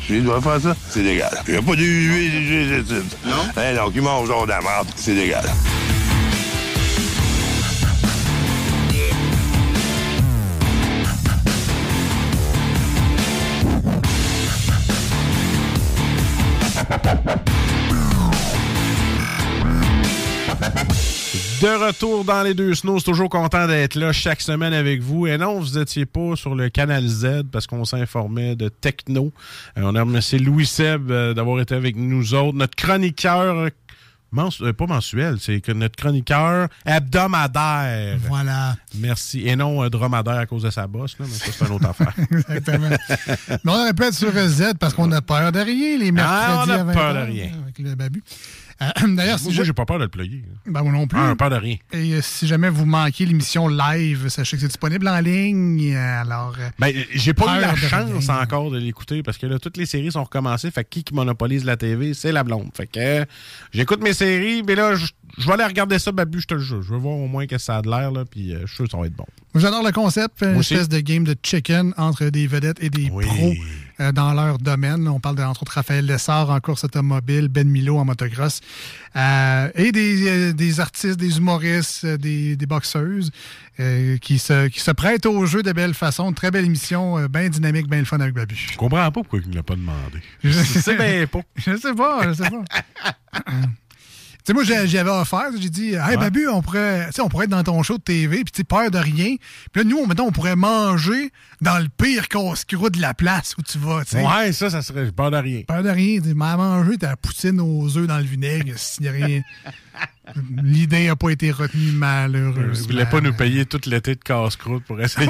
[0.08, 1.42] Je dois faire ça, c'est légal.
[1.48, 3.02] Il n'y a pas de...
[3.28, 3.32] Non?
[3.56, 5.44] Hein, donc, il mange de la merde, c'est légal.
[21.60, 25.26] De retour dans les deux snows, toujours content d'être là chaque semaine avec vous.
[25.26, 29.30] Et non, vous n'étiez pas sur le canal Z parce qu'on s'informait de techno.
[29.76, 32.56] Euh, on a remercié Louis Seb euh, d'avoir été avec nous autres.
[32.56, 33.68] Notre chroniqueur,
[34.34, 38.16] euh, pas mensuel, c'est que notre chroniqueur hebdomadaire.
[38.26, 38.76] Voilà.
[38.94, 39.46] Merci.
[39.46, 42.14] Et non dromadaire à cause de sa bosse, là, mais ça, c'est une autre affaire.
[42.30, 42.88] Exactement.
[42.88, 46.42] mais on répète sur Z parce qu'on a peur de rien les mercredis.
[46.48, 47.50] Ah, on a peur de rien.
[47.64, 48.22] Avec le babu.
[49.16, 50.42] D'ailleurs, si Moi, je- j'ai pas peur de le plugger.
[50.66, 51.18] Ben, moi non plus.
[51.20, 51.76] Ah, peur de rien.
[51.92, 55.92] Et euh, si jamais vous manquez l'émission live, sachez que c'est disponible en ligne.
[55.94, 58.40] euh, Alors, euh, Ben, j'ai pas eu la chance rien.
[58.42, 60.70] encore de l'écouter parce que là, toutes les séries sont recommencées.
[60.70, 62.70] Fait que qui qui monopolise la TV, c'est la blonde.
[62.74, 63.24] Fait que euh,
[63.72, 66.82] j'écoute mes séries, mais là, je vais aller regarder ça, Babu, je te le jure.
[66.82, 68.76] Je veux voir au moins que ça a de l'air, là, puis euh, je suis
[68.76, 69.26] sûr que ça va être bon.
[69.54, 70.74] J'adore le concept, une aussi.
[70.74, 73.54] espèce de game de chicken entre des vedettes et des pros euh,
[74.14, 75.06] dans leur domaine.
[75.08, 78.60] On parle de, entre autres Raphaël Lessard en course automobile, Ben Milo en motocross,
[79.16, 83.30] euh, et des, euh, des artistes, des humoristes, euh, des, des boxeuses
[83.78, 86.32] euh, qui, se, qui se prêtent au jeu de belle façon.
[86.32, 88.54] Très belle émission, euh, bien dynamique, bien le fun avec Babu.
[88.54, 90.22] Je comprends pas pourquoi il ne l'a pas demandé.
[90.42, 91.40] Je sais bien pas.
[91.56, 93.42] Je sais pas, je sais pas.
[94.44, 96.16] Tu sais, moi, j'avais offert, j'ai dit, hey, Ouais.
[96.16, 98.98] Babu, on pourrait, on pourrait être dans ton show de TV, puis tu peur de
[98.98, 99.36] rien.
[99.72, 101.30] Puis là, nous, mettons, on pourrait manger
[101.60, 104.24] dans le pire casse-croûte de la place où tu vas, tu sais.
[104.26, 105.62] Ouais, ça, ça serait peur de rien.
[105.68, 106.20] Peur de rien.
[106.20, 109.42] Tu m'as mangé ta poutine aux œufs dans le vinaigre, s'il y a rien.
[110.62, 112.72] L'idée n'a pas été retenue malheureusement.
[112.72, 115.28] Vous voulez pas nous payer tout l'été de casse-croûte pour essayer.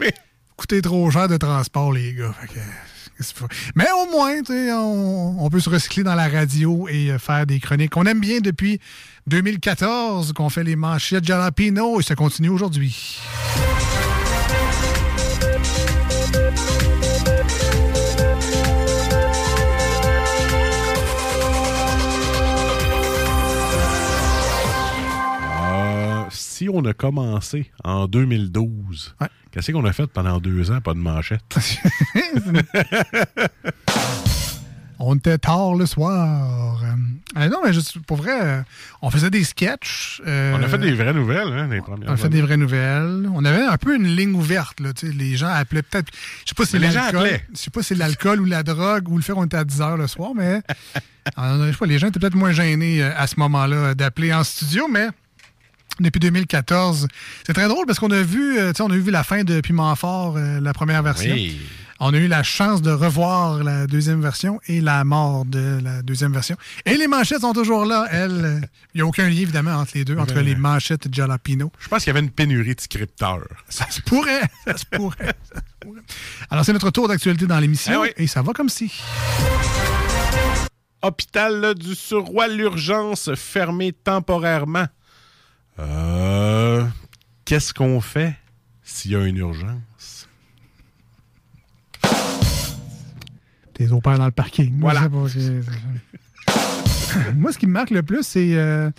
[0.00, 0.12] Ouais.
[0.56, 2.34] Coûter trop cher de transport, les gars.
[2.40, 2.60] Fait que?
[3.74, 7.60] Mais au moins, on, on peut se recycler dans la radio et euh, faire des
[7.60, 8.80] chroniques qu'on aime bien depuis
[9.26, 13.20] 2014, qu'on fait les manchettes Jalapino et ça continue aujourd'hui.
[26.60, 29.14] Si on a commencé en 2012,
[29.50, 31.40] qu'est-ce qu'on a fait pendant deux ans, pas de manchette?
[35.02, 36.82] On était tard le soir.
[37.38, 38.62] Euh, non, mais juste, pour vrai, euh,
[39.00, 40.20] on faisait des sketchs.
[40.26, 42.36] euh, On a fait des vraies nouvelles, hein, les premières On a fait années.
[42.36, 43.26] des vraies nouvelles.
[43.34, 44.78] On avait un peu une ligne ouverte.
[44.80, 46.10] Là, les gens appelaient peut-être.
[46.44, 47.20] Je sais pas si c'est Mais les gens l'alcool.
[47.20, 47.44] appelaient.
[47.54, 49.64] Je sais pas si c'est l'alcool ou la drogue ou le fait qu'on était à
[49.64, 50.60] 10 h le soir, mais
[51.38, 54.86] je sais pas, les gens étaient peut-être moins gênés à ce moment-là d'appeler en studio,
[54.86, 55.08] mais
[56.00, 57.06] depuis 2014,
[57.46, 59.94] c'est très drôle parce qu'on a vu, euh, on a vu la fin de Piment
[59.94, 61.32] Fort, euh, la première version.
[61.34, 61.60] Oui.
[62.02, 66.00] On a eu la chance de revoir la deuxième version et la mort de la
[66.00, 66.56] deuxième version.
[66.86, 68.06] Et les manchettes sont toujours là.
[68.10, 68.62] Elles,
[68.94, 71.70] il n'y a aucun lien, évidemment, entre les deux, entre Ben, les manchettes et Jalapino.
[71.78, 73.46] Je pense qu'il y avait une pénurie de scripteurs.
[73.68, 74.40] Ça se pourrait.
[74.66, 75.34] Ça se pourrait.
[75.52, 76.00] ça se pourrait.
[76.48, 77.92] Alors, c'est notre tour d'actualité dans l'émission.
[77.92, 78.08] Eh oui.
[78.16, 78.90] Et ça va comme si.
[81.02, 84.86] Hôpital du Surroi, l'urgence fermée temporairement.
[85.78, 86.84] Euh,
[87.44, 88.36] Qu'est-ce qu'on fait
[88.82, 90.28] s'il y a une urgence?
[93.74, 94.78] Tes opères dans le parking.
[94.80, 95.08] Voilà.
[97.34, 98.90] Moi, ce qui me marque le plus, c'est euh,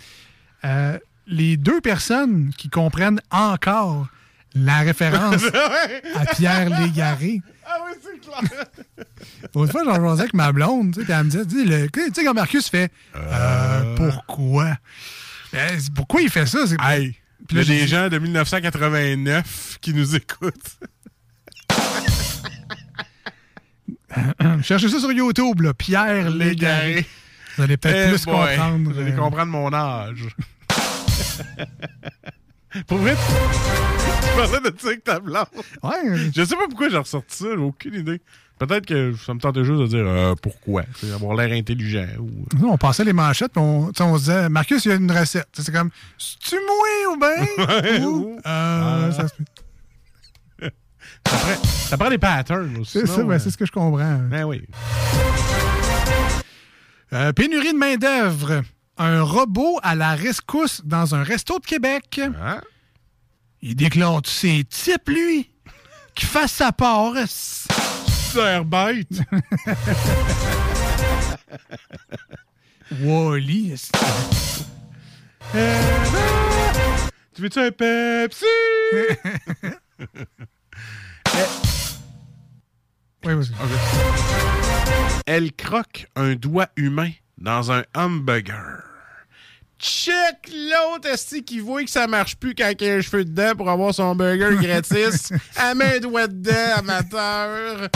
[0.64, 4.08] euh, les deux personnes qui comprennent encore
[4.54, 5.44] la référence
[6.16, 7.40] à Pierre Légaré.
[7.64, 8.40] Ah oui, c'est clair.
[9.54, 11.88] L'autre fois, j'en jasais avec ma blonde, tu sais, elle me disait, tu sais, le-
[11.88, 14.76] tu sais, quand Marcus fait euh, pourquoi?
[15.54, 16.66] Euh, c'est- pourquoi il fait ça?
[16.66, 17.14] C'est- Hey,
[17.50, 20.78] il y a des gens de 1989 qui nous écoutent.
[24.62, 27.06] Cherchez ça sur YouTube, là, Pierre Légaré.
[27.56, 28.90] Vous allez peut-être Eh plus boy, comprendre.
[28.92, 30.26] Vous allez euh, comprendre mon âge.
[32.86, 35.18] Pour vrai, tu parlais de ça avec ta.
[35.20, 36.30] Ouais.
[36.34, 38.20] Je sais pas pourquoi j'ai ressorti ça, j'ai aucune idée.
[38.66, 40.82] Peut-être que ça me tentait juste de dire euh, pourquoi.
[41.14, 42.06] Avoir l'air intelligent.
[42.18, 42.30] Ou...
[42.58, 45.48] Nous, on passait les manchettes, on, on se disait, Marcus, il y a une recette.
[45.52, 45.90] C'est comme,
[46.40, 48.04] tu mouilles ou bien?
[48.06, 49.10] Ou, euh, Ah.
[51.26, 53.00] ça prend, ça prend des patterns aussi.
[53.00, 54.18] C'est ça, ben, euh, c'est ce que je comprends.
[54.30, 54.62] Ben oui.
[57.12, 58.62] Euh, pénurie de main-d'œuvre.
[58.98, 62.20] Un robot à la rescousse dans un resto de Québec.
[62.40, 62.60] Ah.
[63.60, 65.50] Il déclare tous ses types, lui.
[66.14, 67.14] Qu'il fasse sa part?
[68.32, 69.20] C'est bête.
[73.02, 73.74] Wally.
[75.54, 75.78] Euh,
[77.34, 78.44] Tu veux-tu un Pepsi?
[83.24, 83.52] Oui, vas-y.
[85.26, 88.82] Elle croque un doigt humain dans un hamburger.
[89.82, 93.24] Check l'autre esti qui voit que ça marche plus quand il y a un cheveu
[93.24, 95.32] dedans pour avoir son burger gratis.
[95.74, 97.88] Met un doigt dedans, amateur.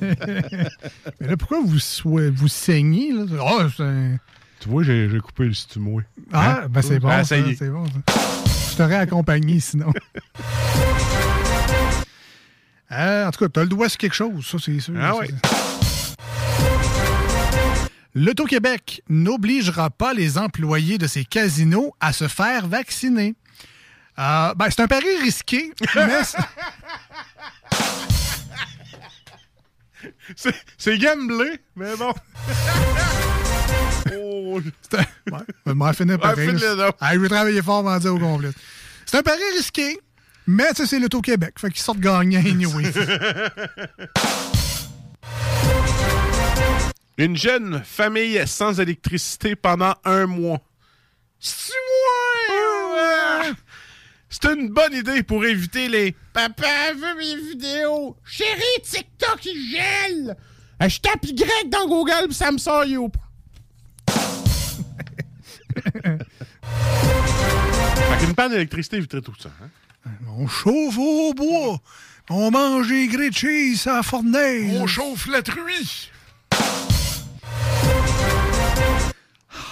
[0.02, 3.12] Mais là, pourquoi vous, vous saignez?
[3.12, 3.24] Là?
[3.42, 4.18] Oh, c'est-
[4.60, 6.04] Tu vois, j'ai j'ai coupé le stimoué.
[6.32, 7.08] Ah, ben c'est bon.
[7.08, 7.56] Ah, ça, ça y est.
[7.56, 7.86] c'est bon.
[7.86, 8.14] ça.
[8.72, 9.90] Je t'aurais accompagné sinon.
[12.90, 14.94] Euh, en tout cas, t'as le doigt sur quelque chose, ça, c'est sûr.
[14.98, 15.28] Ah Ça, oui.
[18.20, 23.36] L'Auto-Québec n'obligera pas les employés de ces casinos à se faire vacciner.
[24.18, 26.38] Euh, ben, c'est un pari risqué, mais c'est-
[30.76, 32.12] C'est- gamblé, mais bon.
[34.16, 34.60] oh.
[34.90, 36.48] C'est un- Ouais, je vais m'en finir pareil.
[36.50, 36.90] Ouais.
[37.00, 38.50] Ah, je vais travailler fort de dire au complet.
[39.06, 39.96] C'est un pari risqué,
[40.48, 41.54] mais c'est l'Auto-Québec.
[41.60, 42.92] Fait qu'ils sortent gagnants anyway.
[47.18, 50.60] Une jeune famille sans électricité pendant un mois.
[51.40, 53.52] C'est ouais!
[54.30, 58.16] C'est une bonne idée pour éviter les Papa veut mes vidéos.
[58.24, 60.36] Chérie, TikTok, il gèle.
[60.88, 63.10] Je tape Y dans Google puis ça me sort You.
[65.92, 66.18] Fait
[68.20, 69.50] qu'une panne d'électricité éviterait tout ça.
[69.60, 69.70] Hein?
[70.36, 71.80] On chauffe au bois.
[72.30, 74.78] On mange des grilled cheese à la fournaise.
[74.80, 76.12] On chauffe la truie.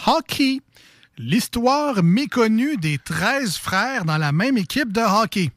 [0.06, 0.60] Hockey.
[1.18, 5.50] L'histoire méconnue des 13 frères dans la même équipe de hockey.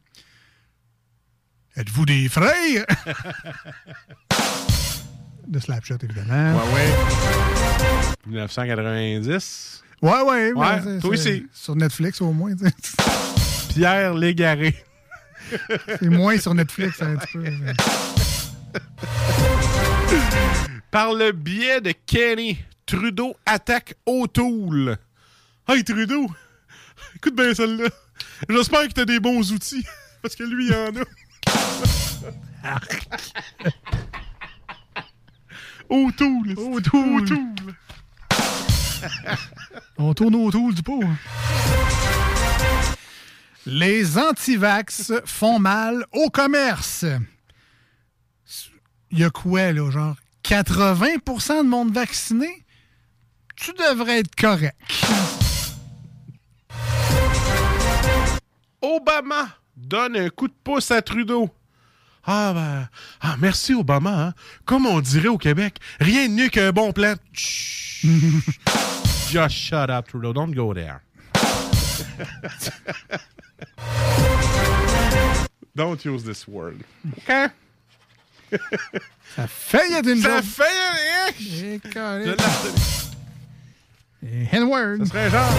[1.75, 2.85] Êtes-vous des frères?
[5.47, 6.57] de Slapshot, évidemment.
[6.57, 6.93] Ouais, ouais.
[8.27, 9.83] 1990.
[10.01, 10.53] Ouais, ouais.
[10.53, 11.45] Ouais, toi aussi.
[11.53, 12.53] Sur Netflix, au moins.
[13.69, 14.75] Pierre Légaré.
[15.99, 17.45] C'est moins sur Netflix, un petit peu.
[20.91, 22.59] Par le biais de Kenny,
[22.89, 24.97] Trudeau attaque O'Toole.
[25.67, 26.25] Hey Trudeau,
[27.17, 27.87] écoute bien celle-là.
[28.49, 29.85] J'espère que t'as des bons outils,
[30.23, 31.03] parce que lui, il en a.
[35.89, 36.55] O'Toole.
[36.57, 37.25] O'Toole.
[39.99, 40.99] On tourne autour du pot.
[41.03, 41.15] hein.
[43.67, 47.05] Les antivax font mal au commerce.
[49.11, 52.63] Il y a quoi, là, genre 80% de monde vacciné?
[53.59, 54.75] Tu devrais être correct.
[58.81, 61.49] Obama donne un coup de pouce à Trudeau.
[62.25, 62.87] Ah, ben,
[63.21, 64.27] ah, merci Obama.
[64.27, 64.33] Hein.
[64.65, 67.15] Comme on dirait au Québec, rien de mieux qu'un bon plan.
[69.31, 70.31] Just shut up, Trudeau.
[70.33, 71.01] Don't go there.
[75.75, 76.77] Don't use this word.
[77.05, 77.51] OK?
[79.35, 80.45] Ça fait une Ça job.
[80.45, 81.31] fait un
[84.23, 84.97] N-word.
[84.99, 85.53] Ça serait un genre.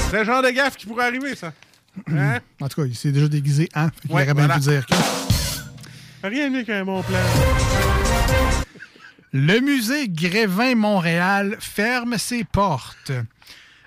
[0.00, 1.52] Ce serait genre de gaffe qui pourrait arriver, ça.
[2.10, 2.38] Hein?
[2.60, 3.68] En tout cas, il s'est déjà déguisé.
[3.72, 4.54] Fait qu'il Ouais, aurait bien voilà.
[4.54, 4.94] pu dire que.
[6.26, 7.18] Rien de mieux qu'un bon plan.
[9.32, 13.12] Le musée Grévin Montréal ferme ses portes.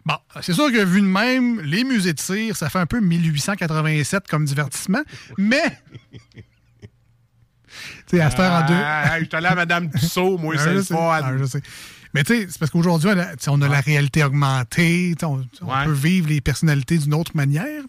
[0.06, 3.00] Bon, c'est sûr que vu de même, les musées de cire, ça fait un peu
[3.00, 5.02] 1887 comme divertissement,
[5.38, 5.64] mais.
[8.08, 8.74] Tu sais, à cette heure en deux.
[8.74, 11.20] Ah, je suis allé à Madame Tussaud, moi, Ah, c'est le fun.
[11.22, 11.62] Ah, je sais.
[12.16, 13.10] Mais tu sais, c'est parce qu'aujourd'hui,
[13.48, 15.44] on a, la réalité augmentée, on,
[15.84, 17.84] peut vivre les personnalités d'une autre manière.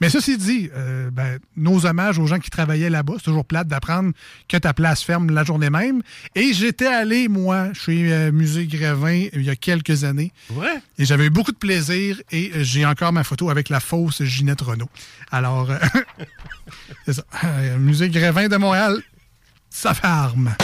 [0.00, 3.68] Mais ceci dit, euh, ben, nos hommages aux gens qui travaillaient là-bas, c'est toujours plate
[3.68, 4.12] d'apprendre
[4.48, 6.02] que ta place ferme la journée même.
[6.34, 10.32] Et j'étais allé, moi, chez euh, Musée Grévin il y a quelques années.
[10.50, 10.80] Ouais.
[10.98, 14.22] Et j'avais eu beaucoup de plaisir et euh, j'ai encore ma photo avec la fausse
[14.22, 14.88] Ginette Renault.
[15.30, 15.78] Alors, euh,
[17.06, 17.24] c'est ça.
[17.44, 19.02] Euh, Musée Grévin de Montréal,
[19.70, 20.54] ça ferme.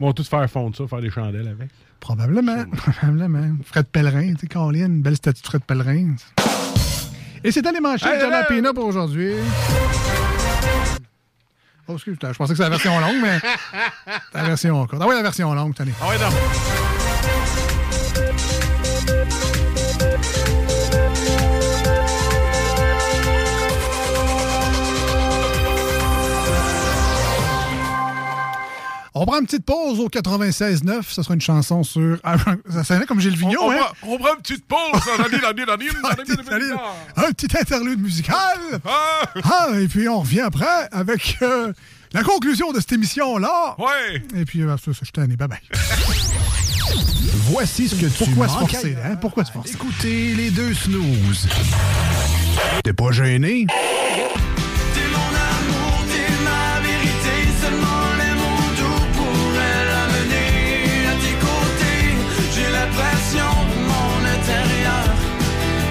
[0.00, 1.70] Ils vont tous faire fondre ça, faire des chandelles avec.
[1.98, 2.64] Probablement.
[2.66, 3.56] Probablement.
[3.64, 6.14] Fred Pellerin, tu sais, Colin, une belle statue de Fred Pellerin.
[7.42, 9.34] Et c'était les manchettes Hey, de la hey, Pina pour aujourd'hui.
[11.88, 13.38] Oh, excuse, je pensais que c'était la version longue, mais
[14.34, 15.02] la version courte.
[15.02, 15.92] Ah oui, la version longue, tenez.
[16.02, 16.28] Ah ouais, non.
[29.14, 31.02] On prend une petite pause au 96.9.
[31.12, 32.18] Ça sera une chanson sur...
[32.22, 32.36] Ah,
[32.72, 33.76] Ça sonnait comme Gilles Vigneault, on, hein?
[34.00, 34.78] prend, on prend une petite pause.
[37.16, 38.58] Un petit interlude musical.
[38.84, 41.72] Ah, et puis on revient après avec euh,
[42.12, 43.76] la conclusion de cette émission-là.
[43.78, 44.22] Ouais.
[44.36, 45.36] Et puis, euh, ça, ça, je t'en ai.
[45.36, 45.58] Bye bye.
[47.50, 49.16] Voici ce que tu Pourquoi se manques forcer, hein?
[49.16, 49.72] Pourquoi se forcer?
[49.74, 51.48] Écoutez les deux snooze.
[52.84, 53.66] T'es pas gêné?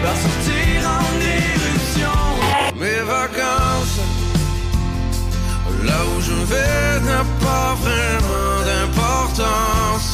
[0.04, 2.18] Va sortir en éruption.
[2.76, 4.00] Mes vacances,
[5.84, 10.10] là où je vais n'a pas vraiment d'importance.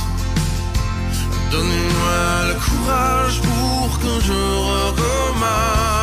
[1.52, 4.40] Donnez-moi le courage pour que je
[4.74, 6.03] recommence.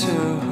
[0.00, 0.47] to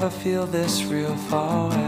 [0.00, 1.87] ever feel this real far If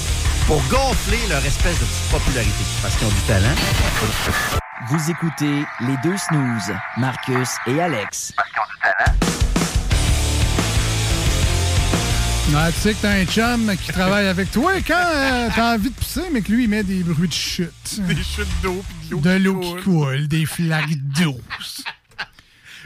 [0.51, 3.55] Pour gonfler leur espèce de petite popularité, parce qu'ils ont du talent.
[4.89, 8.33] Vous écoutez les deux snooze, Marcus et Alex.
[12.53, 15.89] Ah, tu sais que t'as un chum qui travaille avec toi quand euh, t'as envie
[15.89, 18.01] de pisser, mais que lui, il met des bruits de chute.
[18.01, 21.39] Des chutes d'eau pis De l'eau qui coule, des flaques d'eau.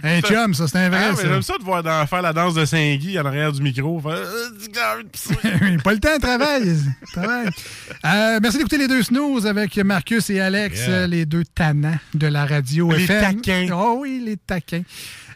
[0.06, 1.23] Un chum, ça, c'est un vrai, Ah, mais.
[1.30, 3.99] J'aime ça de voir dans- faire la danse de Saint-Guy en arrière du micro.
[3.99, 6.77] Faire, Euh, pas le temps de travail.
[7.11, 7.48] travail.
[8.06, 11.07] Euh, merci d'écouter les deux snooze avec Marcus et Alex, Yeah.
[11.07, 13.41] les deux tannants de la radio Les FM.
[13.41, 13.68] taquins.
[13.76, 14.84] Oh oui, les taquins.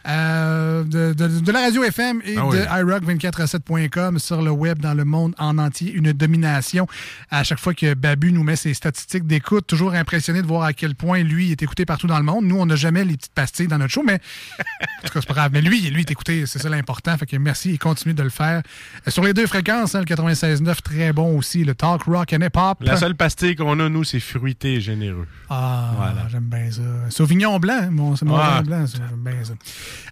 [0.08, 2.58] Euh, de, de- de la radio FM et Ah de oui.
[2.58, 5.92] iRock247.com sur le web dans le monde en entier.
[5.92, 6.88] Une domination.
[7.30, 10.74] À chaque fois que Babu nous met ses statistiques d'écoute, toujours impressionné de voir à
[10.74, 12.46] quel point lui est écouté partout dans le monde.
[12.46, 14.22] Nous, on n'a jamais les petites pastilles dans notre show, mais
[14.60, 15.52] en tout cas, c'est pas grave.
[15.54, 17.18] Mais lui, lui est écouté, c'est ça l'important.
[17.18, 18.62] Fait que merci et continue de le faire.
[19.08, 21.64] Euh, Sur les deux fréquences, hein, le 96.9, très bon aussi.
[21.64, 22.78] Le talk rock and hip-hop.
[22.82, 25.28] La seule pastille qu'on a, nous, c'est fruité et généreux.
[25.50, 25.92] Ah,
[26.30, 26.82] j'aime bien ça.
[27.10, 28.62] Sauvignon blanc, mon, c'est mon Ah.
[28.62, 29.54] blanc, j'aime bien ça.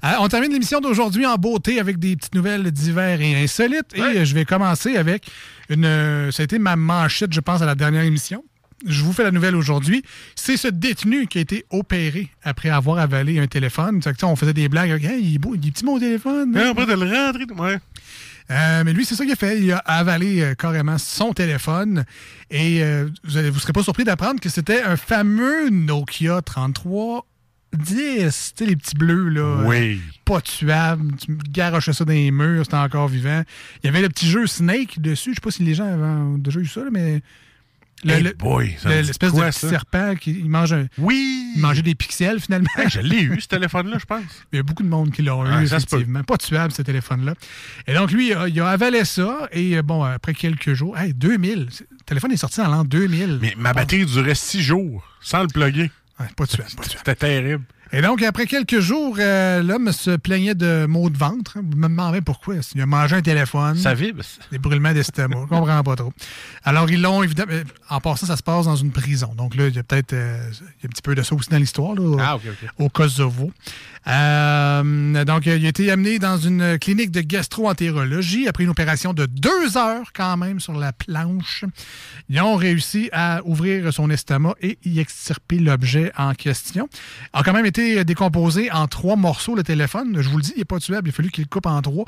[0.04, 3.96] Euh, on termine l'émission d'aujourd'hui en beauté avec des petites nouvelles divers et insolites.
[3.96, 5.28] Et euh, je vais commencer avec
[5.70, 5.86] une.
[5.86, 8.44] euh, ça a été ma manchette, je pense, à la dernière émission.
[8.86, 10.04] Je vous fais la nouvelle aujourd'hui.
[10.36, 14.02] C'est ce détenu qui a été opéré après avoir avalé un téléphone.
[14.02, 15.04] Que, on faisait des blagues.
[15.04, 16.56] Hey, il est beau, il est petit mon téléphone.
[16.56, 17.80] Hein, après de le rentrer, ouais.
[18.50, 19.60] Euh, mais lui, c'est ça qu'il a fait.
[19.60, 22.06] Il a avalé euh, carrément son téléphone.
[22.50, 26.42] Et euh, vous ne serez pas surpris d'apprendre que c'était un fameux Nokia
[27.72, 28.54] 3310.
[28.56, 29.64] Tu sais, les petits bleus, là.
[29.66, 29.96] Oui.
[29.96, 31.16] euh, Pas tuables.
[31.18, 33.44] Tu garochais ça dans les murs, c'était encore vivant.
[33.84, 35.32] Il y avait le petit jeu Snake dessus.
[35.32, 37.22] Je sais pas si les gens avaient déjà eu ça, là, mais.
[38.04, 39.70] Le- Hey le- L'espèce de petit ça?
[39.70, 41.54] serpent qui il mange un- Oui!
[41.56, 42.68] Il mangeait des pixels, finalement.
[42.78, 44.22] Hey, je l'ai eu, ce téléphone-là, je pense.
[44.54, 45.76] Il y a beaucoup de monde qui l'ont Ah, eu, peut.
[45.76, 46.22] effectivement.
[46.24, 47.34] Pas tuable, ce téléphone-là.
[47.88, 49.50] Et donc, lui, il a, il a avalé ça.
[49.52, 51.70] Et euh, bon, après quelques jours, hey, 2000.
[51.72, 53.40] c'est- Le téléphone est sorti en l'an 2000.
[53.42, 55.90] Mais ma batterie durait six jours sans le plugger.
[56.18, 56.70] Pas pas tuable.
[56.88, 57.64] C'était terrible.
[57.94, 61.54] Et donc, après quelques jours, euh, l'homme se plaignait de maux de ventre.
[61.56, 62.56] Je me demandais pourquoi.
[62.76, 63.78] Il a mangé un téléphone.
[63.78, 64.24] Ça vibre.
[64.52, 65.38] Des brûlements d'estomac.
[65.44, 66.12] Je comprends pas trop.
[66.66, 67.54] Alors, ils l'ont évidemment.
[67.54, 69.34] euh, En passant, ça se passe dans une prison.
[69.38, 70.50] Donc là, il y a peut-être euh,
[70.84, 72.38] un petit peu de ça aussi dans l'histoire, Ah,
[72.78, 73.54] au Kosovo.
[74.08, 79.26] Euh, donc, il a été amené dans une clinique de gastro-entérologie après une opération de
[79.26, 81.66] deux heures quand même sur la planche.
[82.30, 86.88] Ils ont réussi à ouvrir son estomac et y extirper l'objet en question.
[87.34, 90.22] A quand même été décomposé en trois morceaux le téléphone.
[90.22, 91.10] Je vous le dis, il n'est pas tuable.
[91.10, 92.06] Il a fallu qu'il coupe en trois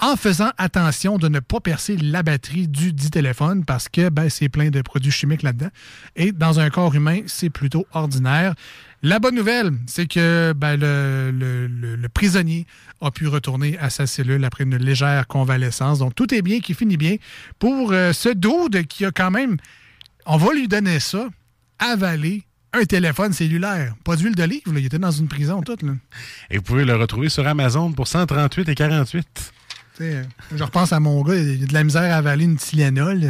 [0.00, 4.28] en faisant attention de ne pas percer la batterie du dit téléphone parce que ben,
[4.28, 5.70] c'est plein de produits chimiques là-dedans.
[6.14, 8.54] Et dans un corps humain, c'est plutôt ordinaire.
[9.02, 12.66] La bonne nouvelle, c'est que ben, le, prisonnier
[13.00, 16.00] a pu retourner à sa cellule après une légère convalescence.
[16.00, 17.16] Donc tout est bien qui finit bien
[17.60, 19.56] pour euh, ce dude qui a quand même,
[20.26, 21.28] on va lui donner ça,
[21.78, 22.42] avalé
[22.72, 23.94] un téléphone cellulaire.
[24.02, 25.82] Pas d'huile d'olive, il était dans une prison toute.
[25.82, 25.92] Là.
[26.50, 29.52] Et vous pouvez le retrouver sur Amazon pour 138 et 48.
[29.98, 30.22] Tu euh,
[30.54, 33.20] je repense à mon gars, il a de la misère à avaler une Tylenol.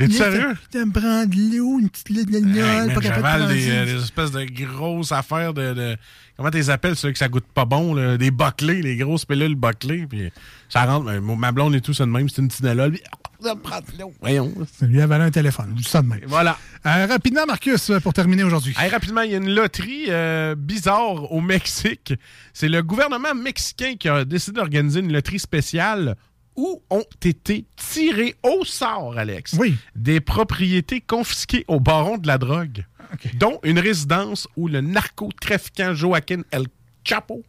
[0.00, 0.54] Il sérieux?
[0.74, 4.02] Il me prendre de l'eau, une petite Tylenol, Hey, pas capable de des, euh, des
[4.02, 5.74] espèces de grosses affaires de.
[5.74, 5.96] de-
[6.36, 8.16] comment tu les appelles, ceux que ça goûte pas bon, là?
[8.16, 10.06] des boclés, les grosses pilules boclées.
[10.06, 10.30] Puis
[10.68, 11.06] ça rentre.
[11.06, 14.12] mais Ma blonde et tout, c'est de même, c'est une Ça prend de l'eau.
[14.20, 14.52] Voyons.
[14.72, 15.72] Ça lui a avalé un téléphone.
[15.76, 16.20] Je dis ça de même.
[16.26, 16.58] Voilà.
[16.86, 18.74] Euh, rapidement, Marcus, pour terminer aujourd'hui.
[18.78, 22.14] Hey, rapidement, il y a une loterie euh, bizarre au Mexique.
[22.52, 26.16] C'est le gouvernement mexicain qui a décidé d'organiser une loterie spéciale
[26.56, 29.56] où ont été tirés au sort, Alex,
[29.94, 32.86] des propriétés confisquées au baron de la drogue,
[33.34, 36.66] dont une résidence où le narcotrafiquant Joaquin El
[37.04, 37.44] Chapo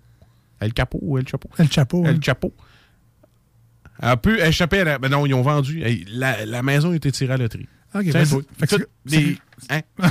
[0.60, 1.50] El Capo ou El Chapo?
[1.58, 2.06] El Chapo.
[2.06, 2.20] El hein.
[2.22, 2.54] Chapo.
[4.02, 4.98] Un peu échappé à la.
[5.00, 5.84] Ben non, ils ont vendu.
[6.12, 7.68] La, la maison a été tirée à la loterie.
[7.94, 9.38] Ben, c'est- des-
[9.70, 9.82] hein?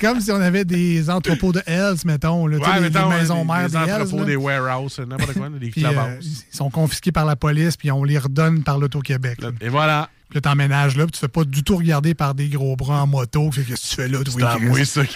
[0.00, 2.46] Comme si on avait des entrepôts de Hells, mettons.
[2.46, 5.48] Là, Ouais, des, mettons, des maisons mères des des, entrepôts, Hells, des warehouses, n'importe quoi,
[5.48, 5.90] des Puis, euh,
[6.20, 9.40] ils sont confisqués par la police, puis on les redonne par l'Auto-Québec.
[9.60, 10.08] Et voilà.
[10.28, 13.02] Puis là, t'emménages là, puis tu fais pas du tout regarder par des gros bras
[13.02, 13.50] en moto.
[13.50, 15.02] Qu'est-ce que tu fais là, toi, C'est moi, ça.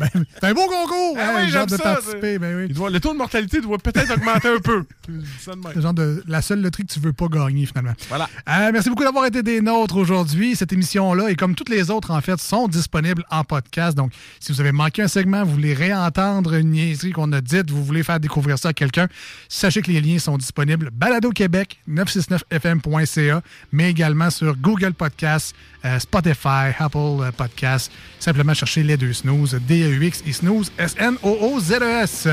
[0.00, 1.16] Ben, c'est un beau concours!
[1.18, 1.78] Ah hein, oui, de ça.
[1.78, 2.38] participer.
[2.38, 2.72] Ben oui.
[2.72, 4.84] Doit- le taux de mortalité doit peut-être augmenter un peu.
[5.74, 7.92] Le genre de la seule loterie que tu veux pas gagner finalement.
[8.08, 8.28] Voilà.
[8.48, 10.56] Euh, merci beaucoup d'avoir été des nôtres aujourd'hui.
[10.56, 13.96] Cette émission-là, et comme toutes les autres, en fait, sont disponibles en podcast.
[13.96, 17.70] Donc, si vous avez manqué un segment, vous voulez réentendre une niaiserie qu'on a dite,
[17.70, 19.08] vous voulez faire découvrir ça à quelqu'un,
[19.48, 20.90] sachez que les liens sont disponibles.
[20.92, 25.54] Balado Québec, 969fm.ca, mais également sur Google Podcasts,
[25.84, 27.92] euh, Spotify, Apple Podcasts.
[28.18, 32.28] Simplement cherchez les deux snooze, D-E-U-X et snooze, S-N-O-O-Z-E-S.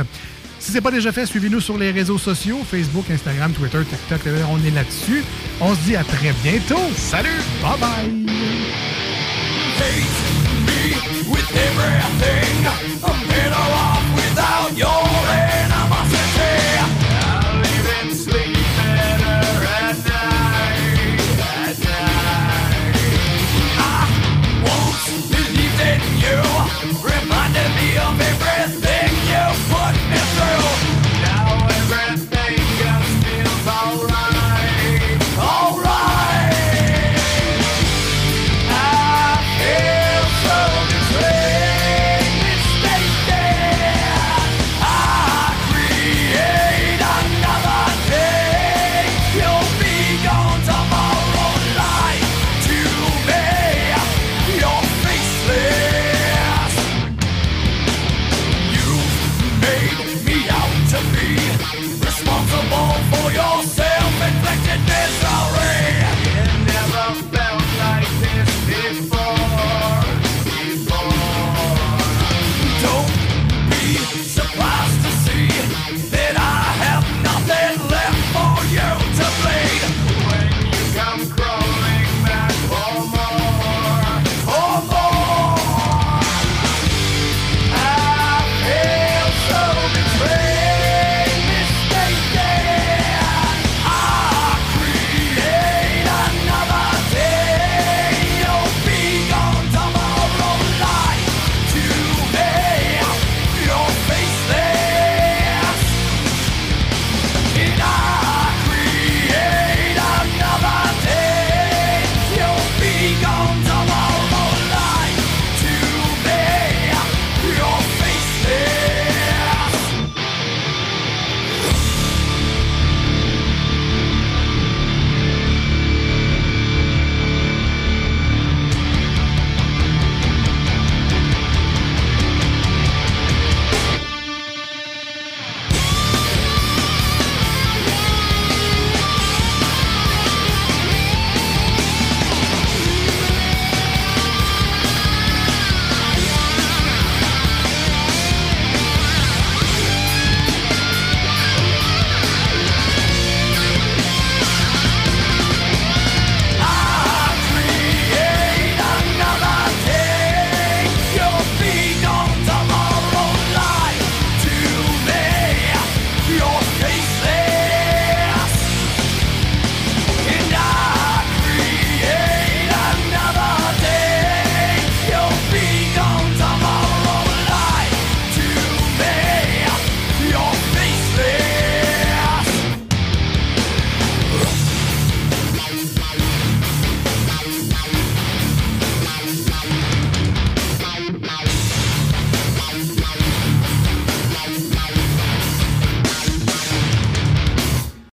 [0.59, 4.27] Si ce n'est pas déjà fait, suivez-nous sur les réseaux sociaux, Facebook, Instagram, Twitter, TikTok,
[4.27, 5.23] euh, on est là-dessus.
[5.59, 6.79] On se dit à très bientôt.
[6.95, 7.41] Salut!
[7.63, 8.25] Bye bye!